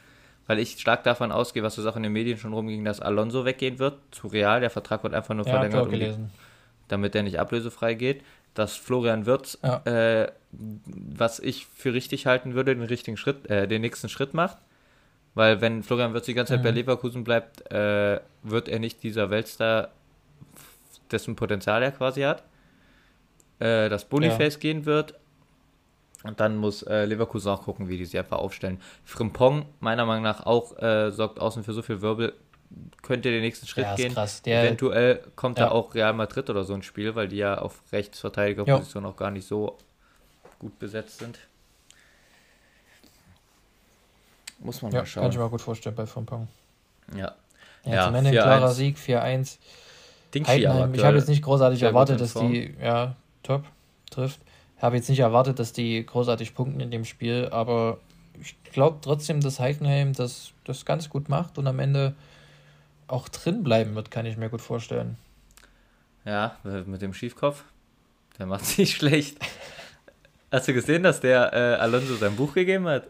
weil 0.47 0.57
ich 0.59 0.79
stark 0.79 1.03
davon 1.03 1.31
ausgehe, 1.31 1.61
was 1.61 1.77
es 1.77 1.85
auch 1.85 1.95
in 1.95 2.03
den 2.03 2.13
Medien 2.13 2.37
schon 2.37 2.51
rumging, 2.51 2.83
dass 2.83 2.99
Alonso 2.99 3.45
weggehen 3.45 3.77
wird 3.77 3.99
zu 4.11 4.27
Real. 4.27 4.59
Der 4.59 4.71
Vertrag 4.71 5.03
wird 5.03 5.13
einfach 5.13 5.35
nur 5.35 5.45
ja, 5.45 5.51
verlängert, 5.51 6.17
um 6.17 6.29
damit 6.87 7.15
er 7.15 7.23
nicht 7.23 7.39
ablösefrei 7.39 7.93
geht. 7.93 8.23
Dass 8.55 8.75
Florian 8.75 9.27
Wirtz, 9.27 9.59
ja. 9.61 9.83
äh, 9.85 10.31
was 10.51 11.39
ich 11.39 11.67
für 11.67 11.93
richtig 11.93 12.25
halten 12.25 12.55
würde, 12.55 12.75
den 12.75 12.85
richtigen 12.85 13.17
Schritt, 13.17 13.47
äh, 13.51 13.67
den 13.67 13.81
nächsten 13.81 14.09
Schritt 14.09 14.33
macht. 14.33 14.57
Weil 15.35 15.61
wenn 15.61 15.83
Florian 15.83 16.15
Wirtz 16.15 16.25
die 16.25 16.33
ganze 16.33 16.53
Zeit 16.53 16.61
mhm. 16.61 16.63
bei 16.63 16.71
Leverkusen 16.71 17.23
bleibt, 17.23 17.71
äh, 17.71 18.19
wird 18.41 18.67
er 18.67 18.79
nicht 18.79 19.03
dieser 19.03 19.29
Weltstar, 19.29 19.89
dessen 21.11 21.35
Potenzial 21.35 21.83
er 21.83 21.91
quasi 21.91 22.21
hat 22.21 22.43
äh, 23.59 23.89
dass 23.89 24.05
Boniface 24.05 24.55
ja. 24.55 24.59
gehen 24.59 24.85
wird. 24.85 25.15
Und 26.23 26.39
dann 26.39 26.57
muss 26.57 26.83
äh, 26.83 27.05
Leverkusen 27.05 27.51
auch 27.51 27.63
gucken, 27.63 27.87
wie 27.89 27.97
die 27.97 28.05
sich 28.05 28.17
einfach 28.17 28.39
aufstellen. 28.39 28.81
Frimpong, 29.05 29.65
meiner 29.79 30.05
Meinung 30.05 30.23
nach, 30.23 30.45
auch 30.45 30.77
äh, 30.79 31.11
sorgt 31.11 31.39
außen 31.39 31.63
für 31.63 31.73
so 31.73 31.81
viel 31.81 32.01
Wirbel. 32.01 32.33
Könnte 33.01 33.29
den 33.29 33.41
nächsten 33.41 33.65
Schritt 33.65 33.85
ja, 33.85 33.95
gehen. 33.95 34.15
Der, 34.45 34.63
Eventuell 34.63 35.23
kommt 35.35 35.57
ja. 35.57 35.67
da 35.67 35.71
auch 35.71 35.93
Real 35.95 36.13
Madrid 36.13 36.49
oder 36.49 36.65
so 36.65 36.73
ins 36.73 36.85
Spiel, 36.85 37.15
weil 37.15 37.29
die 37.29 37.37
ja 37.37 37.59
auf 37.59 37.81
Rechtsverteidigerposition 37.91 39.05
auch 39.05 39.15
gar 39.15 39.31
nicht 39.31 39.47
so 39.47 39.77
gut 40.59 40.77
besetzt 40.79 41.19
sind. 41.19 41.39
Muss 44.59 44.81
man 44.81 44.91
ja, 44.91 44.99
mal 44.99 45.05
schauen. 45.05 45.23
Kann 45.23 45.31
ich 45.31 45.37
mir 45.37 45.49
gut 45.49 45.61
vorstellen 45.61 45.95
bei 45.95 46.05
Frimpong. 46.05 46.47
Ja. 47.15 47.35
Ja, 47.85 48.07
zum 48.07 48.15
Ende 48.15 48.31
ein 48.31 48.35
klarer 48.35 48.71
Sieg, 48.71 48.97
4-1. 48.97 49.59
Ich 50.33 51.03
habe 51.03 51.17
jetzt 51.17 51.29
nicht 51.29 51.41
großartig 51.41 51.81
erwartet, 51.81 52.21
dass 52.21 52.33
die, 52.33 52.73
ja, 52.81 53.15
top 53.43 53.63
trifft. 54.09 54.39
Habe 54.79 54.95
jetzt 54.95 55.09
nicht 55.09 55.19
erwartet, 55.19 55.59
dass 55.59 55.73
die 55.73 56.05
großartig 56.05 56.53
punkten 56.53 56.79
in 56.79 56.91
dem 56.91 57.05
Spiel, 57.05 57.49
aber 57.51 57.99
ich 58.41 58.55
glaube 58.71 58.99
trotzdem, 59.01 59.41
dass 59.41 59.59
Heidenheim 59.59 60.13
das, 60.13 60.51
das 60.65 60.85
ganz 60.85 61.09
gut 61.09 61.29
macht 61.29 61.57
und 61.57 61.67
am 61.67 61.79
Ende 61.79 62.13
auch 63.07 63.29
drin 63.29 63.63
bleiben 63.63 63.95
wird, 63.95 64.11
kann 64.11 64.25
ich 64.25 64.37
mir 64.37 64.49
gut 64.49 64.61
vorstellen. 64.61 65.17
Ja, 66.25 66.57
mit 66.85 67.01
dem 67.01 67.13
Schiefkopf. 67.13 67.63
Der 68.37 68.45
macht 68.45 68.65
sich 68.65 68.95
schlecht. 68.95 69.37
Hast 70.51 70.67
du 70.67 70.73
gesehen, 70.73 71.03
dass 71.03 71.19
der 71.19 71.53
äh, 71.53 71.81
Alonso 71.81 72.15
sein 72.15 72.35
Buch 72.35 72.53
gegeben 72.53 72.87
hat? 72.87 73.07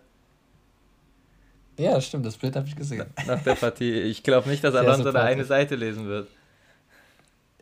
Ja, 1.77 1.99
stimmt, 2.01 2.25
das 2.25 2.37
Bild 2.37 2.55
habe 2.55 2.67
ich 2.67 2.75
gesehen. 2.75 3.05
Nach 3.27 3.41
der 3.43 3.53
Partie. 3.55 3.93
Ich 3.93 4.23
glaube 4.23 4.49
nicht, 4.49 4.63
dass 4.63 4.73
Alonso 4.73 5.11
da 5.11 5.23
eine 5.23 5.45
Seite 5.45 5.75
lesen 5.75 6.07
wird. 6.07 6.27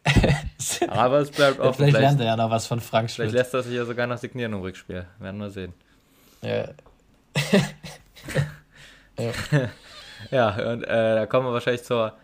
Aber 0.88 1.20
es 1.20 1.32
bleibt 1.32 1.60
offen. 1.60 1.78
Vielleicht, 1.78 1.98
vielleicht 1.98 2.18
lernt 2.18 2.22
er 2.22 2.28
ja 2.28 2.36
noch 2.38 2.50
was 2.50 2.68
von 2.68 2.80
Frank 2.80 3.10
Schmidt. 3.10 3.30
Vielleicht 3.30 3.46
lässt 3.46 3.54
er 3.54 3.64
sich 3.64 3.74
ja 3.76 3.86
sogar 3.86 4.08
noch 4.08 4.18
signieren 4.18 4.54
im 4.54 4.62
Rückspiel. 4.62 5.06
Werden 5.20 5.40
wir 5.40 5.50
sehen. 5.50 5.74
Ja. 6.42 6.70
ja. 9.20 9.32
ja, 10.32 10.72
und 10.72 10.84
äh, 10.84 11.16
da 11.16 11.26
kommen 11.26 11.48
wir 11.48 11.54
wahrscheinlich 11.54 11.84
zur 11.84 12.18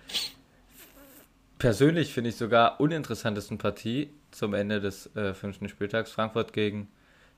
persönlich 1.61 2.11
finde 2.11 2.31
ich 2.31 2.37
sogar 2.37 2.79
uninteressantesten 2.81 3.59
Partie 3.59 4.09
zum 4.31 4.55
Ende 4.55 4.81
des 4.81 5.15
äh, 5.15 5.35
fünften 5.35 5.69
Spieltags. 5.69 6.11
Frankfurt 6.11 6.53
gegen 6.53 6.87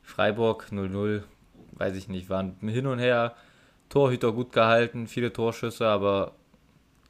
Freiburg 0.01 0.67
0-0. 0.71 1.23
Weiß 1.73 1.97
ich 1.97 2.07
nicht, 2.07 2.29
waren 2.29 2.55
hin 2.61 2.87
und 2.87 2.99
her. 2.99 3.35
Torhüter 3.89 4.31
gut 4.31 4.53
gehalten, 4.53 5.07
viele 5.07 5.33
Torschüsse, 5.33 5.87
aber 5.87 6.35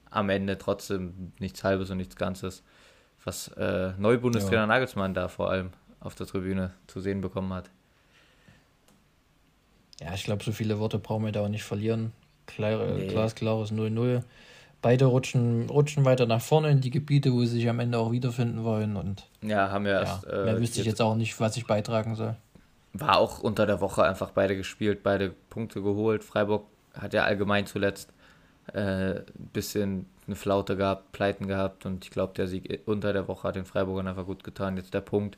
am 0.09 0.29
Ende 0.29 0.57
trotzdem 0.57 1.34
nichts 1.38 1.63
Halbes 1.63 1.91
und 1.91 1.97
nichts 1.97 2.15
Ganzes 2.15 2.63
was 3.26 3.47
äh, 3.49 3.93
Neubundestrainer 3.97 4.61
ja. 4.61 4.67
Nagelsmann 4.67 5.13
da 5.13 5.28
vor 5.28 5.49
allem 5.49 5.71
auf 5.99 6.15
der 6.15 6.28
Tribüne 6.28 6.71
zu 6.88 6.99
sehen 6.99 7.21
bekommen 7.21 7.53
hat. 7.53 7.69
Ja, 10.01 10.13
ich 10.13 10.24
glaube, 10.24 10.43
so 10.43 10.51
viele 10.51 10.80
Worte 10.80 10.99
brauchen 10.99 11.26
wir 11.26 11.32
da 11.32 11.41
auch 11.41 11.49
nicht 11.49 11.63
verlieren. 11.63 12.11
Klar, 12.45 12.86
nee. 12.88 13.07
Glasklares 13.07 13.71
0-0. 13.71 14.21
Beide 14.82 15.05
rutschen, 15.05 15.69
rutschen 15.69 16.03
weiter 16.03 16.26
nach 16.26 16.41
vorne 16.41 16.69
in 16.69 16.82
die 16.82 16.89
Gebiete, 16.89 17.32
wo 17.32 17.39
sie 17.45 17.51
sich 17.51 17.69
am 17.69 17.80
Ende 17.80 17.97
auch 17.97 18.11
wiederfinden 18.11 18.65
wollen. 18.65 18.97
Und 18.97 19.30
ja, 19.41 19.69
haben 19.71 19.86
wir 19.86 19.93
ja, 19.93 19.99
erst. 20.01 20.28
Äh, 20.28 20.43
mehr 20.43 20.59
wüsste 20.59 20.82
ich 20.82 20.88
jetzt 20.88 21.01
auch 21.01 21.15
nicht, 21.15 21.39
was 21.39 21.55
ich 21.55 21.65
beitragen 21.65 22.15
soll. 22.15 22.36
War 22.91 23.17
auch 23.17 23.39
unter 23.39 23.65
der 23.65 23.80
Woche 23.80 24.03
einfach 24.03 24.32
beide 24.32 24.57
gespielt, 24.57 25.01
beide 25.01 25.34
Punkte 25.49 25.82
geholt. 25.82 26.24
Freiburg 26.24 26.65
hat 26.93 27.13
ja 27.13 27.24
allgemein 27.24 27.65
zuletzt 27.65 28.11
ein 28.74 28.76
äh, 28.78 29.21
bisschen 29.53 30.05
eine 30.28 30.36
Flaute 30.36 30.76
gehabt, 30.76 31.11
Pleiten 31.11 31.47
gehabt 31.47 31.86
und 31.86 32.05
ich 32.05 32.11
glaube, 32.11 32.34
der 32.34 32.47
Sieg 32.47 32.82
unter 32.86 33.13
der 33.13 33.28
Woche 33.28 33.47
hat 33.47 33.55
den 33.55 33.65
Freiburgern 33.65 34.07
einfach 34.07 34.26
gut 34.26 34.43
getan. 34.43 34.78
Jetzt 34.78 34.93
der 34.93 35.01
Punkt. 35.01 35.38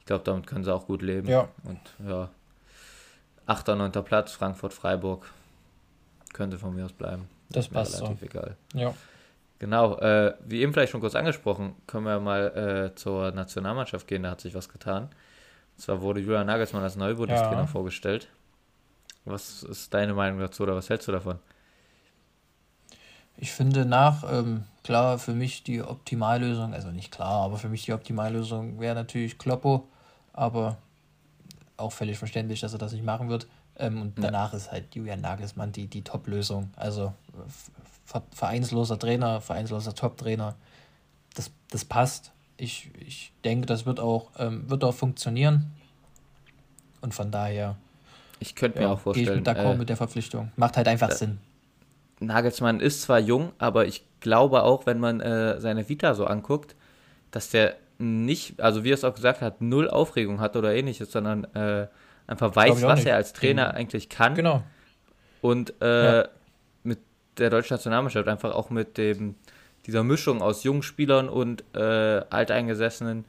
Ich 0.00 0.06
glaube, 0.06 0.24
damit 0.24 0.46
können 0.46 0.64
sie 0.64 0.72
auch 0.72 0.86
gut 0.86 1.02
leben. 1.02 1.28
Ja. 1.28 1.48
Und 1.64 1.80
ja, 2.06 2.28
8. 3.46 3.68
9. 3.68 3.92
Platz, 4.04 4.32
Frankfurt, 4.32 4.72
Freiburg. 4.72 5.30
Könnte 6.32 6.58
von 6.58 6.74
mir 6.74 6.84
aus 6.84 6.92
bleiben. 6.92 7.28
Das 7.48 7.68
passt 7.68 8.00
relativ 8.00 8.20
so. 8.20 8.26
egal. 8.26 8.56
Ja. 8.74 8.94
Genau, 9.58 9.96
äh, 9.98 10.34
wie 10.44 10.60
eben 10.60 10.72
vielleicht 10.72 10.92
schon 10.92 11.00
kurz 11.00 11.14
angesprochen, 11.14 11.74
können 11.86 12.04
wir 12.04 12.20
mal 12.20 12.90
äh, 12.92 12.94
zur 12.94 13.30
Nationalmannschaft 13.30 14.06
gehen, 14.06 14.24
da 14.24 14.32
hat 14.32 14.40
sich 14.40 14.54
was 14.54 14.68
getan. 14.68 15.04
Und 15.04 15.80
zwar 15.80 16.02
wurde 16.02 16.20
Julian 16.20 16.46
Nagelsmann 16.46 16.82
als 16.82 16.96
Neubundestrainer 16.96 17.62
ja. 17.62 17.66
vorgestellt. 17.66 18.28
Was 19.24 19.62
ist 19.62 19.94
deine 19.94 20.14
Meinung 20.14 20.40
dazu 20.40 20.62
oder 20.62 20.74
was 20.74 20.90
hältst 20.90 21.08
du 21.08 21.12
davon? 21.12 21.38
Ich 23.38 23.52
finde 23.52 23.84
nach, 23.84 24.24
ähm, 24.30 24.64
klar, 24.82 25.18
für 25.18 25.32
mich 25.32 25.62
die 25.62 25.82
Optimallösung, 25.82 26.72
also 26.72 26.90
nicht 26.90 27.12
klar, 27.12 27.44
aber 27.44 27.56
für 27.58 27.68
mich 27.68 27.84
die 27.84 27.92
Optimallösung 27.92 28.80
wäre 28.80 28.94
natürlich 28.94 29.38
Kloppo, 29.38 29.86
aber 30.32 30.78
auch 31.76 31.92
völlig 31.92 32.18
verständlich, 32.18 32.60
dass 32.60 32.72
er 32.72 32.78
das 32.78 32.92
nicht 32.92 33.04
machen 33.04 33.28
wird. 33.28 33.46
Ähm, 33.78 34.00
und 34.00 34.18
danach 34.18 34.52
ja. 34.52 34.56
ist 34.56 34.72
halt 34.72 34.94
Julian 34.94 35.20
Nagelsmann 35.20 35.72
die, 35.72 35.86
die 35.86 36.02
Top-Lösung. 36.02 36.70
Also 36.76 37.12
vereinsloser 38.30 38.98
Trainer, 38.98 39.40
vereinsloser 39.40 39.94
Top-Trainer, 39.94 40.54
das, 41.34 41.50
das 41.70 41.84
passt. 41.84 42.32
Ich, 42.56 42.90
ich 42.98 43.32
denke, 43.44 43.66
das 43.66 43.84
wird 43.84 44.00
auch, 44.00 44.30
ähm, 44.38 44.68
wird 44.70 44.82
auch 44.84 44.94
funktionieren. 44.94 45.72
Und 47.02 47.12
von 47.12 47.30
daher. 47.30 47.76
Ich 48.38 48.54
könnte 48.54 48.78
mir 48.78 48.84
ja, 48.84 48.92
auch 48.92 49.00
vorstellen. 49.00 49.44
Gehe 49.44 49.52
ich 49.52 49.58
d'accord 49.58 49.74
äh, 49.74 49.78
mit 49.78 49.88
der 49.90 49.96
Verpflichtung. 49.96 50.52
Macht 50.56 50.78
halt 50.78 50.88
einfach 50.88 51.10
Sinn. 51.10 51.38
Nagelsmann 52.20 52.80
ist 52.80 53.02
zwar 53.02 53.18
jung, 53.18 53.52
aber 53.58 53.86
ich 53.86 54.04
glaube 54.20 54.62
auch, 54.62 54.86
wenn 54.86 54.98
man 54.98 55.20
äh, 55.20 55.60
seine 55.60 55.88
Vita 55.88 56.14
so 56.14 56.24
anguckt, 56.24 56.74
dass 57.30 57.50
der 57.50 57.76
nicht, 57.98 58.60
also 58.60 58.84
wie 58.84 58.90
er 58.90 58.94
es 58.94 59.04
auch 59.04 59.14
gesagt 59.14 59.40
hat, 59.40 59.60
null 59.60 59.88
Aufregung 59.88 60.40
hat 60.40 60.56
oder 60.56 60.74
ähnliches, 60.74 61.12
sondern 61.12 61.44
äh, 61.54 61.86
einfach 62.26 62.54
weiß, 62.54 62.82
was 62.82 63.00
nicht. 63.00 63.08
er 63.08 63.16
als 63.16 63.32
Trainer 63.32 63.70
mhm. 63.70 63.76
eigentlich 63.76 64.08
kann. 64.08 64.34
Genau. 64.34 64.62
Und 65.40 65.74
äh, 65.80 66.18
ja. 66.18 66.28
mit 66.82 66.98
der 67.38 67.50
deutschen 67.50 67.74
Nationalmannschaft 67.74 68.28
einfach 68.28 68.54
auch 68.54 68.70
mit 68.70 68.98
dem 68.98 69.34
dieser 69.86 70.02
Mischung 70.02 70.42
aus 70.42 70.64
jungen 70.64 70.82
Spielern 70.82 71.28
und 71.28 71.62
äh, 71.74 72.22
Alteingesessenen 72.30 73.24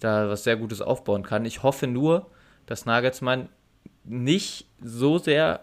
da 0.00 0.28
was 0.28 0.44
sehr 0.44 0.56
Gutes 0.56 0.80
aufbauen 0.80 1.22
kann. 1.22 1.44
Ich 1.44 1.62
hoffe 1.62 1.86
nur, 1.86 2.26
dass 2.66 2.86
Nagelsmann 2.86 3.48
nicht 4.04 4.66
so 4.82 5.18
sehr 5.18 5.60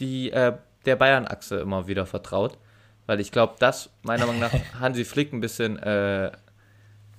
die 0.00 0.32
äh, 0.32 0.54
der 0.86 0.96
Bayern-Achse 0.96 1.56
immer 1.56 1.86
wieder 1.86 2.06
vertraut. 2.06 2.58
Weil 3.06 3.20
ich 3.20 3.32
glaube, 3.32 3.54
das 3.58 3.90
meiner 4.02 4.26
Meinung 4.26 4.40
nach 4.40 4.52
Hansi 4.80 5.04
Flick 5.04 5.32
ein 5.32 5.40
bisschen 5.40 5.78
äh, 5.78 6.32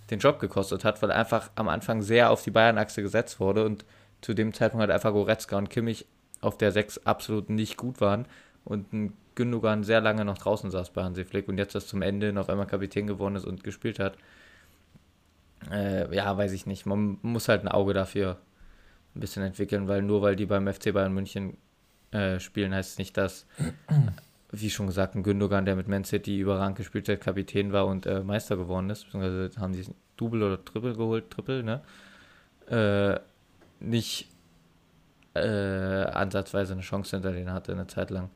den 0.10 0.20
Job 0.20 0.40
gekostet 0.40 0.84
hat, 0.84 1.02
weil 1.02 1.12
einfach 1.12 1.50
am 1.56 1.68
Anfang 1.68 2.02
sehr 2.02 2.32
auf 2.32 2.44
die 2.44 2.52
Bayern-Achse 2.52 3.02
gesetzt 3.02 3.40
wurde 3.40 3.66
und 3.66 3.86
zu 4.22 4.34
dem 4.34 4.54
Zeitpunkt 4.54 4.82
halt 4.82 4.92
einfach 4.92 5.12
Goretzka 5.12 5.58
und 5.58 5.70
Kimmich 5.70 6.06
auf 6.42 6.58
der 6.58 6.72
6 6.72 7.06
absolut 7.06 7.50
nicht 7.50 7.78
gut 7.78 8.02
waren 8.02 8.26
und 8.64 8.94
ein 8.94 9.14
Gündogan 9.36 9.84
sehr 9.84 10.02
lange 10.02 10.26
noch 10.26 10.38
draußen 10.38 10.72
saß 10.72 10.92
bei 10.92 11.04
Hansi 11.04 11.26
Flick 11.26 11.48
und 11.48 11.58
jetzt 11.58 11.76
das 11.76 11.88
zum 11.88 12.02
Ende 12.02 12.34
noch 12.34 12.50
einmal 12.50 12.68
Kapitän 12.68 13.06
geworden 13.06 13.36
ist 13.36 13.46
und 13.46 13.64
gespielt 13.64 14.00
hat. 14.00 14.18
Äh, 15.72 16.14
ja, 16.16 16.38
weiß 16.38 16.54
ich 16.54 16.66
nicht. 16.66 16.86
Man 16.86 17.18
muss 17.22 17.48
halt 17.48 17.64
ein 17.64 17.68
Auge 17.68 17.94
dafür 17.94 18.38
ein 19.16 19.20
bisschen 19.20 19.44
entwickeln, 19.44 19.88
weil 19.88 20.02
nur 20.02 20.22
weil 20.22 20.36
die 20.36 20.46
beim 20.46 20.72
FC 20.72 20.94
Bayern 20.94 21.14
München 21.14 21.58
äh, 22.16 22.40
spielen, 22.40 22.74
heißt 22.74 22.92
es 22.94 22.98
nicht, 22.98 23.18
dass, 23.18 23.46
wie 24.52 24.70
schon 24.70 24.88
gesagt, 24.88 25.16
ein 25.16 25.24
Gündogan, 25.24 25.66
der 25.66 25.76
mit 25.76 25.88
Man 25.88 26.06
City 26.06 26.40
überragend 26.40 26.78
gespielt 26.78 27.10
hat, 27.10 27.20
Kapitän 27.20 27.74
war 27.74 27.88
und 27.88 28.06
äh, 28.06 28.22
Meister 28.22 28.56
geworden 28.56 28.90
ist, 28.90 29.06
beziehungsweise 29.06 29.60
haben 29.60 29.74
die 29.74 29.86
Double 30.18 30.44
oder 30.44 30.64
Triple 30.64 30.96
geholt, 30.96 31.30
Triple, 31.30 31.64
ne? 31.64 31.82
Äh, 32.70 33.20
nicht 33.80 34.30
äh, 35.34 36.06
ansatzweise 36.06 36.74
eine 36.74 36.82
Chance 36.82 37.18
hinter 37.18 37.34
denen 37.34 37.52
hatte 37.52 37.74
eine 37.74 37.88
Zeit 37.88 38.10
lang. 38.10 38.30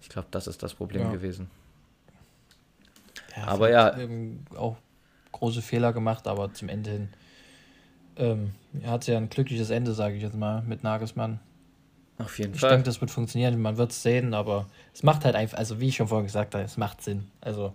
Ich 0.00 0.08
glaube, 0.08 0.28
das 0.30 0.46
ist 0.46 0.62
das 0.62 0.74
Problem 0.74 1.02
ja. 1.02 1.12
gewesen. 1.12 1.50
Ja, 3.36 3.46
aber 3.46 3.70
ja. 3.70 3.94
Auch 4.56 4.76
große 5.32 5.62
Fehler 5.62 5.92
gemacht, 5.92 6.26
aber 6.26 6.52
zum 6.54 6.68
Ende 6.68 6.90
hin 6.90 7.08
ähm, 8.16 8.54
hat 8.84 9.06
ja 9.06 9.16
ein 9.16 9.28
glückliches 9.28 9.70
Ende, 9.70 9.92
sage 9.92 10.16
ich 10.16 10.22
jetzt 10.22 10.36
mal, 10.36 10.62
mit 10.62 10.82
Nagelsmann. 10.82 11.40
Auf 12.24 12.38
jeden 12.38 12.54
ich 12.54 12.60
Fall. 12.60 12.70
Ich 12.70 12.74
denke, 12.74 12.86
das 12.86 13.00
wird 13.00 13.10
funktionieren, 13.10 13.60
man 13.60 13.76
wird 13.76 13.92
es 13.92 14.02
sehen, 14.02 14.34
aber 14.34 14.66
es 14.94 15.02
macht 15.02 15.24
halt 15.24 15.34
einfach, 15.34 15.58
also 15.58 15.80
wie 15.80 15.88
ich 15.88 15.96
schon 15.96 16.08
vorhin 16.08 16.26
gesagt 16.26 16.54
habe, 16.54 16.64
es 16.64 16.76
macht 16.76 17.02
Sinn. 17.02 17.30
Also 17.40 17.72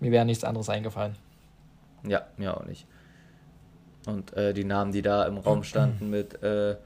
mir 0.00 0.10
wäre 0.10 0.24
nichts 0.24 0.44
anderes 0.44 0.68
eingefallen. 0.68 1.16
Ja, 2.06 2.26
mir 2.36 2.56
auch 2.56 2.64
nicht. 2.64 2.86
Und 4.06 4.32
äh, 4.36 4.52
die 4.52 4.64
Namen, 4.64 4.92
die 4.92 5.02
da 5.02 5.24
im 5.26 5.38
Raum 5.38 5.62
standen 5.62 6.10
mit 6.10 6.42
äh, 6.42 6.76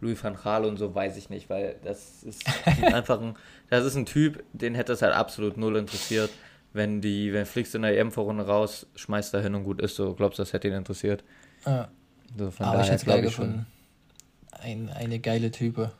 Louis 0.00 0.22
van 0.22 0.34
Gaal 0.34 0.64
und 0.66 0.76
so, 0.76 0.94
weiß 0.94 1.16
ich 1.16 1.30
nicht, 1.30 1.48
weil 1.48 1.76
das 1.84 2.22
ist 2.22 2.44
einfach 2.82 3.20
ein, 3.20 3.34
das 3.70 3.84
ist 3.84 3.96
ein 3.96 4.04
Typ, 4.04 4.44
den 4.52 4.74
hätte 4.74 4.92
es 4.92 5.02
halt 5.02 5.14
absolut 5.14 5.56
null 5.56 5.76
interessiert. 5.76 6.30
Wenn 6.72 7.00
die, 7.00 7.32
wenn 7.32 7.46
fliegst 7.46 7.72
du 7.72 7.78
in 7.78 7.82
der 7.82 7.98
EM-Vorrunde 7.98 8.46
raus, 8.46 8.86
schmeißt 8.96 9.32
da 9.32 9.40
hin 9.40 9.54
und 9.54 9.64
gut 9.64 9.80
ist 9.80 9.96
so, 9.96 10.12
glaubst 10.12 10.38
du, 10.38 10.42
das 10.42 10.52
hätte 10.52 10.68
ihn 10.68 10.74
interessiert? 10.74 11.24
Ja. 11.64 11.88
So, 12.36 12.50
von 12.50 12.66
Aber 12.66 12.80
ich 12.80 12.88
daher 12.88 12.92
hätte 12.92 13.06
geil 13.06 13.14
glaube 13.14 13.28
ich 13.28 13.34
schon. 13.34 13.66
Ein, 14.62 14.90
eine 14.90 15.18
geile 15.18 15.50
Type. 15.50 15.92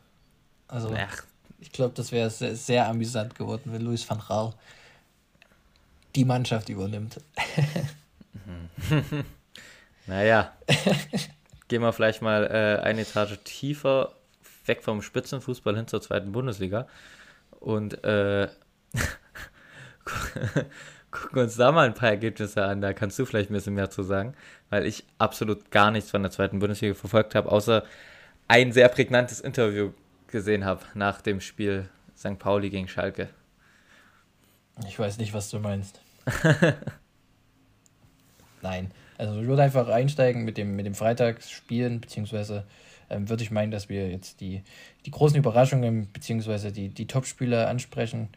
Also, 0.67 0.93
Ach, 0.97 1.23
ich 1.59 1.71
glaube, 1.71 1.93
das 1.95 2.11
wäre 2.11 2.29
sehr, 2.29 2.55
sehr 2.55 2.87
amüsant 2.87 3.35
geworden, 3.35 3.71
wenn 3.71 3.81
Louis 3.81 4.09
van 4.09 4.21
Gaal 4.27 4.53
die 6.15 6.25
Mannschaft 6.25 6.69
übernimmt. 6.69 7.21
naja. 10.07 10.51
Gehen 11.67 11.81
wir 11.81 11.93
vielleicht 11.93 12.21
mal 12.21 12.45
äh, 12.45 12.81
eine 12.83 13.01
Etage 13.01 13.37
tiefer, 13.43 14.13
weg 14.65 14.83
vom 14.83 15.01
Spitzenfußball 15.01 15.75
hin 15.75 15.87
zur 15.87 16.01
zweiten 16.01 16.31
Bundesliga. 16.31 16.87
Und 17.59 18.03
äh, 18.03 18.47
gucken 21.11 21.41
uns 21.43 21.55
da 21.55 21.71
mal 21.71 21.87
ein 21.87 21.93
paar 21.93 22.09
Ergebnisse 22.09 22.63
an. 22.63 22.81
Da 22.81 22.93
kannst 22.93 23.19
du 23.19 23.25
vielleicht 23.25 23.49
ein 23.49 23.53
bisschen 23.53 23.73
mehr 23.73 23.89
zu 23.89 24.03
sagen, 24.03 24.33
weil 24.69 24.85
ich 24.85 25.03
absolut 25.17 25.71
gar 25.71 25.91
nichts 25.91 26.11
von 26.11 26.21
der 26.21 26.31
zweiten 26.31 26.59
Bundesliga 26.59 26.93
verfolgt 26.93 27.35
habe, 27.35 27.51
außer 27.51 27.83
ein 28.47 28.71
sehr 28.71 28.89
prägnantes 28.89 29.39
Interview 29.39 29.91
gesehen 30.27 30.65
habe 30.65 30.83
nach 30.93 31.21
dem 31.21 31.41
Spiel 31.41 31.89
St. 32.15 32.39
Pauli 32.39 32.69
gegen 32.69 32.87
Schalke. 32.87 33.29
Ich 34.87 34.97
weiß 34.97 35.17
nicht, 35.17 35.33
was 35.33 35.49
du 35.49 35.59
meinst. 35.59 36.01
Nein, 38.61 38.91
also 39.17 39.39
ich 39.39 39.47
würde 39.47 39.63
einfach 39.63 39.87
einsteigen 39.87 40.43
mit 40.43 40.57
dem, 40.57 40.75
mit 40.75 40.85
dem 40.85 40.95
Freitagsspielen, 40.95 42.01
beziehungsweise 42.01 42.65
ähm, 43.09 43.29
würde 43.29 43.43
ich 43.43 43.51
meinen, 43.51 43.71
dass 43.71 43.89
wir 43.89 44.09
jetzt 44.09 44.41
die, 44.41 44.63
die 45.05 45.11
großen 45.11 45.37
Überraschungen, 45.37 46.11
beziehungsweise 46.11 46.71
die, 46.71 46.89
die 46.89 47.07
Top-Spieler 47.07 47.67
ansprechen, 47.67 48.29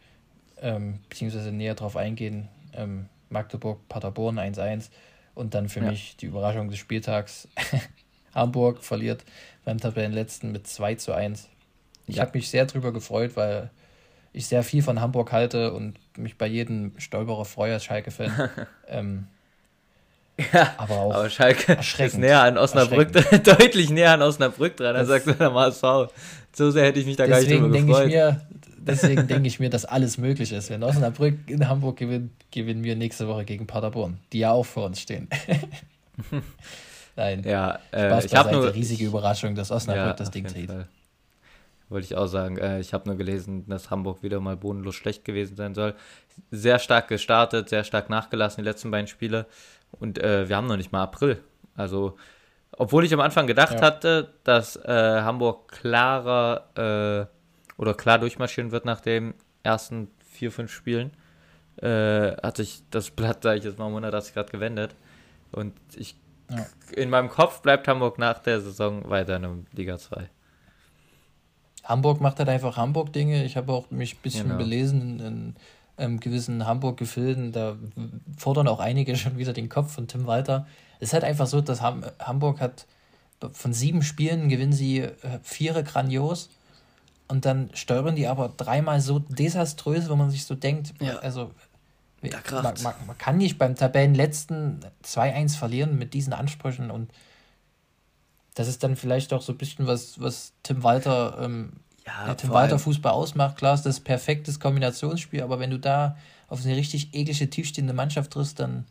ähm, 0.61 1.00
beziehungsweise 1.08 1.52
näher 1.52 1.74
drauf 1.74 1.96
eingehen. 1.96 2.48
Ähm, 2.74 3.08
Magdeburg, 3.28 3.88
Paderborn 3.88 4.38
1-1 4.38 4.90
und 5.34 5.54
dann 5.54 5.68
für 5.68 5.80
ja. 5.80 5.90
mich 5.90 6.16
die 6.16 6.26
Überraschung 6.26 6.68
des 6.68 6.78
Spieltags. 6.78 7.48
Hamburg 8.35 8.83
verliert 8.83 9.24
beim 9.64 9.78
Tabellenletzten 9.78 10.53
mit 10.53 10.66
2 10.66 10.97
zu 10.97 11.12
1. 11.12 11.49
Ich 12.07 12.16
ja. 12.16 12.22
habe 12.22 12.37
mich 12.37 12.51
sehr 12.51 12.66
drüber 12.66 12.93
gefreut, 12.93 13.33
weil 13.35 13.70
ich 14.33 14.47
sehr 14.47 14.62
viel 14.62 14.83
von 14.83 15.01
Hamburg 15.01 15.33
halte 15.33 15.72
und 15.72 15.95
mich 16.16 16.39
bei 16.39 16.47
jedem 16.47 16.93
Stolperer 16.99 17.45
freue 17.45 17.74
als 17.74 17.85
Schalke-Fan. 17.85 18.51
ähm, 18.89 19.26
ja, 20.53 20.74
aber 20.78 21.01
auch 21.01 21.14
aber 21.14 21.31
Schalke 21.31 21.78
ist 22.05 22.18
näher 22.18 22.43
an 22.43 22.57
Osnabrück, 22.57 23.12
deutlich 23.45 23.91
näher 23.91 24.12
an 24.12 24.22
Osnabrück 24.22 24.76
dran, 24.76 24.97
als 24.97 25.09
sagt 25.09 25.26
der 25.26 25.53
HSV. 25.53 26.12
So 26.53 26.70
sehr 26.70 26.87
hätte 26.87 27.01
ich 27.01 27.07
mich 27.07 27.16
da 27.16 27.26
gar 27.26 27.41
nicht 27.41 27.51
drüber 27.51 27.68
gefreut. 27.68 28.07
Ich 28.07 28.14
mir, 28.14 28.41
deswegen 28.78 29.26
denke 29.26 29.47
ich 29.47 29.61
mir, 29.61 29.70
dass 29.70 29.85
alles 29.85 30.18
möglich 30.18 30.53
ist. 30.53 30.70
Wenn 30.70 30.83
Osnabrück 30.83 31.35
in 31.47 31.68
Hamburg 31.68 31.99
gewinnt, 31.99 32.33
gewinnen 32.51 32.85
wir 32.85 32.97
nächste 32.97 33.28
Woche 33.28 33.45
gegen 33.45 33.66
Paderborn, 33.66 34.18
die 34.33 34.41
ja 34.41 34.53
auch 34.53 34.66
vor 34.66 34.87
uns 34.87 35.01
stehen. 35.01 35.28
Nein, 37.16 37.42
ja, 37.44 37.78
äh, 37.92 38.24
ich 38.24 38.34
habe 38.34 38.52
nur 38.52 38.72
riesige 38.74 39.06
Überraschung, 39.06 39.54
dass 39.54 39.70
Osnabrück 39.70 40.06
ja, 40.06 40.12
das 40.14 40.30
Ding 40.30 40.46
dreht. 40.46 40.70
Wollte 41.90 42.04
ich 42.04 42.16
auch 42.16 42.28
sagen. 42.28 42.56
Äh, 42.56 42.80
ich 42.80 42.94
habe 42.94 43.08
nur 43.08 43.18
gelesen, 43.18 43.68
dass 43.68 43.90
Hamburg 43.90 44.22
wieder 44.22 44.40
mal 44.40 44.56
bodenlos 44.56 44.94
schlecht 44.94 45.24
gewesen 45.24 45.56
sein 45.56 45.74
soll. 45.74 45.94
Sehr 46.50 46.78
stark 46.78 47.08
gestartet, 47.08 47.68
sehr 47.68 47.82
stark 47.82 48.08
nachgelassen, 48.08 48.62
die 48.62 48.68
letzten 48.68 48.92
beiden 48.92 49.08
Spiele. 49.08 49.46
Und 49.90 50.22
äh, 50.22 50.48
wir 50.48 50.56
haben 50.56 50.68
noch 50.68 50.76
nicht 50.76 50.92
mal 50.92 51.02
April. 51.02 51.42
Also, 51.74 52.16
obwohl 52.72 53.04
ich 53.04 53.12
am 53.12 53.20
Anfang 53.20 53.48
gedacht 53.48 53.74
ja. 53.74 53.82
hatte, 53.82 54.34
dass 54.44 54.76
äh, 54.76 55.20
Hamburg 55.22 55.68
klarer 55.68 57.28
äh, 57.28 57.80
oder 57.80 57.94
klar 57.94 58.20
durchmarschieren 58.20 58.70
wird 58.70 58.84
nach 58.84 59.00
den 59.00 59.34
ersten 59.64 60.08
vier, 60.30 60.52
fünf 60.52 60.70
Spielen, 60.70 61.11
äh, 61.82 62.36
hat 62.40 62.56
sich 62.56 62.82
das 62.90 63.11
Blatt, 63.11 63.42
sage 63.42 63.58
ich 63.58 63.64
jetzt 63.64 63.78
mal, 63.78 63.86
um 63.86 63.92
180 63.92 64.34
Grad 64.34 64.50
gewendet. 64.52 64.94
Und 65.50 65.74
ich 65.96 66.14
ja. 66.51 66.66
in 66.92 67.11
meinem 67.11 67.28
Kopf 67.28 67.62
bleibt 67.62 67.88
Hamburg 67.88 68.18
nach 68.18 68.38
der 68.38 68.61
Saison 68.61 69.09
weiter 69.09 69.36
in 69.36 69.42
der 69.42 69.53
Liga 69.72 69.98
2. 69.98 70.28
Hamburg 71.84 72.20
macht 72.20 72.38
halt 72.38 72.48
einfach 72.48 72.76
Hamburg-Dinge. 72.76 73.44
Ich 73.44 73.57
habe 73.57 73.72
auch 73.72 73.90
mich 73.90 74.14
ein 74.14 74.22
bisschen 74.22 74.48
genau. 74.48 74.59
belesen 74.59 75.20
in, 75.20 75.55
ähm, 75.98 76.20
gewissen 76.20 76.66
Hamburg-Gefilden. 76.66 77.53
Da 77.53 77.76
fordern 78.36 78.68
auch 78.68 78.80
einige 78.80 79.16
schon 79.16 79.38
wieder 79.38 79.53
den 79.53 79.68
Kopf 79.68 79.92
von 79.92 80.07
Tim 80.07 80.26
Walter. 80.26 80.66
Es 80.98 81.09
ist 81.09 81.14
halt 81.14 81.24
einfach 81.24 81.46
so, 81.46 81.61
dass 81.61 81.80
Ham 81.80 82.05
Hamburg 82.20 82.61
hat 82.61 82.86
von 83.53 83.72
sieben 83.72 84.03
Spielen 84.03 84.51
gewinnen 84.51 84.72
sie 84.72 84.98
äh, 84.98 85.14
vier 85.42 85.82
grandios 85.82 86.51
und 87.28 87.44
dann 87.44 87.70
steuern 87.74 88.16
die 88.16 88.26
aber 88.26 88.53
dreimal 88.55 89.01
so 89.01 89.18
desaströs, 89.18 90.11
wo 90.11 90.16
man 90.16 90.30
sich 90.30 90.44
so 90.44 90.55
denkt, 90.55 90.94
ja. 91.01 91.16
also 91.18 91.53
man, 92.22 92.62
man, 92.82 92.94
man, 93.06 93.18
kann 93.18 93.38
nicht 93.38 93.58
beim 93.58 93.76
Tabellenletzten 93.76 94.84
2-1 95.04 95.56
verlieren 95.56 95.98
mit 95.98 96.14
diesen 96.14 96.32
Ansprüchen 96.32 96.90
und 96.90 97.10
das 98.54 98.68
ist 98.68 98.82
dann 98.82 98.96
vielleicht 98.96 99.32
auch 99.32 99.42
so 99.42 99.52
ein 99.52 99.58
bisschen 99.58 99.86
was, 99.86 100.20
was 100.20 100.52
Tim 100.62 100.82
Walter, 100.82 101.38
ähm, 101.40 101.72
ja, 102.06 102.34
Tim 102.34 102.50
Walter 102.50 102.78
Fußball 102.78 103.12
ausmacht. 103.12 103.56
Klar 103.56 103.74
ist 103.74 103.86
das 103.86 104.00
perfektes 104.00 104.60
Kombinationsspiel, 104.60 105.42
aber 105.42 105.58
wenn 105.60 105.70
du 105.70 105.78
da 105.78 106.16
auf 106.48 106.64
eine 106.64 106.76
richtig 106.76 107.14
eklige, 107.14 107.48
tiefstehende 107.48 107.92
Mannschaft 107.92 108.32
triffst, 108.32 108.58
dann, 108.58 108.86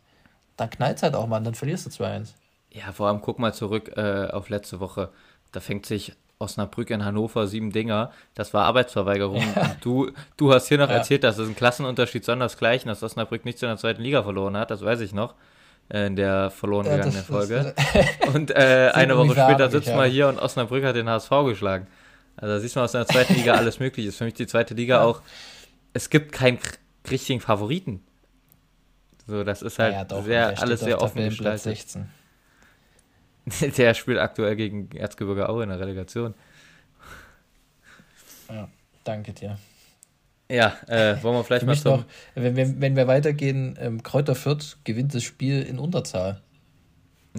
dann 0.56 0.70
knallt 0.70 0.98
es 0.98 1.04
halt 1.04 1.16
auch 1.16 1.28
mal, 1.28 1.42
dann 1.42 1.56
verlierst 1.56 1.86
du 1.86 2.04
2-1. 2.04 2.30
Ja, 2.72 2.92
vor 2.92 3.08
allem 3.08 3.22
guck 3.22 3.40
mal 3.40 3.54
zurück 3.54 3.92
äh, 3.98 4.28
auf 4.32 4.50
letzte 4.50 4.80
Woche. 4.80 5.12
Da 5.52 5.60
fängt 5.60 5.86
sich 5.86 6.14
Osnabrück 6.40 6.90
in 6.90 7.04
Hannover 7.04 7.48
sieben 7.48 7.72
Dinger. 7.72 8.12
Das 8.34 8.54
war 8.54 8.64
Arbeitsverweigerung. 8.64 9.44
Ja. 9.56 9.76
Du, 9.82 10.12
du 10.38 10.54
hast 10.54 10.70
hier 10.70 10.78
noch 10.78 10.90
ja. 10.90 10.96
erzählt, 10.96 11.26
dass 11.26 11.38
es 11.38 11.48
ein 11.48 11.56
Klassenunterschied 11.56 12.24
sondersgleichen, 12.24 12.88
dass 12.88 13.04
Osnabrück 13.04 13.44
nichts 13.44 13.62
in 13.62 13.68
der 13.68 13.78
zweiten 13.78 14.02
Liga 14.02 14.24
verloren 14.24 14.56
hat. 14.56 14.72
Das 14.72 14.82
weiß 14.82 15.02
ich 15.02 15.14
noch. 15.14 15.36
Äh, 15.90 16.08
in 16.08 16.16
der 16.16 16.50
verloren 16.50 16.86
ja, 16.86 16.96
gegangenen 16.96 17.24
Folge. 17.24 17.76
und 18.34 18.52
äh, 18.52 18.92
eine 18.94 19.18
Woche 19.18 19.32
später 19.32 19.70
sitzt 19.70 19.94
man 19.94 20.10
hier 20.10 20.30
und 20.30 20.40
Osnabrück 20.40 20.86
hat 20.86 20.96
den 20.96 21.10
HSV 21.10 21.30
geschlagen. 21.46 21.88
Also 22.38 22.54
da 22.54 22.60
siehst 22.62 22.78
du, 22.78 22.80
was 22.80 22.94
in 22.94 23.02
der 23.02 23.08
zweiten 23.08 23.34
Liga 23.34 23.56
alles 23.56 23.82
möglich 23.82 24.06
ist. 24.06 24.18
Für 24.18 24.24
mich 24.24 24.34
die 24.34 24.48
zweite 24.48 24.74
Liga 24.74 25.02
auch, 25.02 25.22
es 25.92 26.10
gibt 26.10 26.32
keinen 26.32 26.60
richtigen 27.12 27.42
Favoriten. 27.42 28.02
So, 29.28 29.44
das 29.44 29.62
ist 29.62 29.78
halt 29.78 29.94
ja, 29.94 30.06
doch, 30.06 30.24
sehr, 30.24 30.58
alles 30.58 30.80
sehr 30.80 31.02
offen 31.02 31.26
gestaltet. 31.26 31.64
16. 31.64 32.10
der 33.78 33.94
spielt 33.94 34.20
aktuell 34.20 34.56
gegen 34.56 34.92
Erzgebirge 34.92 35.50
Aue 35.50 35.64
in 35.64 35.70
der 35.70 35.80
Relegation. 35.80 36.34
Ja, 38.50 38.70
danke 39.04 39.34
dir. 39.34 39.58
Ja, 40.52 40.76
äh, 40.88 41.22
wollen 41.22 41.36
wir 41.36 41.44
vielleicht 41.44 41.66
mal 41.66 41.78
zum... 41.78 42.00
Noch, 42.00 42.06
wenn, 42.34 42.56
wir, 42.56 42.82
wenn 42.82 42.96
wir 42.96 43.08
weitergehen, 43.08 43.78
ähm, 43.80 44.02
Kräuter 44.02 44.34
Fürth 44.34 44.78
gewinnt 44.84 45.14
das 45.14 45.24
Spiel 45.24 45.62
in 45.62 45.78
Unterzahl. 45.78 46.42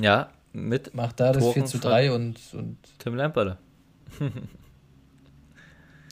Ja, 0.00 0.30
mit 0.52 0.94
Macht 0.94 1.18
da 1.18 1.32
das 1.32 1.42
Toren 1.42 1.54
4 1.54 1.64
zu 1.64 1.78
3 1.78 2.12
und, 2.12 2.38
und... 2.52 2.78
Tim 2.98 3.16
Lamperle. 3.16 3.58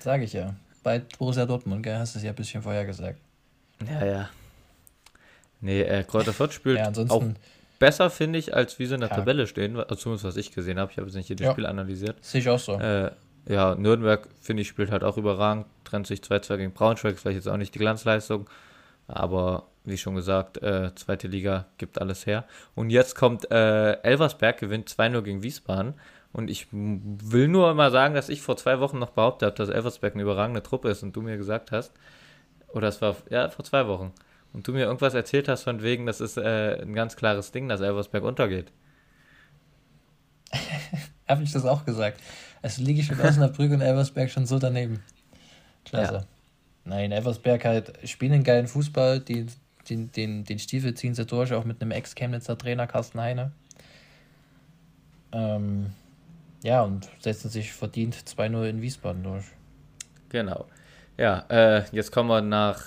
Sage 0.02 0.24
ich 0.24 0.32
ja. 0.32 0.56
Bei 0.82 1.00
Borussia 1.18 1.46
Dortmund, 1.46 1.82
gell, 1.82 1.98
hast 1.98 2.14
du 2.14 2.18
es 2.18 2.24
ja 2.24 2.30
ein 2.30 2.36
bisschen 2.36 2.62
vorher 2.62 2.84
gesagt. 2.84 3.20
Ja, 3.86 4.04
ja. 4.04 4.30
Nee, 5.60 5.82
äh, 5.82 6.04
Kräuter 6.04 6.32
Fürth 6.32 6.52
spielt 6.52 6.78
ja, 6.78 6.90
auch 7.08 7.24
besser, 7.78 8.10
finde 8.10 8.38
ich, 8.38 8.54
als 8.54 8.78
wie 8.78 8.86
sie 8.86 8.94
in 8.94 9.00
der 9.00 9.10
ja. 9.10 9.16
Tabelle 9.16 9.46
stehen, 9.46 9.76
also 9.76 9.94
zumindest 9.94 10.24
was 10.24 10.36
ich 10.36 10.52
gesehen 10.52 10.78
habe. 10.78 10.90
Ich 10.90 10.98
habe 10.98 11.06
jetzt 11.06 11.16
nicht 11.16 11.28
jedes 11.28 11.46
ja. 11.46 11.52
Spiel 11.52 11.66
analysiert. 11.66 12.22
Sehe 12.24 12.40
ich 12.40 12.48
auch 12.48 12.58
so. 12.58 12.78
Äh, 12.78 13.10
ja, 13.48 13.74
Nürnberg, 13.74 14.28
finde 14.40 14.62
ich, 14.62 14.68
spielt 14.68 14.90
halt 14.90 15.04
auch 15.04 15.16
überragend. 15.16 15.66
Trennt 15.84 16.06
sich 16.06 16.20
2-2 16.20 16.56
gegen 16.58 16.72
Braunschweig, 16.72 17.18
vielleicht 17.18 17.36
jetzt 17.36 17.48
auch 17.48 17.56
nicht 17.56 17.74
die 17.74 17.78
Glanzleistung. 17.78 18.48
Aber 19.06 19.68
wie 19.84 19.96
schon 19.96 20.14
gesagt, 20.14 20.62
äh, 20.62 20.94
zweite 20.94 21.28
Liga 21.28 21.66
gibt 21.78 22.00
alles 22.00 22.26
her. 22.26 22.44
Und 22.74 22.90
jetzt 22.90 23.14
kommt 23.14 23.50
äh, 23.50 23.92
Elversberg, 24.02 24.58
gewinnt 24.58 24.90
2-0 24.90 25.22
gegen 25.22 25.42
Wiesbaden. 25.42 25.94
Und 26.32 26.50
ich 26.50 26.66
will 26.70 27.48
nur 27.48 27.72
mal 27.72 27.90
sagen, 27.90 28.14
dass 28.14 28.28
ich 28.28 28.42
vor 28.42 28.56
zwei 28.58 28.80
Wochen 28.80 28.98
noch 28.98 29.10
behauptet 29.10 29.46
habe, 29.46 29.56
dass 29.56 29.70
Elversberg 29.70 30.12
eine 30.12 30.22
überragende 30.22 30.62
Truppe 30.62 30.90
ist 30.90 31.02
und 31.02 31.16
du 31.16 31.22
mir 31.22 31.38
gesagt 31.38 31.72
hast, 31.72 31.92
oder 32.68 32.88
es 32.88 33.00
war, 33.00 33.16
ja, 33.30 33.48
vor 33.48 33.64
zwei 33.64 33.86
Wochen, 33.88 34.12
und 34.52 34.66
du 34.66 34.72
mir 34.72 34.84
irgendwas 34.84 35.14
erzählt 35.14 35.48
hast 35.48 35.64
von 35.64 35.82
wegen, 35.82 36.06
das 36.06 36.20
ist 36.20 36.36
äh, 36.36 36.80
ein 36.80 36.94
ganz 36.94 37.16
klares 37.16 37.52
Ding, 37.52 37.68
dass 37.68 37.80
Elversberg 37.80 38.24
untergeht. 38.24 38.72
habe 41.28 41.42
ich 41.42 41.52
das 41.52 41.64
auch 41.64 41.84
gesagt? 41.84 42.20
Also 42.62 42.82
liege 42.82 43.00
ich 43.00 43.10
mit 43.10 43.20
Osnabrück 43.20 43.70
und 43.70 43.80
Elversberg 43.80 44.30
schon 44.30 44.46
so 44.46 44.58
daneben. 44.58 45.02
Klasse. 45.84 46.14
Ja. 46.14 46.24
Nein, 46.84 47.12
Elversberg 47.12 47.64
halt 47.64 47.92
spielen 48.08 48.32
einen 48.32 48.44
geilen 48.44 48.66
Fußball, 48.66 49.20
die, 49.20 49.46
den, 49.88 50.10
den, 50.12 50.44
den 50.44 50.58
Stiefel 50.58 50.94
ziehen 50.94 51.14
sie 51.14 51.26
durch, 51.26 51.52
auch 51.52 51.64
mit 51.64 51.80
einem 51.82 51.90
Ex-Chemnitzer 51.90 52.56
Trainer 52.56 52.86
Carsten 52.86 53.20
Heine. 53.20 53.52
Ähm, 55.32 55.92
ja, 56.62 56.82
und 56.82 57.08
setzen 57.20 57.50
sich 57.50 57.72
verdient 57.72 58.16
2-0 58.16 58.64
in 58.68 58.82
Wiesbaden 58.82 59.22
durch. 59.22 59.44
Genau. 60.30 60.66
Ja, 61.18 61.44
äh, 61.48 61.84
jetzt 61.92 62.10
kommen 62.10 62.30
wir 62.30 62.40
nach 62.40 62.82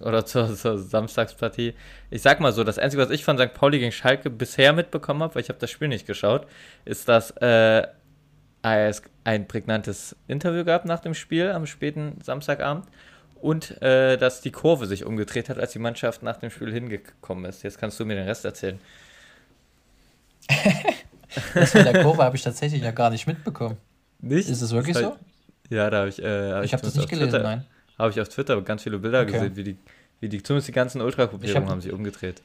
oder 0.00 0.24
zur, 0.24 0.54
zur, 0.54 0.78
Samstagspartie. 0.78 1.74
Ich 2.10 2.22
sag 2.22 2.40
mal 2.40 2.52
so, 2.52 2.64
das 2.64 2.78
Einzige, 2.78 3.02
was 3.02 3.10
ich 3.10 3.24
von 3.24 3.36
St. 3.38 3.52
Pauli 3.52 3.78
gegen 3.78 3.92
Schalke 3.92 4.30
bisher 4.30 4.72
mitbekommen 4.72 5.22
habe, 5.22 5.34
weil 5.34 5.42
ich 5.42 5.48
habe 5.48 5.58
das 5.58 5.70
Spiel 5.70 5.88
nicht 5.88 6.06
geschaut, 6.06 6.46
ist, 6.84 7.08
dass 7.08 7.30
äh, 7.40 7.86
es 8.62 9.02
ein 9.24 9.48
prägnantes 9.48 10.16
Interview 10.28 10.64
gab 10.64 10.84
nach 10.84 11.00
dem 11.00 11.14
Spiel 11.14 11.50
am 11.50 11.66
späten 11.66 12.18
Samstagabend 12.22 12.86
und 13.40 13.82
äh, 13.82 14.16
dass 14.16 14.40
die 14.40 14.52
Kurve 14.52 14.86
sich 14.86 15.04
umgedreht 15.04 15.48
hat, 15.48 15.58
als 15.58 15.72
die 15.72 15.80
Mannschaft 15.80 16.22
nach 16.22 16.36
dem 16.36 16.50
Spiel 16.50 16.72
hingekommen 16.72 17.44
ist. 17.44 17.62
Jetzt 17.64 17.78
kannst 17.78 17.98
du 17.98 18.04
mir 18.04 18.14
den 18.14 18.26
Rest 18.26 18.44
erzählen. 18.44 18.78
das 21.54 21.74
mit 21.74 21.86
der 21.86 22.02
Kurve 22.02 22.22
habe 22.22 22.36
ich 22.36 22.42
tatsächlich 22.42 22.82
ja 22.82 22.92
gar 22.92 23.10
nicht 23.10 23.26
mitbekommen. 23.26 23.76
Nicht? 24.20 24.48
Ist 24.48 24.62
es 24.62 24.70
wirklich 24.72 24.96
halt, 24.96 25.06
so? 25.06 25.16
Ja, 25.74 25.90
da 25.90 25.98
habe 26.00 26.08
ich. 26.08 26.22
Äh, 26.22 26.52
hab 26.52 26.60
ich, 26.60 26.66
ich 26.66 26.72
habe 26.72 26.84
das 26.84 26.94
nicht 26.94 27.08
gelesen, 27.08 27.30
Twitter, 27.30 27.42
nein. 27.42 27.66
Habe 27.98 28.10
ich 28.10 28.20
auf 28.20 28.28
Twitter 28.28 28.60
ganz 28.62 28.82
viele 28.82 28.98
Bilder 28.98 29.22
okay. 29.22 29.32
gesehen, 29.32 29.56
wie 29.56 29.64
die, 29.64 29.76
wie 30.20 30.28
die, 30.28 30.42
zumindest 30.42 30.68
die 30.68 30.72
ganzen 30.72 31.00
Ultragruppierungen 31.00 31.68
haben 31.68 31.80
sich 31.80 31.92
umgedreht. 31.92 32.42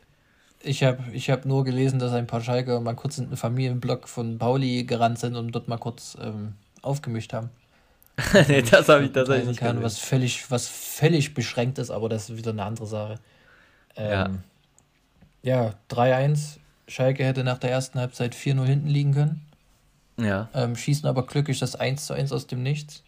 Ich 0.64 0.84
habe 0.84 1.04
ich 1.14 1.30
hab 1.30 1.46
nur 1.46 1.64
gelesen, 1.64 2.00
dass 2.00 2.12
ein 2.14 2.28
paar 2.28 2.42
Schalke 2.42 2.80
mal 2.80 2.96
kurz 2.96 3.18
in 3.18 3.30
den 3.30 3.38
Familienblock 3.38 4.08
von 4.08 4.38
Pauli 4.38 4.84
gerannt 4.84 5.20
sind 5.20 5.36
und 5.36 5.52
dort 5.52 5.68
mal 5.68 5.78
kurz 5.78 6.18
ähm, 6.22 6.54
aufgemischt 6.82 7.34
haben. 7.34 7.50
nee, 8.48 8.64
das 8.64 8.90
habe 8.90 9.06
ich 9.06 9.12
tatsächlich 9.12 9.48
nicht 9.48 9.60
kann, 9.60 9.84
was 9.84 10.00
völlig, 10.00 10.50
was 10.50 10.68
völlig 10.68 11.36
beschränkt 11.36 11.78
ist, 11.78 11.92
aber 11.92 12.10
das 12.10 12.30
ist 12.30 12.38
wieder 12.38 12.52
eine 12.52 12.64
andere 12.64 12.88
Sache. 12.88 13.20
Ähm, 13.96 14.40
ja, 15.44 15.66
ja 15.66 15.74
3-1. 15.92 16.58
Schalke 16.88 17.24
hätte 17.24 17.44
nach 17.44 17.60
der 17.60 17.70
ersten 17.70 18.00
Halbzeit 18.00 18.34
4-0 18.34 18.64
hinten 18.66 18.88
liegen 18.88 19.14
können. 19.14 19.46
Ja. 20.20 20.50
Ähm, 20.56 20.76
schießen 20.76 21.08
aber 21.08 21.28
glücklich 21.28 21.60
das 21.60 21.76
1 21.76 22.10
1 22.10 22.32
aus 22.32 22.48
dem 22.48 22.64
Nichts 22.64 23.04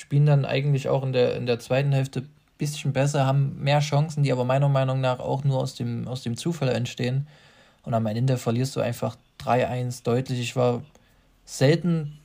spielen 0.00 0.24
dann 0.24 0.46
eigentlich 0.46 0.88
auch 0.88 1.02
in 1.04 1.12
der, 1.12 1.36
in 1.36 1.44
der 1.44 1.58
zweiten 1.58 1.92
Hälfte 1.92 2.20
ein 2.20 2.30
bisschen 2.56 2.94
besser, 2.94 3.26
haben 3.26 3.62
mehr 3.62 3.80
Chancen, 3.80 4.22
die 4.22 4.32
aber 4.32 4.44
meiner 4.44 4.70
Meinung 4.70 5.02
nach 5.02 5.18
auch 5.18 5.44
nur 5.44 5.58
aus 5.58 5.74
dem, 5.74 6.08
aus 6.08 6.22
dem 6.22 6.38
Zufall 6.38 6.70
entstehen. 6.70 7.26
Und 7.82 7.92
am 7.92 8.06
Ende 8.06 8.38
verlierst 8.38 8.74
du 8.76 8.80
einfach 8.80 9.16
3-1 9.44 10.02
deutlich. 10.02 10.40
Ich 10.40 10.56
war 10.56 10.82
selten 11.44 12.18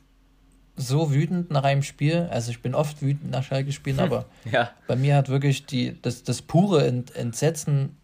so 0.78 1.14
wütend 1.14 1.52
nach 1.52 1.66
einem 1.66 1.84
Spiel. 1.84 2.30
Also 2.32 2.52
ich 2.52 2.62
bin 2.62 2.76
oft 2.76 3.02
wütend 3.02 3.32
nach 3.32 3.44
Schalke 3.44 3.74
spielen, 3.74 4.00
aber 4.00 4.26
ja. 4.50 4.72
bei 4.88 4.96
mir 4.96 5.18
hat 5.18 5.28
wirklich 5.28 5.66
die, 5.66 6.02
das, 6.02 6.24
das 6.24 6.42
pure 6.42 6.88
Ent, 6.88 7.14
Entsetzen 7.14 7.98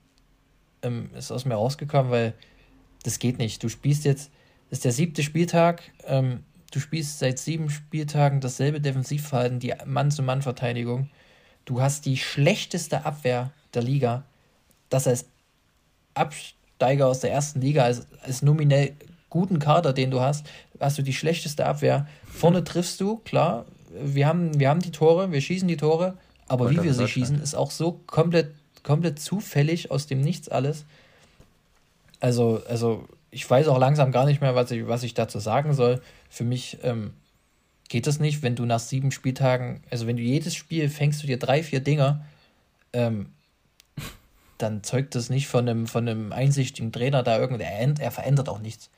ähm, 0.81 1.11
ist 1.17 1.31
aus 1.31 1.45
mir 1.45 1.55
rausgekommen, 1.55 2.11
weil 2.11 2.33
das 3.03 3.19
geht 3.19 3.37
nicht. 3.37 3.63
Du 3.63 3.69
spielst 3.69 4.03
jetzt, 4.03 4.31
ist 4.69 4.83
der 4.83 4.91
siebte 4.91 5.23
Spieltag, 5.23 5.81
ähm, 6.05 6.43
Du 6.71 6.79
spielst 6.79 7.19
seit 7.19 7.37
sieben 7.37 7.69
Spieltagen 7.69 8.39
dasselbe 8.39 8.79
Defensivverhalten, 8.79 9.59
die 9.59 9.73
Mann-zu-Mann-Verteidigung. 9.85 11.09
Du 11.65 11.81
hast 11.81 12.05
die 12.05 12.17
schlechteste 12.17 13.05
Abwehr 13.05 13.51
der 13.73 13.83
Liga. 13.83 14.23
Das 14.89 15.07
als 15.07 15.25
Absteiger 16.13 17.07
aus 17.07 17.19
der 17.19 17.31
ersten 17.31 17.61
Liga, 17.61 17.83
als, 17.83 18.07
als 18.23 18.41
nominell 18.41 18.93
guten 19.29 19.59
Kader, 19.59 19.93
den 19.93 20.11
du 20.11 20.21
hast, 20.21 20.45
hast 20.79 20.97
du 20.97 21.01
die 21.01 21.13
schlechteste 21.13 21.65
Abwehr. 21.65 22.07
Vorne 22.25 22.63
triffst 22.63 22.99
du, 23.01 23.17
klar, 23.17 23.65
wir 24.01 24.27
haben, 24.27 24.59
wir 24.59 24.69
haben 24.69 24.81
die 24.81 24.91
Tore, 24.91 25.31
wir 25.31 25.41
schießen 25.41 25.67
die 25.67 25.77
Tore, 25.77 26.17
aber 26.47 26.69
wie 26.69 26.81
wir 26.81 26.93
sie 26.93 27.07
schießen, 27.07 27.41
ist 27.41 27.55
auch 27.55 27.71
so 27.71 27.99
komplett, 28.07 28.51
komplett 28.83 29.19
zufällig 29.19 29.91
aus 29.91 30.07
dem 30.07 30.21
Nichts 30.21 30.49
alles. 30.49 30.85
Also, 32.19 32.61
also 32.67 33.07
ich 33.31 33.49
weiß 33.49 33.67
auch 33.67 33.79
langsam 33.79 34.11
gar 34.11 34.25
nicht 34.25 34.41
mehr, 34.41 34.55
was 34.55 34.71
ich, 34.71 34.87
was 34.87 35.03
ich 35.03 35.13
dazu 35.13 35.39
sagen 35.39 35.73
soll. 35.73 36.01
Für 36.31 36.45
mich 36.45 36.77
ähm, 36.81 37.13
geht 37.89 38.07
das 38.07 38.19
nicht, 38.19 38.41
wenn 38.41 38.55
du 38.55 38.65
nach 38.65 38.79
sieben 38.79 39.11
Spieltagen, 39.11 39.83
also 39.91 40.07
wenn 40.07 40.15
du 40.15 40.23
jedes 40.23 40.55
Spiel 40.55 40.89
fängst 40.89 41.21
du 41.21 41.27
dir 41.27 41.37
drei, 41.37 41.61
vier 41.61 41.81
Dinger, 41.81 42.25
ähm, 42.93 43.33
dann 44.57 44.81
zeugt 44.81 45.13
das 45.15 45.29
nicht 45.29 45.47
von 45.47 45.67
einem, 45.67 45.87
von 45.87 46.07
einem 46.07 46.31
einsichtigen 46.31 46.93
Trainer 46.93 47.21
da 47.21 47.37
irgendwie. 47.37 47.63
Er, 47.63 47.93
er 47.99 48.11
verändert 48.11 48.47
auch 48.47 48.59
nichts. 48.59 48.89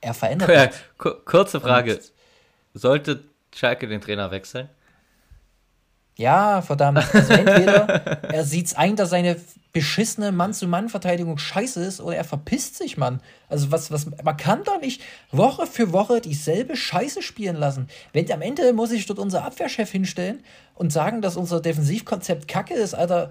Er 0.00 0.14
verändert 0.14 0.48
ja, 0.54 0.66
nichts. 0.66 0.80
Kurze 1.24 1.60
Frage. 1.60 2.00
Sollte 2.74 3.24
Schalke 3.52 3.88
den 3.88 4.00
Trainer 4.00 4.30
wechseln? 4.30 4.68
Ja, 6.18 6.62
verdammt. 6.62 6.98
Also 7.14 7.32
entweder 7.32 7.88
er 8.32 8.44
sieht 8.44 8.66
es 8.66 8.74
ein, 8.74 8.96
dass 8.96 9.10
seine 9.10 9.36
beschissene 9.72 10.32
Mann-zu-Mann-Verteidigung 10.32 11.38
scheiße 11.38 11.82
ist 11.84 12.00
oder 12.00 12.16
er 12.16 12.24
verpisst 12.24 12.76
sich, 12.76 12.96
Mann. 12.96 13.20
Also 13.48 13.70
was, 13.70 13.92
was, 13.92 14.06
man 14.24 14.36
kann 14.36 14.64
doch 14.64 14.80
nicht 14.80 15.00
Woche 15.30 15.66
für 15.66 15.92
Woche 15.92 16.20
dieselbe 16.20 16.76
Scheiße 16.76 17.22
spielen 17.22 17.54
lassen. 17.54 17.88
Wenn 18.12 18.30
am 18.32 18.42
Ende 18.42 18.72
muss 18.72 18.90
ich 18.90 19.06
dort 19.06 19.20
unser 19.20 19.44
Abwehrchef 19.44 19.90
hinstellen 19.90 20.40
und 20.74 20.92
sagen, 20.92 21.22
dass 21.22 21.36
unser 21.36 21.60
Defensivkonzept 21.60 22.48
kacke 22.48 22.74
ist, 22.74 22.94
Alter, 22.94 23.30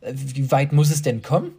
äh, 0.00 0.12
wie 0.14 0.50
weit 0.52 0.72
muss 0.72 0.90
es 0.90 1.02
denn 1.02 1.22
kommen? 1.22 1.52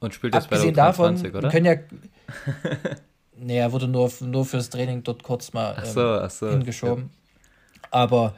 Und 0.00 0.12
spielt 0.12 0.34
das 0.34 0.44
Abgesehen 0.44 0.74
bei 0.74 0.82
der 0.82 0.84
davon, 0.86 1.16
20, 1.16 1.34
oder? 1.36 1.50
können 1.50 1.66
ja. 1.66 1.76
nee, 3.36 3.58
er 3.58 3.70
wurde 3.70 3.86
nur, 3.86 4.10
nur 4.20 4.44
fürs 4.44 4.70
Training 4.70 5.04
dort 5.04 5.22
kurz 5.22 5.52
mal 5.52 5.74
ähm, 5.74 5.82
ach 5.82 5.86
so, 5.86 6.00
ach 6.00 6.30
so, 6.30 6.50
hingeschoben. 6.50 7.04
Ja. 7.04 7.88
Aber 7.92 8.34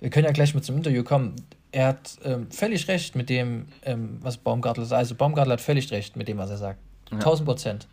wir 0.00 0.10
können 0.10 0.26
ja 0.26 0.32
gleich 0.32 0.54
mit 0.54 0.64
zum 0.64 0.76
Interview 0.76 1.04
kommen 1.04 1.36
er 1.72 1.88
hat 1.88 2.18
ähm, 2.24 2.50
völlig 2.50 2.88
recht 2.88 3.14
mit 3.14 3.28
dem, 3.30 3.66
ähm, 3.82 4.18
was 4.20 4.36
Baumgartel 4.36 4.84
sagt. 4.84 4.98
Also 4.98 5.14
Baumgartel 5.14 5.52
hat 5.52 5.60
völlig 5.60 5.90
recht 5.92 6.16
mit 6.16 6.28
dem, 6.28 6.38
was 6.38 6.50
er 6.50 6.56
sagt. 6.56 6.80
Ja. 7.10 7.18
1000 7.18 7.46
Prozent. 7.46 7.88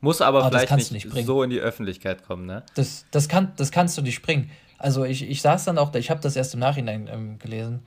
Muss 0.00 0.20
aber, 0.20 0.44
aber 0.44 0.58
vielleicht 0.58 0.92
nicht, 0.92 1.14
nicht 1.14 1.26
so 1.26 1.42
in 1.42 1.50
die 1.50 1.60
Öffentlichkeit 1.60 2.24
kommen, 2.24 2.46
ne? 2.46 2.62
Das, 2.74 3.06
das, 3.10 3.28
kann, 3.28 3.52
das 3.56 3.70
kannst 3.70 3.96
du 3.96 4.02
nicht 4.02 4.22
bringen. 4.22 4.50
Also 4.78 5.04
ich, 5.04 5.28
ich 5.28 5.40
saß 5.40 5.64
dann 5.64 5.78
auch, 5.78 5.94
ich 5.94 6.10
habe 6.10 6.20
das 6.20 6.36
erst 6.36 6.54
im 6.54 6.60
Nachhinein 6.60 7.08
ähm, 7.10 7.38
gelesen 7.38 7.82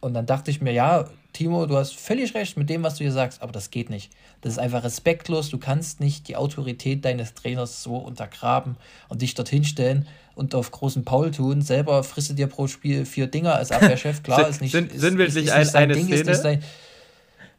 und 0.00 0.14
dann 0.14 0.26
dachte 0.26 0.50
ich 0.50 0.60
mir, 0.60 0.72
ja, 0.72 1.08
Timo, 1.32 1.66
du 1.66 1.76
hast 1.76 1.94
völlig 1.94 2.34
recht 2.34 2.56
mit 2.56 2.68
dem, 2.68 2.82
was 2.82 2.96
du 2.96 3.04
hier 3.04 3.12
sagst, 3.12 3.42
aber 3.42 3.52
das 3.52 3.70
geht 3.70 3.88
nicht. 3.90 4.12
Das 4.42 4.54
ist 4.54 4.58
einfach 4.58 4.84
respektlos. 4.84 5.48
Du 5.50 5.58
kannst 5.58 6.00
nicht 6.00 6.28
die 6.28 6.36
Autorität 6.36 7.04
deines 7.04 7.34
Trainers 7.34 7.82
so 7.82 7.96
untergraben 7.96 8.76
und 9.08 9.22
dich 9.22 9.34
dorthin 9.34 9.64
stellen 9.64 10.06
und 10.34 10.54
auf 10.54 10.70
großen 10.70 11.04
Paul 11.04 11.30
tun. 11.30 11.62
Selber 11.62 12.02
frisst 12.04 12.30
du 12.30 12.34
dir 12.34 12.48
pro 12.48 12.66
Spiel 12.66 13.04
vier 13.06 13.26
Dinger 13.26 13.54
als 13.54 13.70
Abwehrchef. 13.70 14.22
Klar, 14.22 14.48
ist 14.48 14.60
nicht. 14.60 14.72
Sind, 14.72 14.92
sinnbildlich 14.92 15.46
ist, 15.46 15.56
ist, 15.56 15.74
ein, 15.74 15.84
eine 15.84 15.94
Ding, 15.94 16.06
Szene, 16.06 16.34
sein, 16.34 16.62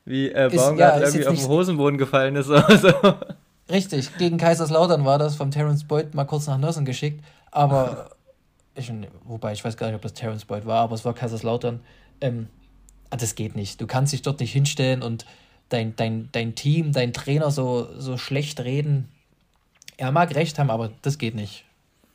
wie 0.05 0.29
äh, 0.29 0.49
Baumgart 0.53 1.01
ja, 1.01 1.07
irgendwie 1.07 1.27
auf 1.27 1.35
den 1.35 1.47
Hosenboden 1.47 1.97
gefallen 1.97 2.35
ist. 2.35 2.49
Also. 2.49 2.91
Richtig, 3.69 4.17
gegen 4.17 4.37
Kaiserslautern 4.37 5.05
war 5.05 5.17
das 5.17 5.35
vom 5.35 5.49
Terence 5.49 5.85
Boyd 5.85 6.13
mal 6.13 6.25
kurz 6.25 6.47
nach 6.47 6.57
Nossen 6.57 6.83
geschickt. 6.85 7.23
Aber, 7.49 8.09
ich, 8.75 8.91
wobei 9.23 9.53
ich 9.53 9.63
weiß 9.63 9.77
gar 9.77 9.87
nicht, 9.87 9.95
ob 9.95 10.01
das 10.01 10.13
Terence 10.13 10.45
Boyd 10.45 10.65
war, 10.65 10.81
aber 10.81 10.95
es 10.95 11.05
war 11.05 11.13
Kaiserslautern. 11.13 11.79
Ähm, 12.19 12.49
das 13.17 13.35
geht 13.35 13.55
nicht. 13.55 13.79
Du 13.81 13.87
kannst 13.87 14.13
dich 14.13 14.21
dort 14.21 14.39
nicht 14.39 14.53
hinstellen 14.53 15.01
und 15.01 15.25
dein, 15.69 15.95
dein, 15.95 16.29
dein 16.31 16.55
Team, 16.55 16.91
dein 16.91 17.13
Trainer 17.13 17.51
so, 17.51 17.89
so 17.97 18.17
schlecht 18.17 18.59
reden. 18.59 19.09
Er 19.97 20.11
mag 20.11 20.33
recht 20.35 20.59
haben, 20.59 20.69
aber 20.69 20.91
das 21.01 21.17
geht 21.17 21.35
nicht. 21.35 21.65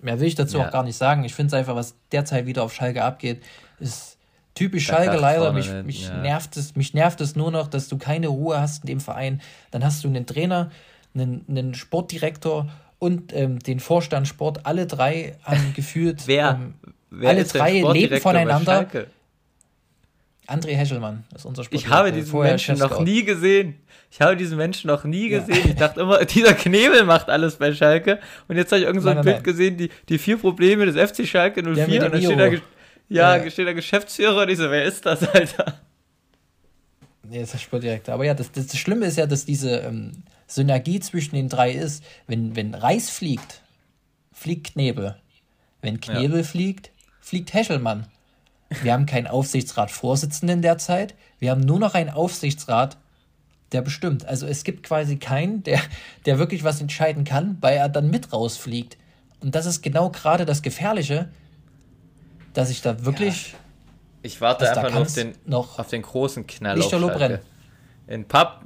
Mehr 0.01 0.21
will 0.21 0.29
ich 0.29 0.35
dazu 0.35 0.59
ja. 0.59 0.67
auch 0.67 0.71
gar 0.71 0.85
nicht 0.85 0.97
sagen. 0.97 1.25
Ich 1.25 1.35
finde 1.35 1.49
es 1.49 1.55
einfach, 1.55 1.75
was 1.75 1.95
derzeit 2.13 2.47
wieder 2.47 2.63
auf 2.63 2.73
Schalke 2.73 3.03
abgeht, 3.03 3.43
ist 3.81 4.17
typisch 4.55 4.87
da 4.87 4.97
Schalke 4.97 5.17
leider. 5.17 5.53
Mich, 5.53 5.71
mich, 5.85 6.09
ja. 6.09 6.21
nervt 6.21 6.57
es, 6.57 6.77
mich 6.77 6.95
nervt 6.95 7.21
es 7.21 7.35
nur 7.37 7.51
noch, 7.51 7.69
dass 7.69 7.89
du 7.89 7.99
keine 7.99 8.29
Ruhe 8.29 8.61
hast 8.61 8.85
in 8.85 8.89
dem 8.89 9.01
Verein. 9.01 9.41
Dann 9.71 9.85
hast 9.85 10.05
du 10.05 10.09
einen 10.09 10.27
Trainer, 10.27 10.71
einen, 11.15 11.45
einen 11.49 11.75
Sportdirektor 11.75 12.69
und 12.99 13.33
ähm, 13.35 13.59
den 13.59 13.81
Vorstand 13.81 14.29
Sport. 14.29 14.67
Alle 14.67 14.87
drei 14.87 15.37
haben 15.43 15.73
gefühlt. 15.75 16.27
wer, 16.27 16.61
ähm, 16.61 16.75
wer 17.11 17.31
alle 17.31 17.45
drei 17.45 17.81
leben 17.81 18.21
voneinander. 18.21 18.87
André 20.49 20.75
Heschelmann 20.75 21.25
ist 21.35 21.45
unser 21.45 21.63
Sportdirektor. 21.63 21.91
Ich 21.91 21.99
habe 21.99 22.13
diesen 22.13 22.41
Menschen 22.41 22.79
noch 22.79 23.01
nie 23.01 23.23
gesehen. 23.23 23.77
Ich 24.11 24.21
habe 24.23 24.35
diesen 24.35 24.57
Menschen 24.57 24.89
noch 24.89 25.05
nie 25.05 25.29
gesehen. 25.29 25.63
Ja. 25.65 25.71
Ich 25.71 25.75
dachte 25.75 26.01
immer, 26.01 26.25
dieser 26.25 26.55
Knebel 26.55 27.05
macht 27.05 27.29
alles 27.29 27.57
bei 27.57 27.75
Schalke. 27.75 28.19
Und 28.49 28.57
jetzt 28.57 28.73
habe 28.73 28.81
ich 28.81 28.87
irgend 28.87 29.03
so 29.03 29.11
ein 29.11 29.17
nein, 29.17 29.25
Bild 29.25 29.37
nein. 29.37 29.45
gesehen, 29.45 29.77
die, 29.77 29.91
die 30.09 30.19
vier 30.19 30.39
Probleme 30.39 30.87
des 30.87 30.97
FC 30.97 31.27
Schalke 31.27 31.63
04. 31.63 32.05
Und 32.05 32.13
dann 32.15 32.23
steht 32.23 32.39
da, 32.39 32.47
ja, 33.11 33.37
ja, 33.37 33.51
steht 33.51 33.67
da 33.67 33.75
Geschäftsführer 33.75 34.43
und 34.43 34.49
ich 34.49 34.57
so, 34.57 34.71
wer 34.71 34.85
ist 34.85 35.05
das, 35.05 35.23
Alter? 35.29 35.81
Nee, 37.25 37.41
das 37.41 37.49
ist 37.49 37.53
der 37.53 37.59
Sportdirektor. 37.59 38.15
Aber 38.15 38.25
ja, 38.25 38.33
das, 38.33 38.51
das, 38.51 38.69
das 38.69 38.79
Schlimme 38.79 39.05
ist 39.05 39.19
ja, 39.19 39.27
dass 39.27 39.45
diese 39.45 39.81
ähm, 39.81 40.23
Synergie 40.47 40.99
zwischen 41.01 41.35
den 41.35 41.51
drei 41.51 41.73
ist, 41.73 42.03
wenn, 42.27 42.57
wenn 42.57 42.75
Reis 42.75 43.11
fliegt, 43.11 43.61
fliegt 44.33 44.73
Knebel. 44.73 45.17
Wenn 45.83 46.01
Knebel 46.01 46.39
ja. 46.39 46.45
fliegt, 46.45 46.91
fliegt 47.21 47.53
Heschelmann. 47.53 48.07
Wir 48.83 48.93
haben 48.93 49.07
keinen 49.07 49.27
Aufsichtsratsvorsitzenden 49.27 50.63
derzeit. 50.63 51.15
Wir 51.39 51.51
haben 51.51 51.61
nur 51.61 51.79
noch 51.79 51.95
einen 51.95 52.11
Aufsichtsrat, 52.11 52.97
der 53.73 53.83
bestimmt. 53.83 54.27
Also 54.27 54.47
es 54.47 54.65
gibt 54.65 54.83
quasi 54.83 55.17
keinen, 55.17 55.63
der, 55.63 55.81
der 56.27 56.39
wirklich 56.39 56.65
was 56.65 56.81
entscheiden 56.81 57.25
kann, 57.25 57.57
weil 57.61 57.77
er 57.77 57.89
dann 57.89 58.11
mit 58.11 58.33
rausfliegt. 58.33 58.97
Und 59.41 59.55
das 59.55 59.67
ist 59.67 59.83
genau 59.83 60.11
gerade 60.11 60.45
das 60.45 60.63
Gefährliche, 60.63 61.29
dass 62.55 62.71
ich 62.71 62.83
da 62.83 63.05
wirklich. 63.05 63.53
Ja. 63.53 63.59
Ich 64.23 64.41
warte 64.41 64.69
einfach 64.69 64.91
nur 64.91 65.03
auf 65.03 65.15
den, 65.15 65.33
noch 65.47 65.79
auf 65.79 65.89
den 65.89 66.03
großen 66.03 66.47
Knall 66.47 66.83
auf 66.83 66.91
Schalke. 66.91 67.41
In 68.09 68.25
paar, 68.25 68.63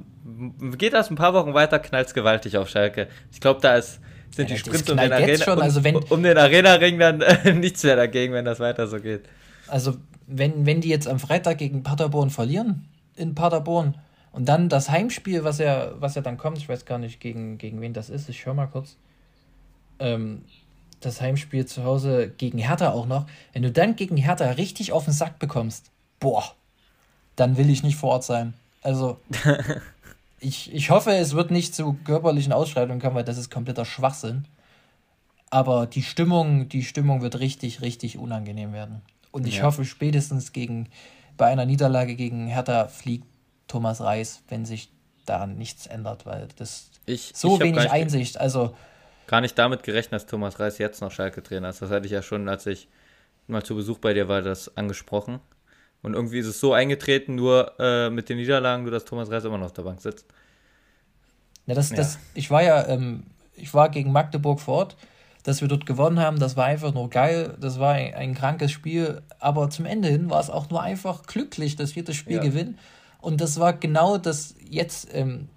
geht 0.77 0.93
das 0.93 1.11
ein 1.11 1.15
paar 1.15 1.33
Wochen 1.33 1.53
weiter, 1.53 1.77
knallt 1.79 2.07
es 2.07 2.13
gewaltig 2.13 2.57
auf 2.57 2.69
Schalke. 2.69 3.07
Ich 3.31 3.39
glaube, 3.39 3.61
da 3.61 3.75
ist, 3.75 3.99
sind 4.31 4.49
ja, 4.49 4.55
die 4.55 4.59
Sprints 4.59 4.89
um 4.89 4.97
den, 4.97 5.13
Arena, 5.13 5.43
schon, 5.43 5.61
also 5.61 5.79
um, 5.79 6.03
um 6.09 6.23
den 6.23 6.37
Arena-Ring 6.37 6.97
dann 6.97 7.21
äh, 7.21 7.53
nichts 7.53 7.83
mehr 7.83 7.95
dagegen, 7.95 8.33
wenn 8.33 8.45
das 8.45 8.59
weiter 8.59 8.87
so 8.87 8.99
geht. 8.99 9.25
Also, 9.67 9.95
wenn, 10.27 10.65
wenn 10.65 10.81
die 10.81 10.89
jetzt 10.89 11.07
am 11.07 11.19
Freitag 11.19 11.57
gegen 11.57 11.83
Paderborn 11.83 12.29
verlieren, 12.29 12.87
in 13.15 13.35
Paderborn, 13.35 13.95
und 14.33 14.49
dann 14.49 14.67
das 14.67 14.89
Heimspiel, 14.89 15.43
was 15.43 15.59
ja, 15.59 15.91
was 16.01 16.15
ja 16.15 16.21
dann 16.21 16.37
kommt, 16.37 16.57
ich 16.57 16.67
weiß 16.67 16.85
gar 16.85 16.97
nicht, 16.97 17.19
gegen, 17.19 17.59
gegen 17.59 17.79
wen 17.81 17.93
das 17.93 18.09
ist, 18.09 18.29
ich 18.29 18.45
höre 18.45 18.55
mal 18.55 18.65
kurz. 18.65 18.97
Ähm, 19.99 20.43
das 20.99 21.21
Heimspiel 21.21 21.65
zu 21.67 21.83
Hause 21.83 22.33
gegen 22.37 22.57
Hertha 22.57 22.91
auch 22.91 23.05
noch. 23.05 23.27
Wenn 23.51 23.61
du 23.61 23.71
dann 23.71 23.95
gegen 23.95 24.17
Hertha 24.17 24.49
richtig 24.51 24.91
auf 24.91 25.05
den 25.05 25.13
Sack 25.13 25.37
bekommst, 25.37 25.91
boah, 26.19 26.43
dann 27.35 27.57
will 27.57 27.69
ich 27.69 27.83
nicht 27.83 27.95
vor 27.95 28.11
Ort 28.11 28.23
sein. 28.23 28.55
Also, 28.81 29.19
ich, 30.39 30.73
ich 30.73 30.89
hoffe, 30.89 31.11
es 31.11 31.35
wird 31.35 31.51
nicht 31.51 31.75
zu 31.75 31.93
körperlichen 32.03 32.53
Ausschreitungen 32.53 33.01
kommen, 33.01 33.15
weil 33.15 33.23
das 33.23 33.37
ist 33.37 33.51
kompletter 33.51 33.85
Schwachsinn. 33.85 34.45
Aber 35.51 35.85
die 35.85 36.01
Stimmung, 36.01 36.69
die 36.69 36.83
Stimmung 36.83 37.21
wird 37.21 37.39
richtig, 37.39 37.81
richtig 37.81 38.17
unangenehm 38.17 38.73
werden. 38.73 39.03
Und 39.33 39.47
ich 39.47 39.57
ja. 39.57 39.63
hoffe, 39.63 39.83
spätestens 39.83 40.53
gegen, 40.53 40.89
bei 41.37 41.47
einer 41.47 41.65
Niederlage 41.65 42.15
gegen 42.15 42.45
Hertha 42.47 42.87
fliegt 42.87 43.25
Thomas 43.67 43.99
Reis, 43.99 44.43
wenn 44.47 44.63
sich 44.63 44.91
da 45.25 45.47
nichts 45.47 45.87
ändert, 45.87 46.27
weil 46.27 46.47
das 46.57 46.91
ich, 47.07 47.31
so 47.33 47.55
ich 47.55 47.61
wenig 47.61 47.89
Einsicht. 47.89 48.39
Also 48.39 48.75
gar 49.25 49.41
nicht 49.41 49.57
damit 49.57 49.81
gerechnet, 49.81 50.21
dass 50.21 50.25
Thomas 50.27 50.59
Reis 50.59 50.77
jetzt 50.77 51.01
noch 51.01 51.11
Schalke-Trainer 51.11 51.69
ist. 51.69 51.81
Das 51.81 51.89
hatte 51.89 52.05
ich 52.05 52.11
ja 52.11 52.21
schon, 52.21 52.47
als 52.47 52.67
ich 52.67 52.87
mal 53.47 53.63
zu 53.63 53.75
Besuch 53.75 53.97
bei 53.97 54.13
dir 54.13 54.27
war, 54.27 54.43
das 54.43 54.77
angesprochen. 54.77 55.39
Und 56.03 56.13
irgendwie 56.13 56.37
ist 56.37 56.47
es 56.47 56.59
so 56.59 56.73
eingetreten, 56.73 57.33
nur 57.33 57.73
äh, 57.79 58.11
mit 58.11 58.29
den 58.29 58.37
Niederlagen, 58.37 58.83
nur 58.83 58.91
dass 58.91 59.05
Thomas 59.05 59.31
Reis 59.31 59.45
immer 59.45 59.57
noch 59.57 59.65
auf 59.65 59.73
der 59.73 59.81
Bank 59.81 59.99
sitzt. 59.99 60.27
Ja, 61.65 61.73
das, 61.73 61.89
ja. 61.89 61.95
das, 61.95 62.19
ich 62.35 62.51
war 62.51 62.61
ja, 62.61 62.87
ähm, 62.87 63.23
ich 63.55 63.73
war 63.73 63.89
gegen 63.89 64.11
Magdeburg 64.11 64.59
vor 64.59 64.75
Ort, 64.75 64.97
dass 65.43 65.61
wir 65.61 65.67
dort 65.67 65.85
gewonnen 65.85 66.19
haben, 66.19 66.39
das 66.39 66.55
war 66.55 66.65
einfach 66.65 66.93
nur 66.93 67.09
geil, 67.09 67.55
das 67.59 67.79
war 67.79 67.93
ein, 67.93 68.13
ein 68.13 68.33
krankes 68.33 68.71
Spiel, 68.71 69.21
aber 69.39 69.69
zum 69.69 69.85
Ende 69.85 70.07
hin 70.07 70.29
war 70.29 70.39
es 70.39 70.49
auch 70.49 70.69
nur 70.69 70.81
einfach 70.81 71.23
glücklich, 71.23 71.75
dass 71.75 71.95
wir 71.95 72.03
das 72.03 72.15
Spiel 72.15 72.37
ja. 72.37 72.41
gewinnen. 72.41 72.79
Und 73.19 73.41
das 73.41 73.59
war 73.59 73.73
genau 73.73 74.17
das, 74.17 74.55
jetzt 74.69 75.13
ähm, 75.13 75.49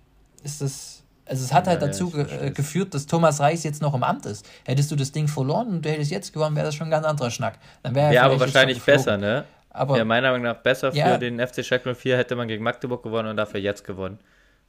ist 0.43 0.61
das, 0.61 1.05
also 1.24 1.45
es 1.45 1.53
hat 1.53 1.66
halt 1.66 1.80
ja, 1.80 1.89
dazu 1.89 2.11
ge 2.11 2.26
äh, 2.41 2.51
geführt, 2.51 2.95
dass 2.95 3.07
Thomas 3.07 3.41
Reis 3.41 3.64
jetzt 3.64 3.82
noch 3.82 3.95
im 3.95 4.03
Amt 4.03 4.26
ist. 4.26 4.47
Hättest 4.64 4.91
du 4.91 4.97
das 4.97 5.12
Ding 5.12 5.28
verloren 5.28 5.68
und 5.68 5.84
du 5.84 5.91
hättest 5.91 6.11
jetzt 6.11 6.32
gewonnen, 6.32 6.57
wäre 6.57 6.66
das 6.66 6.74
schon 6.74 6.89
ein 6.89 6.91
ganz 6.91 7.07
anderer 7.07 7.30
Schnack. 7.30 7.59
Dann 7.82 7.95
wäre 7.95 8.12
ja, 8.12 8.24
aber 8.24 8.39
wahrscheinlich 8.39 8.82
besser, 8.82 9.16
ne? 9.16 9.45
Aber, 9.70 9.99
ja, 9.99 10.05
meiner 10.05 10.30
Meinung 10.30 10.47
nach 10.47 10.57
besser 10.57 10.93
ja, 10.95 11.12
für 11.12 11.18
den 11.18 11.39
FC 11.39 11.64
Schalke 11.64 11.95
04 11.95 12.16
hätte 12.16 12.34
man 12.34 12.49
gegen 12.49 12.64
Magdeburg 12.64 13.03
gewonnen 13.03 13.28
und 13.28 13.37
dafür 13.37 13.61
jetzt 13.61 13.84
gewonnen. 13.84 14.18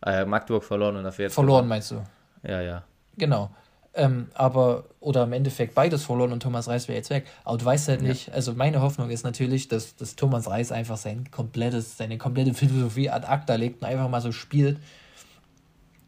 Äh, 0.05 0.26
Magdeburg 0.26 0.63
verloren 0.63 0.97
und 0.97 1.03
dafür 1.03 1.26
jetzt 1.26 1.34
Verloren 1.34 1.59
gewonnen. 1.59 1.70
meinst 1.70 1.91
du? 1.91 2.03
Ja, 2.43 2.61
ja. 2.61 2.84
Genau. 3.18 3.49
Ähm, 3.97 4.27
aber, 4.35 4.83
oder 4.99 5.23
im 5.23 5.33
Endeffekt 5.33 5.73
beides 5.73 6.03
verloren 6.03 6.31
und 6.31 6.43
Thomas 6.43 6.67
Reis 6.67 6.87
wäre 6.87 6.97
jetzt 6.97 7.09
weg. 7.09 7.25
Aber 7.43 7.57
du 7.57 7.65
weißt 7.65 7.87
halt 7.87 8.03
nicht, 8.03 8.31
also 8.31 8.53
meine 8.53 8.79
Hoffnung 8.81 9.09
ist 9.09 9.23
natürlich, 9.23 9.67
dass, 9.69 9.95
dass 9.95 10.15
Thomas 10.15 10.47
Reis 10.47 10.71
einfach 10.71 10.97
sein 10.97 11.31
komplettes, 11.31 11.97
seine 11.97 12.19
komplette 12.19 12.53
Philosophie 12.53 13.09
ad 13.09 13.25
acta 13.25 13.55
legt 13.55 13.81
und 13.81 13.87
einfach 13.87 14.07
mal 14.07 14.21
so 14.21 14.31
spielt, 14.31 14.77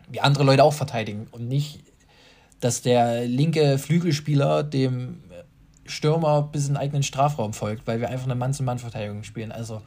wie 0.07 0.21
andere 0.21 0.43
Leute 0.43 0.63
auch 0.63 0.73
verteidigen. 0.73 1.27
Und 1.31 1.47
nicht, 1.47 1.79
dass 2.59 2.83
der 2.83 3.25
linke 3.25 3.79
Flügelspieler 3.79 4.61
dem 4.63 5.23
Stürmer 5.85 6.43
bis 6.43 6.67
in 6.67 6.73
den 6.73 6.77
eigenen 6.77 7.01
Strafraum 7.01 7.53
folgt, 7.53 7.87
weil 7.87 7.99
wir 7.99 8.09
einfach 8.09 8.25
eine 8.25 8.35
Mann-zu-Mann-Verteidigung 8.35 9.23
spielen. 9.23 9.51
Also, 9.51 9.81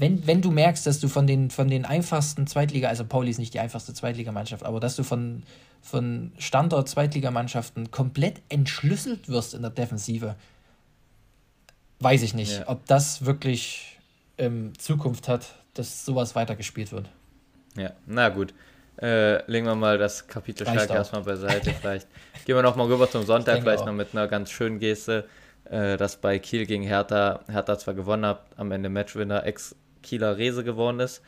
wenn, 0.00 0.26
wenn 0.26 0.40
du 0.40 0.50
merkst, 0.50 0.86
dass 0.86 0.98
du 0.98 1.08
von 1.08 1.26
den, 1.26 1.50
von 1.50 1.68
den 1.68 1.84
einfachsten 1.84 2.46
Zweitliga, 2.46 2.88
also 2.88 3.04
Pauli 3.04 3.30
ist 3.30 3.38
nicht 3.38 3.52
die 3.52 3.60
einfachste 3.60 3.92
Zweitligamannschaft, 3.92 4.64
aber 4.64 4.80
dass 4.80 4.96
du 4.96 5.02
von, 5.02 5.42
von 5.82 6.32
Standort-Zweitligamannschaften 6.38 7.90
komplett 7.90 8.40
entschlüsselt 8.48 9.28
wirst 9.28 9.52
in 9.52 9.60
der 9.60 9.70
Defensive, 9.70 10.36
weiß 11.98 12.22
ich 12.22 12.32
nicht, 12.32 12.60
ja. 12.60 12.68
ob 12.68 12.86
das 12.86 13.26
wirklich 13.26 13.98
ähm, 14.38 14.72
Zukunft 14.78 15.28
hat, 15.28 15.54
dass 15.74 16.06
sowas 16.06 16.34
weitergespielt 16.34 16.92
wird. 16.92 17.10
Ja, 17.76 17.92
na 18.06 18.30
gut. 18.30 18.54
Äh, 19.00 19.44
legen 19.50 19.66
wir 19.66 19.74
mal 19.74 19.98
das 19.98 20.26
Kapitel 20.26 20.66
Schalke 20.66 20.94
erstmal 20.94 21.22
beiseite. 21.22 21.72
Vielleicht 21.78 22.08
gehen 22.46 22.56
wir 22.56 22.62
nochmal 22.62 22.86
rüber 22.86 23.10
zum 23.10 23.24
Sonntag, 23.24 23.60
vielleicht 23.60 23.82
auch. 23.82 23.86
noch 23.86 23.92
mit 23.92 24.08
einer 24.12 24.28
ganz 24.28 24.50
schönen 24.50 24.78
Geste, 24.78 25.26
äh, 25.64 25.98
dass 25.98 26.16
bei 26.16 26.38
Kiel 26.38 26.64
gegen 26.64 26.82
Hertha, 26.84 27.40
Hertha 27.48 27.78
zwar 27.78 27.94
gewonnen 27.94 28.24
hat, 28.24 28.40
am 28.56 28.72
Ende 28.72 28.88
Matchwinner 28.88 29.44
Ex-Kieler 30.00 30.36
Rese 30.36 30.64
geworden 30.64 31.00
ist 31.00 31.22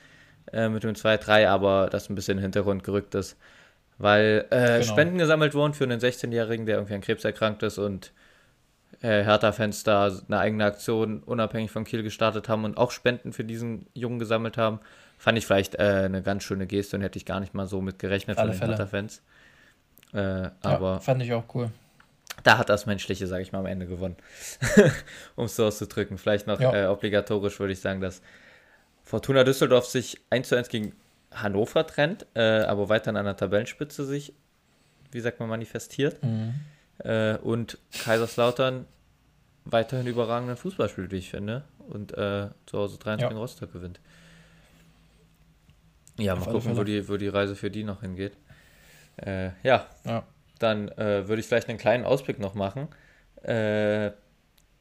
äh, 0.53 0.68
mit 0.68 0.83
dem 0.83 0.95
2-3, 0.95 1.49
aber 1.49 1.89
das 1.91 2.11
ein 2.11 2.14
bisschen 2.14 2.33
in 2.33 2.39
den 2.39 2.43
Hintergrund 2.45 2.85
gerückt 2.85 3.14
ist, 3.14 3.37
weil 3.99 4.47
äh, 4.51 4.81
genau. 4.81 4.83
Spenden 4.83 5.18
gesammelt 5.18 5.55
wurden 5.55 5.75
für 5.75 5.85
einen 5.85 6.01
16-Jährigen, 6.01 6.66
der 6.66 6.77
irgendwie 6.77 6.95
an 6.95 7.01
Krebs 7.01 7.25
erkrankt 7.25 7.62
ist 7.62 7.79
und 7.79 8.12
äh, 9.01 9.25
Hertha-Fans 9.25 9.85
da 9.85 10.11
eine 10.27 10.39
eigene 10.39 10.64
Aktion 10.64 11.23
unabhängig 11.23 11.70
von 11.70 11.85
Kiel 11.85 12.03
gestartet 12.03 12.49
haben 12.49 12.64
und 12.64 12.77
auch 12.77 12.91
Spenden 12.91 13.33
für 13.33 13.45
diesen 13.45 13.87
Jungen 13.95 14.18
gesammelt 14.18 14.57
haben. 14.57 14.81
Fand 15.18 15.39
ich 15.39 15.47
vielleicht 15.47 15.77
äh, 15.77 16.03
eine 16.05 16.23
ganz 16.23 16.43
schöne 16.43 16.66
Geste 16.66 16.97
und 16.97 17.03
hätte 17.03 17.18
ich 17.18 17.25
gar 17.25 17.41
nicht 17.41 17.55
mal 17.55 17.66
so 17.66 17.81
mit 17.81 17.99
gerechnet 17.99 18.39
von 18.39 18.51
den 18.51 18.59
Hertha-Fans. 18.59 19.23
Äh, 20.12 20.51
aber 20.62 20.93
ja, 20.95 21.01
fand 21.01 21.23
ich 21.23 21.33
auch 21.33 21.45
cool. 21.55 21.70
Da 22.43 22.59
hat 22.59 22.68
das 22.68 22.87
Menschliche, 22.87 23.27
sage 23.27 23.43
ich 23.43 23.53
mal, 23.53 23.61
am 23.61 23.66
Ende 23.66 23.87
gewonnen. 23.87 24.16
um 25.37 25.45
es 25.45 25.57
so 25.57 25.66
auszudrücken. 25.66 26.18
Vielleicht 26.18 26.47
noch 26.47 26.61
ja. 26.61 26.75
äh, 26.75 26.87
obligatorisch 26.87 27.61
würde 27.61 27.73
ich 27.73 27.81
sagen, 27.81 28.01
dass 28.01 28.20
Fortuna 29.05 29.44
Düsseldorf 29.44 29.86
sich 29.86 30.20
1 30.30 30.48
zu 30.48 30.57
1 30.57 30.68
gegen 30.68 30.92
Hannover 31.30 31.86
trennt, 31.86 32.26
äh, 32.34 32.62
aber 32.62 32.88
weiterhin 32.88 33.16
an 33.16 33.24
der 33.24 33.36
Tabellenspitze 33.36 34.05
sich, 34.05 34.32
wie 35.11 35.20
sagt 35.20 35.40
man, 35.40 35.48
manifestiert. 35.48 36.22
Mhm. 36.22 36.55
Äh, 36.98 37.36
und 37.38 37.78
Kaiserslautern 38.05 38.86
weiterhin 39.64 40.07
überragenden 40.07 40.57
Fußball 40.57 40.88
spielt, 40.88 41.11
wie 41.12 41.18
ich 41.18 41.30
finde. 41.30 41.64
Und 41.88 42.12
äh, 42.12 42.48
zu 42.66 42.78
Hause 42.78 42.98
3 42.98 43.11
ja. 43.16 43.28
gegen 43.28 43.38
Rostock 43.38 43.72
gewinnt. 43.72 44.00
Ja, 46.18 46.36
mal 46.36 46.44
gucken, 46.44 46.76
wo 46.76 46.84
die, 46.84 47.09
wo 47.09 47.16
die 47.16 47.28
Reise 47.28 47.57
für 47.57 47.70
die 47.70 47.84
noch 47.84 48.03
hingeht. 48.03 48.36
Äh, 49.16 49.50
ja. 49.62 49.86
ja. 50.05 50.24
dann 50.59 50.88
äh, 50.88 51.26
würde 51.28 51.40
ich 51.40 51.46
vielleicht 51.46 51.68
einen 51.68 51.78
kleinen 51.78 52.05
Ausblick 52.05 52.38
noch 52.38 52.55
machen. 52.55 52.88
Äh, 53.42 54.11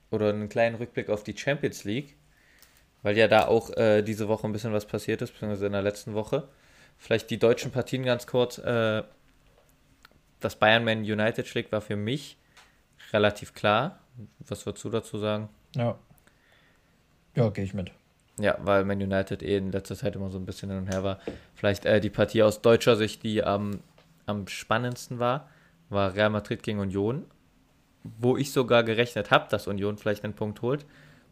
oder 0.09 0.29
einen 0.29 0.49
kleinen 0.49 0.75
Rückblick 0.75 1.09
auf 1.09 1.23
die 1.23 1.35
Champions 1.37 1.83
League. 1.83 2.17
Weil 3.03 3.17
ja 3.17 3.27
da 3.27 3.47
auch 3.47 3.69
äh, 3.77 4.01
diese 4.01 4.27
Woche 4.27 4.47
ein 4.47 4.53
bisschen 4.53 4.73
was 4.73 4.85
passiert 4.85 5.21
ist, 5.21 5.31
beziehungsweise 5.31 5.65
in 5.65 5.71
der 5.71 5.81
letzten 5.81 6.13
Woche. 6.13 6.47
Vielleicht 6.97 7.29
die 7.31 7.39
deutschen 7.39 7.71
Partien 7.71 8.03
ganz 8.03 8.27
kurz. 8.27 8.57
Äh, 8.59 9.03
das 10.39 10.55
Bayern 10.55 10.83
Man 10.83 10.99
United 10.99 11.47
schlägt 11.47 11.71
war 11.71 11.81
für 11.81 11.95
mich 11.95 12.37
relativ 13.13 13.53
klar. 13.53 13.99
Was 14.39 14.65
würdest 14.65 14.83
du 14.83 14.89
dazu 14.89 15.17
sagen? 15.17 15.49
Ja. 15.75 15.97
Ja, 17.35 17.49
gehe 17.49 17.63
ich 17.63 17.73
mit. 17.73 17.91
Ja, 18.39 18.57
weil 18.61 18.85
Man 18.85 19.01
United 19.01 19.43
eh 19.43 19.57
in 19.57 19.71
letzter 19.71 19.95
Zeit 19.95 20.15
immer 20.15 20.29
so 20.29 20.37
ein 20.37 20.45
bisschen 20.45 20.69
hin 20.69 20.79
und 20.79 20.87
her 20.87 21.03
war. 21.03 21.19
Vielleicht 21.55 21.85
äh, 21.85 21.99
die 22.01 22.09
Partie 22.09 22.43
aus 22.43 22.61
deutscher 22.61 22.95
Sicht, 22.95 23.23
die 23.23 23.43
am, 23.43 23.81
am 24.25 24.47
spannendsten 24.47 25.19
war, 25.19 25.49
war 25.89 26.15
Real 26.15 26.29
Madrid 26.29 26.63
gegen 26.63 26.79
Union, 26.79 27.25
wo 28.03 28.37
ich 28.37 28.51
sogar 28.51 28.83
gerechnet 28.83 29.31
habe, 29.31 29.47
dass 29.49 29.67
Union 29.67 29.97
vielleicht 29.97 30.23
einen 30.23 30.33
Punkt 30.33 30.61
holt. 30.61 30.85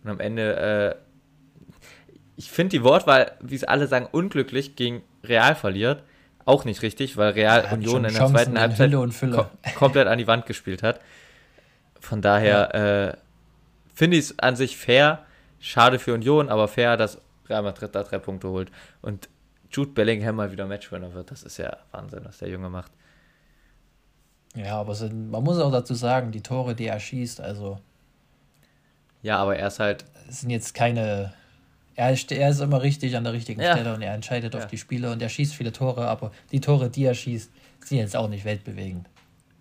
Und 0.03 0.09
am 0.09 0.19
Ende, 0.19 0.55
äh, 0.55 0.95
ich 2.39 2.49
finde 2.49 2.69
die 2.69 2.83
Wortwahl, 2.85 3.33
wie 3.41 3.55
es 3.55 3.65
alle 3.65 3.85
sagen, 3.87 4.07
unglücklich 4.09 4.77
gegen 4.77 5.03
Real 5.25 5.55
verliert, 5.55 6.03
auch 6.45 6.63
nicht 6.63 6.81
richtig, 6.83 7.17
weil 7.17 7.33
Real 7.33 7.65
ja, 7.65 7.73
Union 7.73 8.05
in 8.05 8.13
der 8.13 8.27
zweiten 8.27 8.51
in 8.51 8.59
Halbzeit 8.61 8.93
kom 8.93 9.11
komplett 9.75 10.07
an 10.07 10.17
die 10.17 10.25
Wand 10.25 10.45
gespielt 10.45 10.81
hat. 10.81 11.01
Von 11.99 12.21
daher 12.21 12.71
ja. 12.73 13.07
äh, 13.09 13.17
finde 13.93 14.15
ich 14.15 14.23
es 14.23 14.39
an 14.39 14.55
sich 14.55 14.77
fair, 14.77 15.25
Schade 15.59 15.99
für 15.99 16.13
Union, 16.13 16.47
aber 16.47 16.69
fair, 16.69 16.95
dass 16.95 17.17
Real 17.49 17.61
Madrid 17.61 17.93
da 17.93 18.03
drei 18.03 18.19
Punkte 18.19 18.47
holt. 18.47 18.71
Und 19.01 19.27
Jude 19.69 19.91
Bellingham 19.91 20.37
mal 20.37 20.53
wieder 20.53 20.65
Matchwinner 20.65 21.13
wird. 21.13 21.31
Das 21.31 21.43
ist 21.43 21.57
ja 21.57 21.75
Wahnsinn, 21.91 22.21
was 22.23 22.37
der 22.37 22.47
Junge 22.47 22.69
macht. 22.69 22.93
Ja, 24.55 24.79
aber 24.79 24.95
sind, 24.95 25.29
man 25.29 25.43
muss 25.43 25.59
auch 25.59 25.73
dazu 25.73 25.93
sagen, 25.93 26.31
die 26.31 26.41
Tore, 26.41 26.73
die 26.73 26.87
er 26.87 27.01
schießt, 27.01 27.41
also. 27.41 27.79
Ja, 29.23 29.39
aber 29.39 29.57
er 29.57 29.67
ist 29.67 29.79
halt. 29.79 30.05
sind 30.29 30.51
jetzt 30.51 30.73
keine. 30.73 31.33
Er 31.99 32.13
ist, 32.13 32.31
er 32.31 32.49
ist 32.49 32.61
immer 32.61 32.81
richtig 32.81 33.17
an 33.17 33.25
der 33.25 33.33
richtigen 33.33 33.59
ja. 33.59 33.73
Stelle 33.73 33.93
und 33.93 34.01
er 34.01 34.13
entscheidet 34.13 34.53
ja. 34.53 34.61
auf 34.61 34.67
die 34.67 34.77
Spiele 34.77 35.11
und 35.11 35.21
er 35.21 35.27
schießt 35.27 35.53
viele 35.53 35.73
Tore, 35.73 36.07
aber 36.07 36.31
die 36.49 36.61
Tore, 36.61 36.89
die 36.89 37.03
er 37.03 37.13
schießt, 37.13 37.51
sind 37.83 37.97
jetzt 37.97 38.15
auch 38.15 38.29
nicht 38.29 38.45
weltbewegend. 38.45 39.09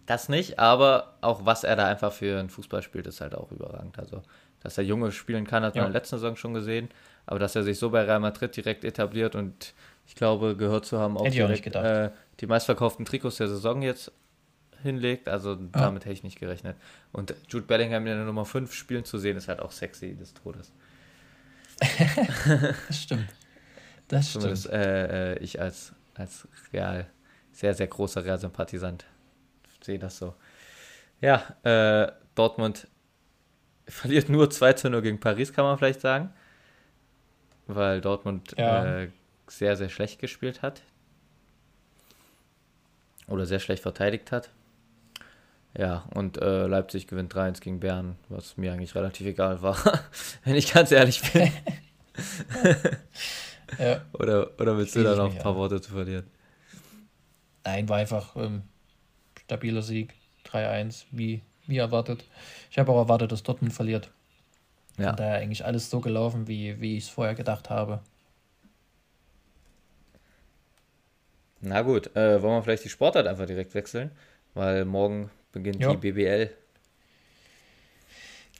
Das 0.06 0.28
nicht, 0.28 0.56
aber 0.56 1.14
auch 1.20 1.46
was 1.46 1.64
er 1.64 1.74
da 1.74 1.88
einfach 1.88 2.12
für 2.12 2.38
einen 2.38 2.48
Fußball 2.48 2.82
spielt, 2.82 3.08
ist 3.08 3.20
halt 3.20 3.34
auch 3.34 3.50
überragend. 3.50 3.98
Also 3.98 4.22
dass 4.60 4.78
er 4.78 4.84
Junge 4.84 5.10
spielen 5.10 5.48
kann, 5.48 5.64
hat 5.64 5.74
man 5.74 5.86
in 5.86 5.92
der 5.92 6.00
letzten 6.00 6.14
Saison 6.16 6.36
schon 6.36 6.54
gesehen. 6.54 6.90
Aber 7.26 7.40
dass 7.40 7.56
er 7.56 7.64
sich 7.64 7.76
so 7.76 7.90
bei 7.90 8.02
Real 8.02 8.20
Madrid 8.20 8.56
direkt 8.56 8.84
etabliert 8.84 9.34
und 9.34 9.74
ich 10.06 10.14
glaube, 10.14 10.54
gehört 10.56 10.86
zu 10.86 11.00
haben, 11.00 11.16
auch, 11.16 11.26
hätte 11.26 11.36
direkt, 11.38 11.76
auch 11.76 11.82
äh, 11.82 12.10
die 12.38 12.46
meistverkauften 12.46 13.04
Trikots 13.04 13.38
der 13.38 13.48
Saison 13.48 13.82
jetzt 13.82 14.12
hinlegt. 14.84 15.28
Also 15.28 15.54
ja. 15.54 15.58
damit 15.72 16.04
hätte 16.04 16.14
ich 16.14 16.22
nicht 16.22 16.38
gerechnet. 16.38 16.76
Und 17.10 17.34
Jude 17.48 17.66
Bellingham 17.66 18.06
in 18.06 18.16
der 18.16 18.24
Nummer 18.24 18.44
5 18.44 18.72
spielen 18.72 19.04
zu 19.04 19.18
sehen, 19.18 19.36
ist 19.36 19.48
halt 19.48 19.58
auch 19.58 19.72
sexy 19.72 20.14
des 20.14 20.34
Todes. 20.34 20.72
das 22.88 23.02
stimmt. 23.02 23.28
Das 24.08 24.30
stimmt. 24.30 24.66
Äh, 24.66 25.34
äh, 25.34 25.38
ich 25.38 25.60
als, 25.60 25.92
als 26.14 26.48
Real, 26.72 27.06
sehr, 27.52 27.74
sehr 27.74 27.86
großer 27.86 28.24
Real-Sympathisant 28.24 29.04
sehe 29.88 29.98
das 29.98 30.18
so. 30.18 30.34
Ja, 31.20 31.56
äh, 31.64 32.12
Dortmund 32.34 32.86
verliert 33.86 34.28
nur 34.28 34.50
2 34.58 34.74
zu 34.74 34.90
0 34.90 35.02
gegen 35.02 35.20
Paris, 35.20 35.52
kann 35.52 35.64
man 35.64 35.78
vielleicht 35.78 36.00
sagen. 36.00 36.32
Weil 37.66 38.00
Dortmund 38.00 38.54
ja. 38.56 39.02
äh, 39.02 39.10
sehr, 39.46 39.76
sehr 39.76 39.88
schlecht 39.88 40.20
gespielt 40.20 40.62
hat. 40.62 40.82
Oder 43.26 43.44
sehr 43.44 43.58
schlecht 43.58 43.82
verteidigt 43.82 44.32
hat. 44.32 44.50
Ja, 45.76 46.08
und 46.14 46.38
äh, 46.38 46.66
Leipzig 46.66 47.06
gewinnt 47.06 47.34
3-1 47.34 47.60
gegen 47.60 47.80
Bern, 47.80 48.16
was 48.28 48.56
mir 48.56 48.72
eigentlich 48.72 48.94
relativ 48.94 49.26
egal 49.26 49.62
war, 49.62 49.76
wenn 50.44 50.54
ich 50.54 50.72
ganz 50.72 50.90
ehrlich 50.90 51.20
bin. 51.32 51.52
ja. 53.78 54.00
oder, 54.12 54.50
oder 54.58 54.76
willst 54.76 54.96
du 54.96 55.04
da 55.04 55.14
noch 55.14 55.30
ein 55.30 55.38
paar 55.38 55.52
an. 55.52 55.58
Worte 55.58 55.80
zu 55.80 55.92
verlieren? 55.92 56.26
Nein, 57.64 57.88
war 57.88 57.98
einfach 57.98 58.34
ähm, 58.36 58.62
stabiler 59.44 59.82
Sieg. 59.82 60.14
3-1, 60.46 61.04
wie, 61.10 61.42
wie 61.66 61.76
erwartet. 61.76 62.24
Ich 62.70 62.78
habe 62.78 62.90
auch 62.92 62.98
erwartet, 62.98 63.32
dass 63.32 63.42
Dortmund 63.42 63.72
verliert. 63.72 64.10
Ja. 64.96 65.10
Und 65.10 65.20
daher 65.20 65.34
eigentlich 65.34 65.64
alles 65.64 65.90
so 65.90 66.00
gelaufen, 66.00 66.48
wie, 66.48 66.80
wie 66.80 66.96
ich 66.96 67.04
es 67.04 67.10
vorher 67.10 67.34
gedacht 67.34 67.70
habe. 67.70 68.00
Na 71.60 71.82
gut, 71.82 72.14
äh, 72.16 72.42
wollen 72.42 72.54
wir 72.54 72.62
vielleicht 72.62 72.84
die 72.84 72.88
Sportart 72.88 73.26
einfach 73.26 73.46
direkt 73.46 73.74
wechseln? 73.74 74.10
Weil 74.54 74.84
morgen 74.84 75.30
beginnt 75.52 75.80
jo. 75.80 75.94
die 75.94 75.96
BBL. 75.96 76.50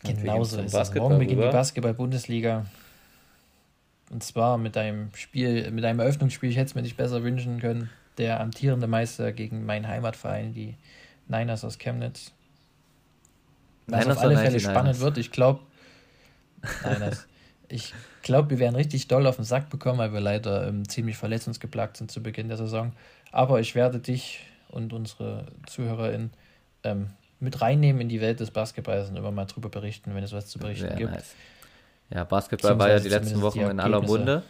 Genauso 0.05 0.61
ist 0.61 0.75
es. 0.75 0.95
Morgen 0.95 1.19
beginnt 1.19 1.43
die 1.43 1.47
Basketball-Bundesliga. 1.51 2.67
Und 4.11 4.23
zwar 4.23 4.57
mit 4.57 4.77
einem 4.77 5.11
Spiel, 5.15 5.71
mit 5.71 5.85
einem 5.85 6.01
Eröffnungsspiel, 6.01 6.51
ich 6.51 6.57
hätte 6.57 6.67
es 6.67 6.75
mir 6.75 6.83
nicht 6.83 6.97
besser 6.97 7.23
wünschen 7.23 7.61
können. 7.61 7.91
Der 8.17 8.41
amtierende 8.41 8.87
Meister 8.87 9.33
gegen 9.33 9.67
meinen 9.67 9.87
Heimatverein, 9.87 10.55
die 10.55 10.77
Niners 11.29 11.65
aus 11.65 11.79
Chemnitz. 11.79 12.33
Was 13.87 14.01
Niners 14.01 14.17
auf 14.17 14.23
alle 14.23 14.37
Fälle 14.37 14.61
spannend 14.61 14.85
Niners. 14.85 15.01
wird. 15.01 15.19
Ich 15.19 15.31
glaube, 15.31 15.61
Niners. 16.85 17.27
ich 17.69 17.95
glaube, 18.23 18.51
wir 18.51 18.59
werden 18.59 18.77
richtig 18.77 19.09
doll 19.09 19.27
auf 19.27 19.37
den 19.37 19.45
Sack 19.45 19.69
bekommen, 19.69 19.99
weil 19.99 20.13
wir 20.13 20.21
leider 20.21 20.67
ähm, 20.67 20.89
ziemlich 20.89 21.17
verletzungsgeplagt 21.17 21.97
sind 21.99 22.11
zu 22.11 22.23
Beginn 22.23 22.49
der 22.49 22.57
Saison. 22.57 22.93
Aber 23.31 23.61
ich 23.61 23.75
werde 23.75 23.99
dich 23.99 24.41
und 24.69 24.93
unsere 24.93 25.47
ZuhörerInnen 25.67 26.31
ähm, 26.89 27.07
mit 27.41 27.61
reinnehmen 27.61 28.01
in 28.03 28.09
die 28.09 28.21
Welt 28.21 28.41
des 28.41 28.51
Basketballs 28.51 29.11
und 29.11 29.17
immer 29.17 29.31
mal 29.31 29.47
drüber 29.47 29.69
berichten, 29.69 30.15
wenn 30.15 30.25
es 30.25 30.33
was 30.33 30.47
zu 30.47 30.59
berichten 30.59 30.89
Sehr 30.89 30.97
gibt. 30.97 31.13
Nice. 31.13 31.35
Ja, 32.11 32.25
Basketball 32.25 32.79
war 32.79 32.89
ja 32.89 33.01
die 33.01 33.09
letzten 33.09 33.41
Wochen 33.43 33.59
die 33.59 33.65
in 33.65 33.81
aller 33.81 34.01
Munde. 34.01 34.43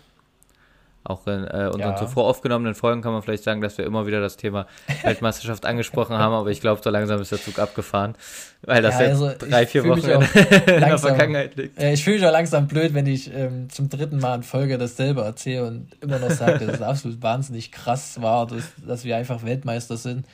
Auch 1.05 1.27
in 1.27 1.45
äh, 1.45 1.71
unseren 1.73 1.93
ja. 1.93 1.97
zuvor 1.97 2.27
aufgenommenen 2.27 2.75
Folgen 2.75 3.01
kann 3.03 3.13
man 3.13 3.23
vielleicht 3.23 3.43
sagen, 3.43 3.63
dass 3.63 3.79
wir 3.79 3.87
immer 3.87 4.07
wieder 4.07 4.21
das 4.21 4.37
Thema 4.37 4.67
Weltmeisterschaft 5.03 5.65
angesprochen 5.65 6.19
haben, 6.19 6.35
aber 6.35 6.51
ich 6.51 6.61
glaube, 6.61 6.83
so 6.85 6.91
langsam 6.91 7.21
ist 7.21 7.33
der 7.33 7.41
Zug 7.41 7.59
abgefahren, 7.59 8.15
weil 8.63 8.83
das 8.83 9.01
ja, 9.01 9.07
also 9.07 9.29
jetzt 9.29 9.39
drei, 9.39 9.67
vier 9.67 9.85
Wochen 9.85 10.01
in, 10.01 10.21
in 10.75 10.81
der 10.81 10.99
Vergangenheit 10.99 11.57
liegt. 11.57 11.81
Ich 11.83 12.05
fühle 12.05 12.19
mich 12.19 12.27
auch 12.27 12.33
langsam 12.33 12.69
blöd, 12.69 12.93
wenn 12.95 13.07
ich 13.07 13.33
ähm, 13.33 13.71
zum 13.71 13.89
dritten 13.89 14.19
Mal 14.19 14.35
in 14.35 14.43
Folge 14.43 14.77
dasselbe 14.77 15.23
erzähle 15.23 15.67
und 15.67 15.89
immer 16.03 16.19
noch 16.19 16.31
sage, 16.31 16.67
dass 16.67 16.77
es 16.77 16.83
absolut 16.83 17.23
wahnsinnig 17.23 17.73
krass 17.73 18.21
war, 18.21 18.47
dass, 18.47 18.65
dass 18.87 19.05
wir 19.05 19.17
einfach 19.17 19.45
Weltmeister 19.45 19.97
sind. 19.97 20.27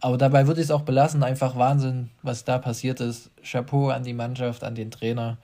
Aber 0.00 0.16
dabei 0.16 0.46
würde 0.46 0.60
ich 0.60 0.66
es 0.66 0.70
auch 0.70 0.82
belassen, 0.82 1.22
einfach 1.22 1.56
Wahnsinn, 1.56 2.10
was 2.22 2.44
da 2.44 2.58
passiert 2.58 3.00
ist. 3.00 3.30
Chapeau 3.42 3.88
an 3.88 4.04
die 4.04 4.14
Mannschaft, 4.14 4.62
an 4.62 4.74
den 4.74 4.90
Trainer. 4.90 5.38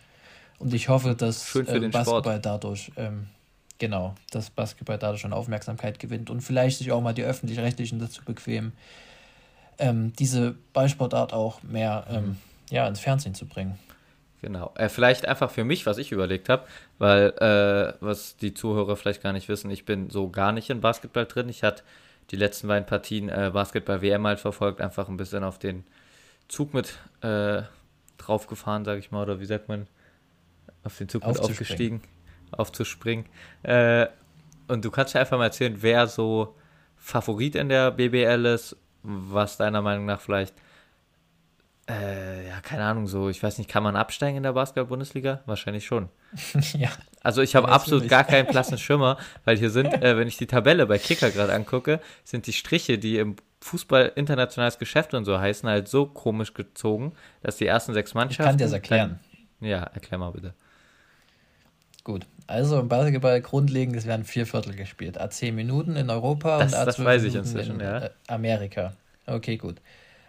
Und 0.58 0.72
ich 0.72 0.88
hoffe, 0.88 1.14
dass 1.14 1.54
äh, 1.56 1.62
Basketball 1.88 2.04
Sport. 2.04 2.46
dadurch 2.46 2.92
ähm, 2.96 3.26
genau, 3.78 4.14
dass 4.30 4.50
Basketball 4.50 4.98
dadurch 4.98 5.20
schon 5.20 5.32
Aufmerksamkeit 5.32 5.98
gewinnt 5.98 6.30
und 6.30 6.40
vielleicht 6.40 6.78
sich 6.78 6.92
auch 6.92 7.00
mal 7.00 7.14
die 7.14 7.24
Öffentlich-Rechtlichen 7.24 7.98
dazu 7.98 8.24
bequemen, 8.24 8.72
ähm, 9.78 10.12
diese 10.18 10.54
Ballsportart 10.72 11.32
auch 11.32 11.62
mehr 11.62 12.06
ähm, 12.10 12.36
ja, 12.70 12.86
ins 12.86 13.00
Fernsehen 13.00 13.34
zu 13.34 13.46
bringen. 13.46 13.78
Genau. 14.40 14.72
Äh, 14.76 14.88
vielleicht 14.88 15.26
einfach 15.26 15.50
für 15.50 15.64
mich, 15.64 15.86
was 15.86 15.98
ich 15.98 16.12
überlegt 16.12 16.48
habe, 16.48 16.64
weil 16.98 17.30
äh, 17.38 17.94
was 18.00 18.36
die 18.36 18.54
Zuhörer 18.54 18.96
vielleicht 18.96 19.22
gar 19.22 19.32
nicht 19.32 19.48
wissen, 19.48 19.70
ich 19.70 19.84
bin 19.84 20.10
so 20.10 20.28
gar 20.28 20.52
nicht 20.52 20.70
in 20.70 20.80
Basketball 20.80 21.26
drin. 21.26 21.48
Ich 21.48 21.62
hatte 21.62 21.82
die 22.30 22.36
letzten 22.36 22.68
beiden 22.68 22.86
Partien 22.86 23.28
äh, 23.28 23.50
Basketball-WM 23.52 24.26
halt 24.26 24.40
verfolgt, 24.40 24.80
einfach 24.80 25.08
ein 25.08 25.16
bisschen 25.16 25.44
auf 25.44 25.58
den 25.58 25.84
Zug 26.48 26.74
mit 26.74 26.98
äh, 27.22 27.62
draufgefahren, 28.18 28.84
sage 28.84 29.00
ich 29.00 29.10
mal, 29.10 29.22
oder 29.22 29.40
wie 29.40 29.46
sagt 29.46 29.68
man, 29.68 29.86
auf 30.82 30.98
den 30.98 31.08
Zug 31.08 31.26
mit 31.26 31.38
aufgestiegen 31.38 32.02
aufzuspringen. 32.58 33.26
Äh, 33.62 34.06
und 34.68 34.84
du 34.84 34.90
kannst 34.90 35.14
ja 35.14 35.20
einfach 35.20 35.38
mal 35.38 35.46
erzählen, 35.46 35.76
wer 35.80 36.06
so 36.06 36.54
Favorit 36.96 37.54
in 37.54 37.68
der 37.68 37.90
BBL 37.90 38.46
ist, 38.46 38.76
was 39.02 39.56
deiner 39.56 39.82
Meinung 39.82 40.06
nach 40.06 40.20
vielleicht, 40.20 40.54
äh, 41.88 42.48
ja, 42.48 42.60
keine 42.62 42.84
Ahnung, 42.84 43.06
so, 43.06 43.28
ich 43.28 43.42
weiß 43.42 43.58
nicht, 43.58 43.68
kann 43.68 43.82
man 43.82 43.94
absteigen 43.94 44.38
in 44.38 44.42
der 44.42 44.52
Basketball-Bundesliga? 44.54 45.42
Wahrscheinlich 45.46 45.84
schon. 45.84 46.08
ja. 46.72 46.88
Also 47.22 47.42
ich 47.42 47.54
habe 47.54 47.68
absolut 47.68 48.08
gar 48.08 48.24
keinen 48.24 48.46
blassen 48.46 48.78
Schimmer, 48.78 49.18
weil 49.44 49.58
hier 49.58 49.70
sind, 49.70 49.92
äh, 50.02 50.16
wenn 50.16 50.26
ich 50.26 50.38
die 50.38 50.46
Tabelle 50.46 50.86
bei 50.86 50.98
Kicker 50.98 51.30
gerade 51.30 51.52
angucke, 51.52 52.00
sind 52.24 52.46
die 52.46 52.52
Striche, 52.52 52.98
die 52.98 53.18
im 53.18 53.36
Fußball 53.60 54.12
internationales 54.14 54.78
Geschäft 54.78 55.14
und 55.14 55.24
so 55.24 55.38
heißen, 55.38 55.68
halt 55.68 55.88
so 55.88 56.06
komisch 56.06 56.54
gezogen, 56.54 57.12
dass 57.42 57.56
die 57.56 57.66
ersten 57.66 57.92
sechs 57.92 58.14
Mannschaften. 58.14 58.42
Ich 58.42 58.48
kann 58.48 58.58
dir 58.58 58.64
das 58.64 58.72
erklären. 58.72 59.20
Dann, 59.60 59.68
ja, 59.68 59.82
erklär 59.82 60.18
mal 60.18 60.30
bitte. 60.30 60.54
Gut, 62.02 62.26
also 62.46 62.78
im 62.80 62.88
Basketball 62.88 63.40
grundlegend, 63.40 63.96
es 63.96 64.06
werden 64.06 64.26
vier 64.26 64.46
Viertel 64.46 64.74
gespielt. 64.74 65.18
A10 65.18 65.52
Minuten 65.52 65.96
in 65.96 66.10
Europa 66.10 66.58
das, 66.58 66.72
und 66.72 66.78
A12 66.78 66.84
das 66.84 67.04
weiß 67.04 67.22
ich 67.24 67.34
inzwischen, 67.34 67.80
in 67.80 67.86
ja. 67.86 67.98
Äh, 67.98 68.10
Amerika. 68.28 68.92
Okay, 69.26 69.56
gut. 69.56 69.80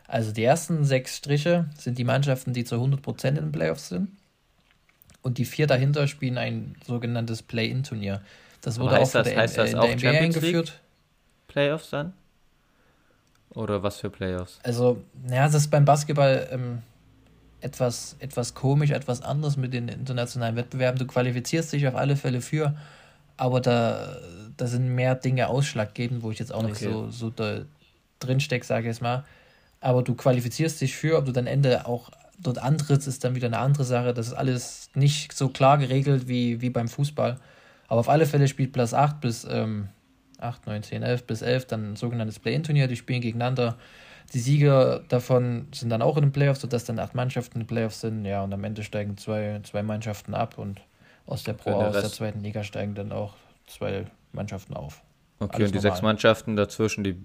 Also 0.07 0.31
die 0.31 0.43
ersten 0.43 0.85
sechs 0.85 1.17
Striche 1.17 1.65
sind 1.77 1.97
die 1.97 2.03
Mannschaften, 2.03 2.53
die 2.53 2.63
zu 2.63 2.75
100% 2.75 3.27
in 3.27 3.35
den 3.35 3.51
Playoffs 3.51 3.89
sind. 3.89 4.09
Und 5.21 5.39
die 5.39 5.45
vier 5.45 5.65
dahinter 5.65 6.07
spielen 6.07 6.37
ein 6.37 6.75
sogenanntes 6.85 7.41
Play-In-Turnier. 7.41 8.21
Das 8.61 8.79
wurde 8.79 8.99
auch 8.99 9.11
das, 9.11 9.27
der, 9.27 9.37
heißt 9.37 9.57
das 9.57 9.71
in 9.71 9.79
auch 9.79 9.85
der 9.85 9.95
NBA 9.95 10.09
eingeführt. 10.09 10.79
Playoffs 11.47 11.89
dann? 11.89 12.13
Oder 13.49 13.81
was 13.81 13.97
für 13.97 14.09
Playoffs? 14.09 14.59
Also, 14.63 15.01
naja, 15.23 15.45
das 15.45 15.55
ist 15.55 15.71
beim 15.71 15.85
Basketball 15.85 16.47
ähm, 16.51 16.81
etwas, 17.61 18.15
etwas 18.19 18.53
komisch, 18.53 18.91
etwas 18.91 19.21
anders 19.21 19.57
mit 19.57 19.73
den 19.73 19.87
internationalen 19.87 20.55
Wettbewerben. 20.55 20.99
Du 20.99 21.07
qualifizierst 21.07 21.73
dich 21.73 21.87
auf 21.87 21.95
alle 21.95 22.15
Fälle 22.15 22.41
für, 22.41 22.75
aber 23.37 23.61
da, 23.61 24.17
da 24.57 24.67
sind 24.67 24.93
mehr 24.93 25.15
Dinge 25.15 25.47
ausschlaggebend, 25.47 26.21
wo 26.21 26.31
ich 26.31 26.39
jetzt 26.39 26.53
auch 26.53 26.59
okay. 26.59 26.69
nicht 26.69 26.79
so, 26.79 27.09
so 27.09 27.33
drin 28.19 28.39
stecke, 28.39 28.65
sage 28.65 28.81
ich 28.81 28.87
jetzt 28.87 29.01
mal. 29.01 29.25
Aber 29.85 30.01
du 30.01 30.15
qualifizierst 30.15 30.81
dich 30.81 30.95
für, 30.95 31.15
ob 31.15 31.25
du 31.25 31.31
dann 31.31 31.45
Ende 31.45 31.85
auch 31.85 32.09
dort 32.39 32.57
antrittst, 32.57 33.07
ist 33.07 33.23
dann 33.23 33.35
wieder 33.35 33.45
eine 33.45 33.59
andere 33.59 33.83
Sache. 33.83 34.15
Das 34.15 34.25
ist 34.25 34.33
alles 34.33 34.89
nicht 34.95 35.31
so 35.31 35.49
klar 35.49 35.77
geregelt 35.77 36.27
wie, 36.27 36.59
wie 36.59 36.71
beim 36.71 36.87
Fußball. 36.87 37.39
Aber 37.87 37.99
auf 37.99 38.09
alle 38.09 38.25
Fälle 38.25 38.47
spielt 38.47 38.73
Platz 38.73 38.95
8 38.95 39.21
bis 39.21 39.45
ähm, 39.47 39.89
8, 40.39 40.65
9, 40.65 40.81
10, 40.81 41.03
11 41.03 41.27
bis 41.27 41.43
11 41.43 41.67
dann 41.67 41.91
ein 41.91 41.95
sogenanntes 41.97 42.39
Play-In-Turnier. 42.39 42.87
Die 42.87 42.95
spielen 42.95 43.21
gegeneinander. 43.21 43.77
Die 44.33 44.39
Sieger 44.39 45.03
davon 45.07 45.67
sind 45.71 45.91
dann 45.91 46.01
auch 46.01 46.17
in 46.17 46.23
den 46.23 46.31
Playoffs, 46.31 46.61
sodass 46.61 46.85
dann 46.85 46.97
acht 46.97 47.13
Mannschaften 47.13 47.59
in 47.59 47.61
den 47.65 47.67
Playoffs 47.67 48.01
sind. 48.01 48.25
Ja, 48.25 48.43
und 48.43 48.51
am 48.55 48.63
Ende 48.63 48.81
steigen 48.81 49.17
zwei, 49.17 49.59
zwei 49.61 49.83
Mannschaften 49.83 50.33
ab 50.33 50.57
und 50.57 50.81
aus 51.27 51.43
der 51.43 51.53
Pro, 51.53 51.73
aus 51.73 51.93
der 51.93 52.11
zweiten 52.11 52.41
Liga 52.41 52.63
steigen 52.63 52.95
dann 52.95 53.11
auch 53.11 53.35
zwei 53.67 54.07
Mannschaften 54.31 54.73
auf. 54.73 55.03
Okay, 55.37 55.57
Alles 55.57 55.67
und 55.67 55.75
die 55.75 55.77
normal. 55.77 55.81
sechs 55.91 56.01
Mannschaften 56.01 56.55
dazwischen, 56.55 57.03
die 57.03 57.23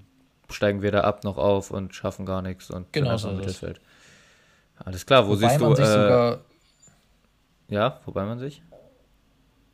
steigen 0.53 0.83
weder 0.83 1.05
ab 1.05 1.25
noch 1.25 1.37
auf 1.37 1.71
und 1.71 1.95
schaffen 1.95 2.27
gar 2.27 2.43
nichts 2.43 2.71
und 2.71 2.93
genau 2.93 3.17
so 3.17 3.31
Mittelfeld. 3.33 3.81
Alles 4.77 5.05
klar, 5.05 5.27
wo 5.27 5.31
wobei 5.31 5.49
siehst 5.49 5.61
du. 5.61 5.73
Äh, 5.73 5.87
sogar, 5.87 6.41
ja, 7.69 8.01
wobei 8.05 8.25
man 8.25 8.39
sich? 8.39 8.63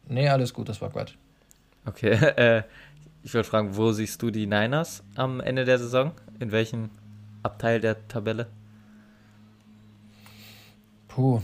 Nee, 0.09 0.29
alles 0.29 0.53
gut, 0.53 0.69
das 0.69 0.81
war 0.81 0.91
Quatsch. 0.91 1.15
Okay, 1.85 2.11
äh, 2.37 2.63
ich 3.23 3.35
wollte 3.35 3.49
fragen, 3.49 3.77
wo 3.77 3.93
siehst 3.93 4.23
du 4.23 4.31
die 4.31 4.47
Niners 4.47 5.03
am 5.15 5.41
Ende 5.41 5.65
der 5.65 5.79
Saison? 5.79 6.13
In 6.39 6.53
welchem 6.53 6.91
Abteil 7.43 7.81
der 7.81 8.07
Tabelle? 8.09 8.47
Puh. 11.09 11.41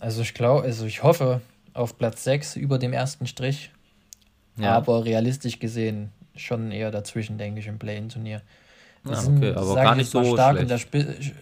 Also 0.00 0.22
ich 0.22 0.34
glaube, 0.34 0.62
also 0.64 0.86
ich 0.86 1.02
hoffe 1.02 1.40
auf 1.74 1.98
Platz 1.98 2.24
6 2.24 2.56
über 2.56 2.78
dem 2.78 2.92
ersten 2.92 3.26
Strich. 3.26 3.70
Ja. 4.56 4.72
Aber 4.72 5.04
realistisch 5.04 5.58
gesehen 5.58 6.12
schon 6.36 6.72
eher 6.72 6.90
dazwischen, 6.90 7.38
denke 7.38 7.60
ich, 7.60 7.66
im 7.66 7.78
Play-In-Turnier. 7.78 8.42
Wir 9.04 9.12
ja, 9.12 9.22
okay, 9.24 9.52
aber 9.54 9.74
gar 9.74 9.94
nicht 9.94 10.10
so 10.10 10.24
stark 10.24 10.58
schlecht. 10.58 11.34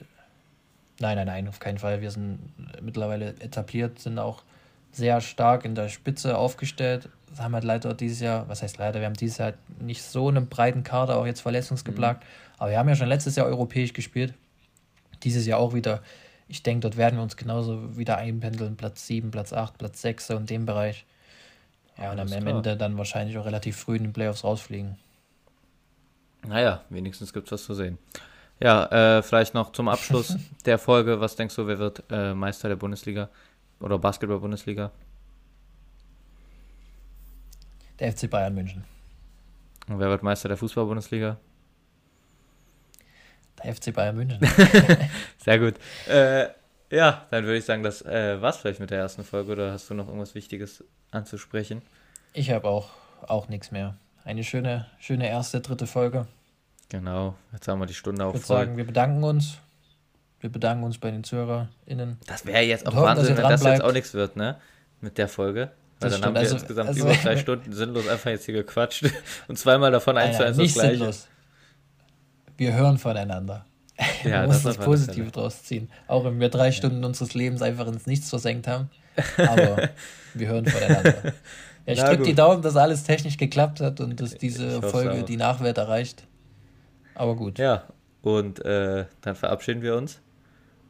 Nein, 1.01 1.17
nein, 1.17 1.27
nein, 1.27 1.49
auf 1.49 1.59
keinen 1.59 1.79
Fall. 1.79 2.01
Wir 2.01 2.11
sind 2.11 2.39
mittlerweile 2.81 3.31
etabliert, 3.41 3.99
sind 3.99 4.19
auch 4.19 4.43
sehr 4.93 5.21
stark 5.21 5.65
in 5.65 5.75
der 5.75 5.89
Spitze 5.89 6.39
aufgestellt. 6.39 7.09
Das 7.29 7.41
haben 7.41 7.55
halt 7.55 7.65
leider 7.65 7.95
dieses 7.95 8.21
Jahr, 8.21 8.49
was 8.49 8.63
heißt 8.63 8.79
leider, 8.79 9.01
wir 9.01 9.07
haben 9.07 9.15
dieses 9.15 9.39
Jahr 9.39 9.55
nicht 9.81 10.03
so 10.03 10.29
einen 10.29 10.49
breiten 10.49 10.85
Kader, 10.85 11.17
auch 11.17 11.27
jetzt 11.27 11.41
verletzungsgeplagt. 11.41 12.23
Mhm. 12.23 12.29
Aber 12.59 12.71
wir 12.71 12.79
haben 12.79 12.89
ja 12.89 12.95
schon 12.95 13.09
letztes 13.09 13.35
Jahr 13.35 13.47
europäisch 13.47 13.93
gespielt. 13.93 14.35
Dieses 15.25 15.47
Jahr 15.47 15.59
auch 15.59 15.75
wieder. 15.75 16.03
Ich 16.47 16.63
denke, 16.63 16.81
dort 16.83 16.97
werden 16.97 17.17
wir 17.17 17.23
uns 17.23 17.37
genauso 17.37 17.97
wieder 17.97 18.19
einpendeln. 18.19 18.77
Platz 18.77 19.07
7, 19.07 19.31
Platz 19.31 19.53
8, 19.53 19.79
Platz 19.79 20.03
6 20.03 20.31
und 20.31 20.51
dem 20.51 20.67
Bereich. 20.67 21.05
Ja, 21.99 22.13
und 22.13 22.19
am 22.19 22.33
Ende 22.33 22.77
dann 22.77 22.99
wahrscheinlich 22.99 23.39
auch 23.39 23.47
relativ 23.47 23.77
früh 23.77 23.97
in 23.97 24.05
den 24.05 24.13
Playoffs 24.13 24.45
rausfliegen. 24.45 24.97
Naja, 26.47 26.83
wenigstens 26.91 27.33
gibt 27.33 27.47
es 27.47 27.53
was 27.53 27.65
zu 27.65 27.75
sehen. 27.75 27.99
Ja, 28.61 29.19
äh, 29.19 29.23
vielleicht 29.23 29.55
noch 29.55 29.73
zum 29.73 29.89
Abschluss 29.89 30.37
der 30.65 30.79
Folge. 30.79 31.21
Was 31.21 31.37
denkst 31.37 31.55
du, 31.57 31.67
wer 31.67 31.79
wird 31.79 32.03
äh, 32.11 32.35
Meister 32.35 32.69
der 32.69 32.77
Bundesliga 32.77 33.29
oder 33.81 33.99
Basketball-Bundesliga? 33.99 34.91
Der 37.99 38.13
FC 38.13 38.29
Bayern 38.29 38.55
München. 38.55 38.85
Und 39.89 39.99
wer 39.99 40.09
wird 40.09 40.23
Meister 40.23 40.49
der 40.49 40.57
Fußball-Bundesliga? 40.57 41.37
Der 43.63 43.75
FC 43.75 43.95
Bayern 43.95 44.17
München. 44.17 44.41
Sehr 45.39 45.59
gut. 45.59 45.75
Äh, 46.09 46.49
ja, 46.95 47.27
dann 47.31 47.45
würde 47.45 47.59
ich 47.59 47.65
sagen, 47.65 47.83
das 47.83 48.03
äh, 48.03 48.41
war's 48.41 48.59
vielleicht 48.59 48.81
mit 48.81 48.91
der 48.91 48.99
ersten 48.99 49.25
Folge 49.25 49.53
oder 49.53 49.73
hast 49.73 49.91
du 49.91 49.95
noch 49.95 50.07
irgendwas 50.07 50.35
Wichtiges 50.35 50.85
anzusprechen? 51.11 51.83
Ich 52.33 52.51
habe 52.51 52.69
auch, 52.69 52.91
auch 53.27 53.49
nichts 53.49 53.71
mehr. 53.71 53.97
Eine 54.25 54.45
schöne, 54.45 54.87
schöne 54.99 55.29
erste, 55.29 55.61
dritte 55.61 55.87
Folge. 55.87 56.27
Genau, 56.89 57.35
jetzt 57.53 57.69
haben 57.69 57.81
wir 57.81 57.87
die 57.87 57.95
Stunde 57.95 58.25
auch 58.25 58.35
ich 58.35 58.43
voll. 58.43 58.59
sagen, 58.59 58.77
wir 58.77 58.87
bedanken 58.87 59.23
uns. 59.25 59.59
Wir 60.41 60.51
bedanken 60.51 60.85
uns 60.85 60.99
bei 60.99 61.11
den 61.11 61.25
ZuhörerInnen. 61.25 62.19
Das 62.27 62.45
wäre 62.47 62.63
jetzt 62.63 62.87
auch 62.87 62.95
Wahnsinn, 62.95 63.37
wenn 63.37 63.49
das 63.49 63.63
jetzt 63.63 63.83
auch 63.83 63.93
nichts 63.93 64.15
wird, 64.15 64.37
ne? 64.37 64.57
Mit 65.01 65.19
der 65.19 65.29
Folge. 65.29 65.71
Weil 66.01 66.11
das 66.11 66.13
dann 66.13 66.13
stimmt. 66.13 66.25
haben 66.25 66.35
wir 66.35 66.41
also, 66.41 66.55
insgesamt 66.57 66.89
also, 66.89 67.01
über 67.01 67.15
drei 67.15 67.37
Stunden 67.39 67.73
sinnlos 67.73 68.09
einfach 68.09 68.31
jetzt 68.31 68.45
hier 68.45 68.55
gequatscht 68.55 69.11
und 69.49 69.59
zweimal 69.59 69.91
davon 69.91 70.19
eins 70.19 70.37
zu 70.37 70.45
eins 70.45 70.57
das 70.57 70.75
gleiche. 70.75 70.97
Sinnlos. 70.97 71.29
Wir 72.57 72.75
hören 72.75 72.99
voneinander. 72.99 73.65
Ja, 74.25 74.41
Man 74.41 74.47
muss 74.47 74.63
das, 74.63 74.77
das 74.77 74.85
Positive 74.85 75.31
draus 75.31 75.63
ziehen. 75.63 75.89
Auch 76.09 76.25
wenn 76.25 76.41
wir 76.41 76.49
drei 76.49 76.73
Stunden 76.73 77.05
unseres 77.05 77.35
Lebens 77.35 77.63
einfach 77.63 77.87
ins 77.87 78.07
Nichts 78.07 78.29
versenkt 78.29 78.67
haben. 78.67 78.91
Aber 79.37 79.91
wir 80.35 80.49
hören 80.49 80.67
voneinander. 80.67 81.33
Ja, 81.87 81.93
ich 81.93 82.01
drücke 82.01 82.23
die 82.23 82.35
Daumen, 82.35 82.63
dass 82.63 82.77
alles 82.77 83.05
technisch 83.05 83.37
geklappt 83.37 83.81
hat 83.81 84.01
und 84.01 84.21
dass 84.21 84.37
diese 84.37 84.83
Folge 84.83 85.23
die 85.23 85.37
Nachwert 85.37 85.79
erreicht. 85.79 86.27
Aber 87.15 87.37
gut. 87.37 87.59
Ja, 87.59 87.85
und 88.23 88.65
äh, 88.65 89.05
dann 89.21 89.37
verabschieden 89.37 89.83
wir 89.83 89.97
uns. 89.97 90.21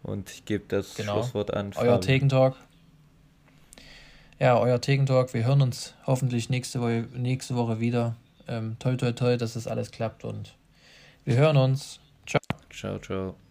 Und 0.03 0.31
ich 0.31 0.45
gebe 0.45 0.65
das 0.69 0.95
genau. 0.95 1.15
Schlusswort 1.15 1.53
an. 1.53 1.73
Euer 1.77 2.01
Thekentalk. 2.01 2.57
Ja, 4.39 4.59
euer 4.59 4.81
Thekentalk. 4.81 5.35
Wir 5.35 5.45
hören 5.45 5.63
uns 5.63 5.95
hoffentlich 6.07 6.51
nächste 6.51 6.81
Woche, 6.81 7.09
nächste 7.15 7.57
Woche 7.57 7.81
wieder. 7.81 8.17
Ähm, 8.47 8.77
toi, 8.79 8.97
toi, 8.97 9.13
toi, 9.13 9.37
dass 9.37 9.55
das 9.55 9.67
alles 9.67 9.91
klappt 9.91 10.25
und 10.25 10.55
wir 11.25 11.37
hören 11.37 11.57
uns. 11.57 12.01
Ciao. 12.27 12.41
Ciao, 12.75 12.99
ciao. 12.99 13.44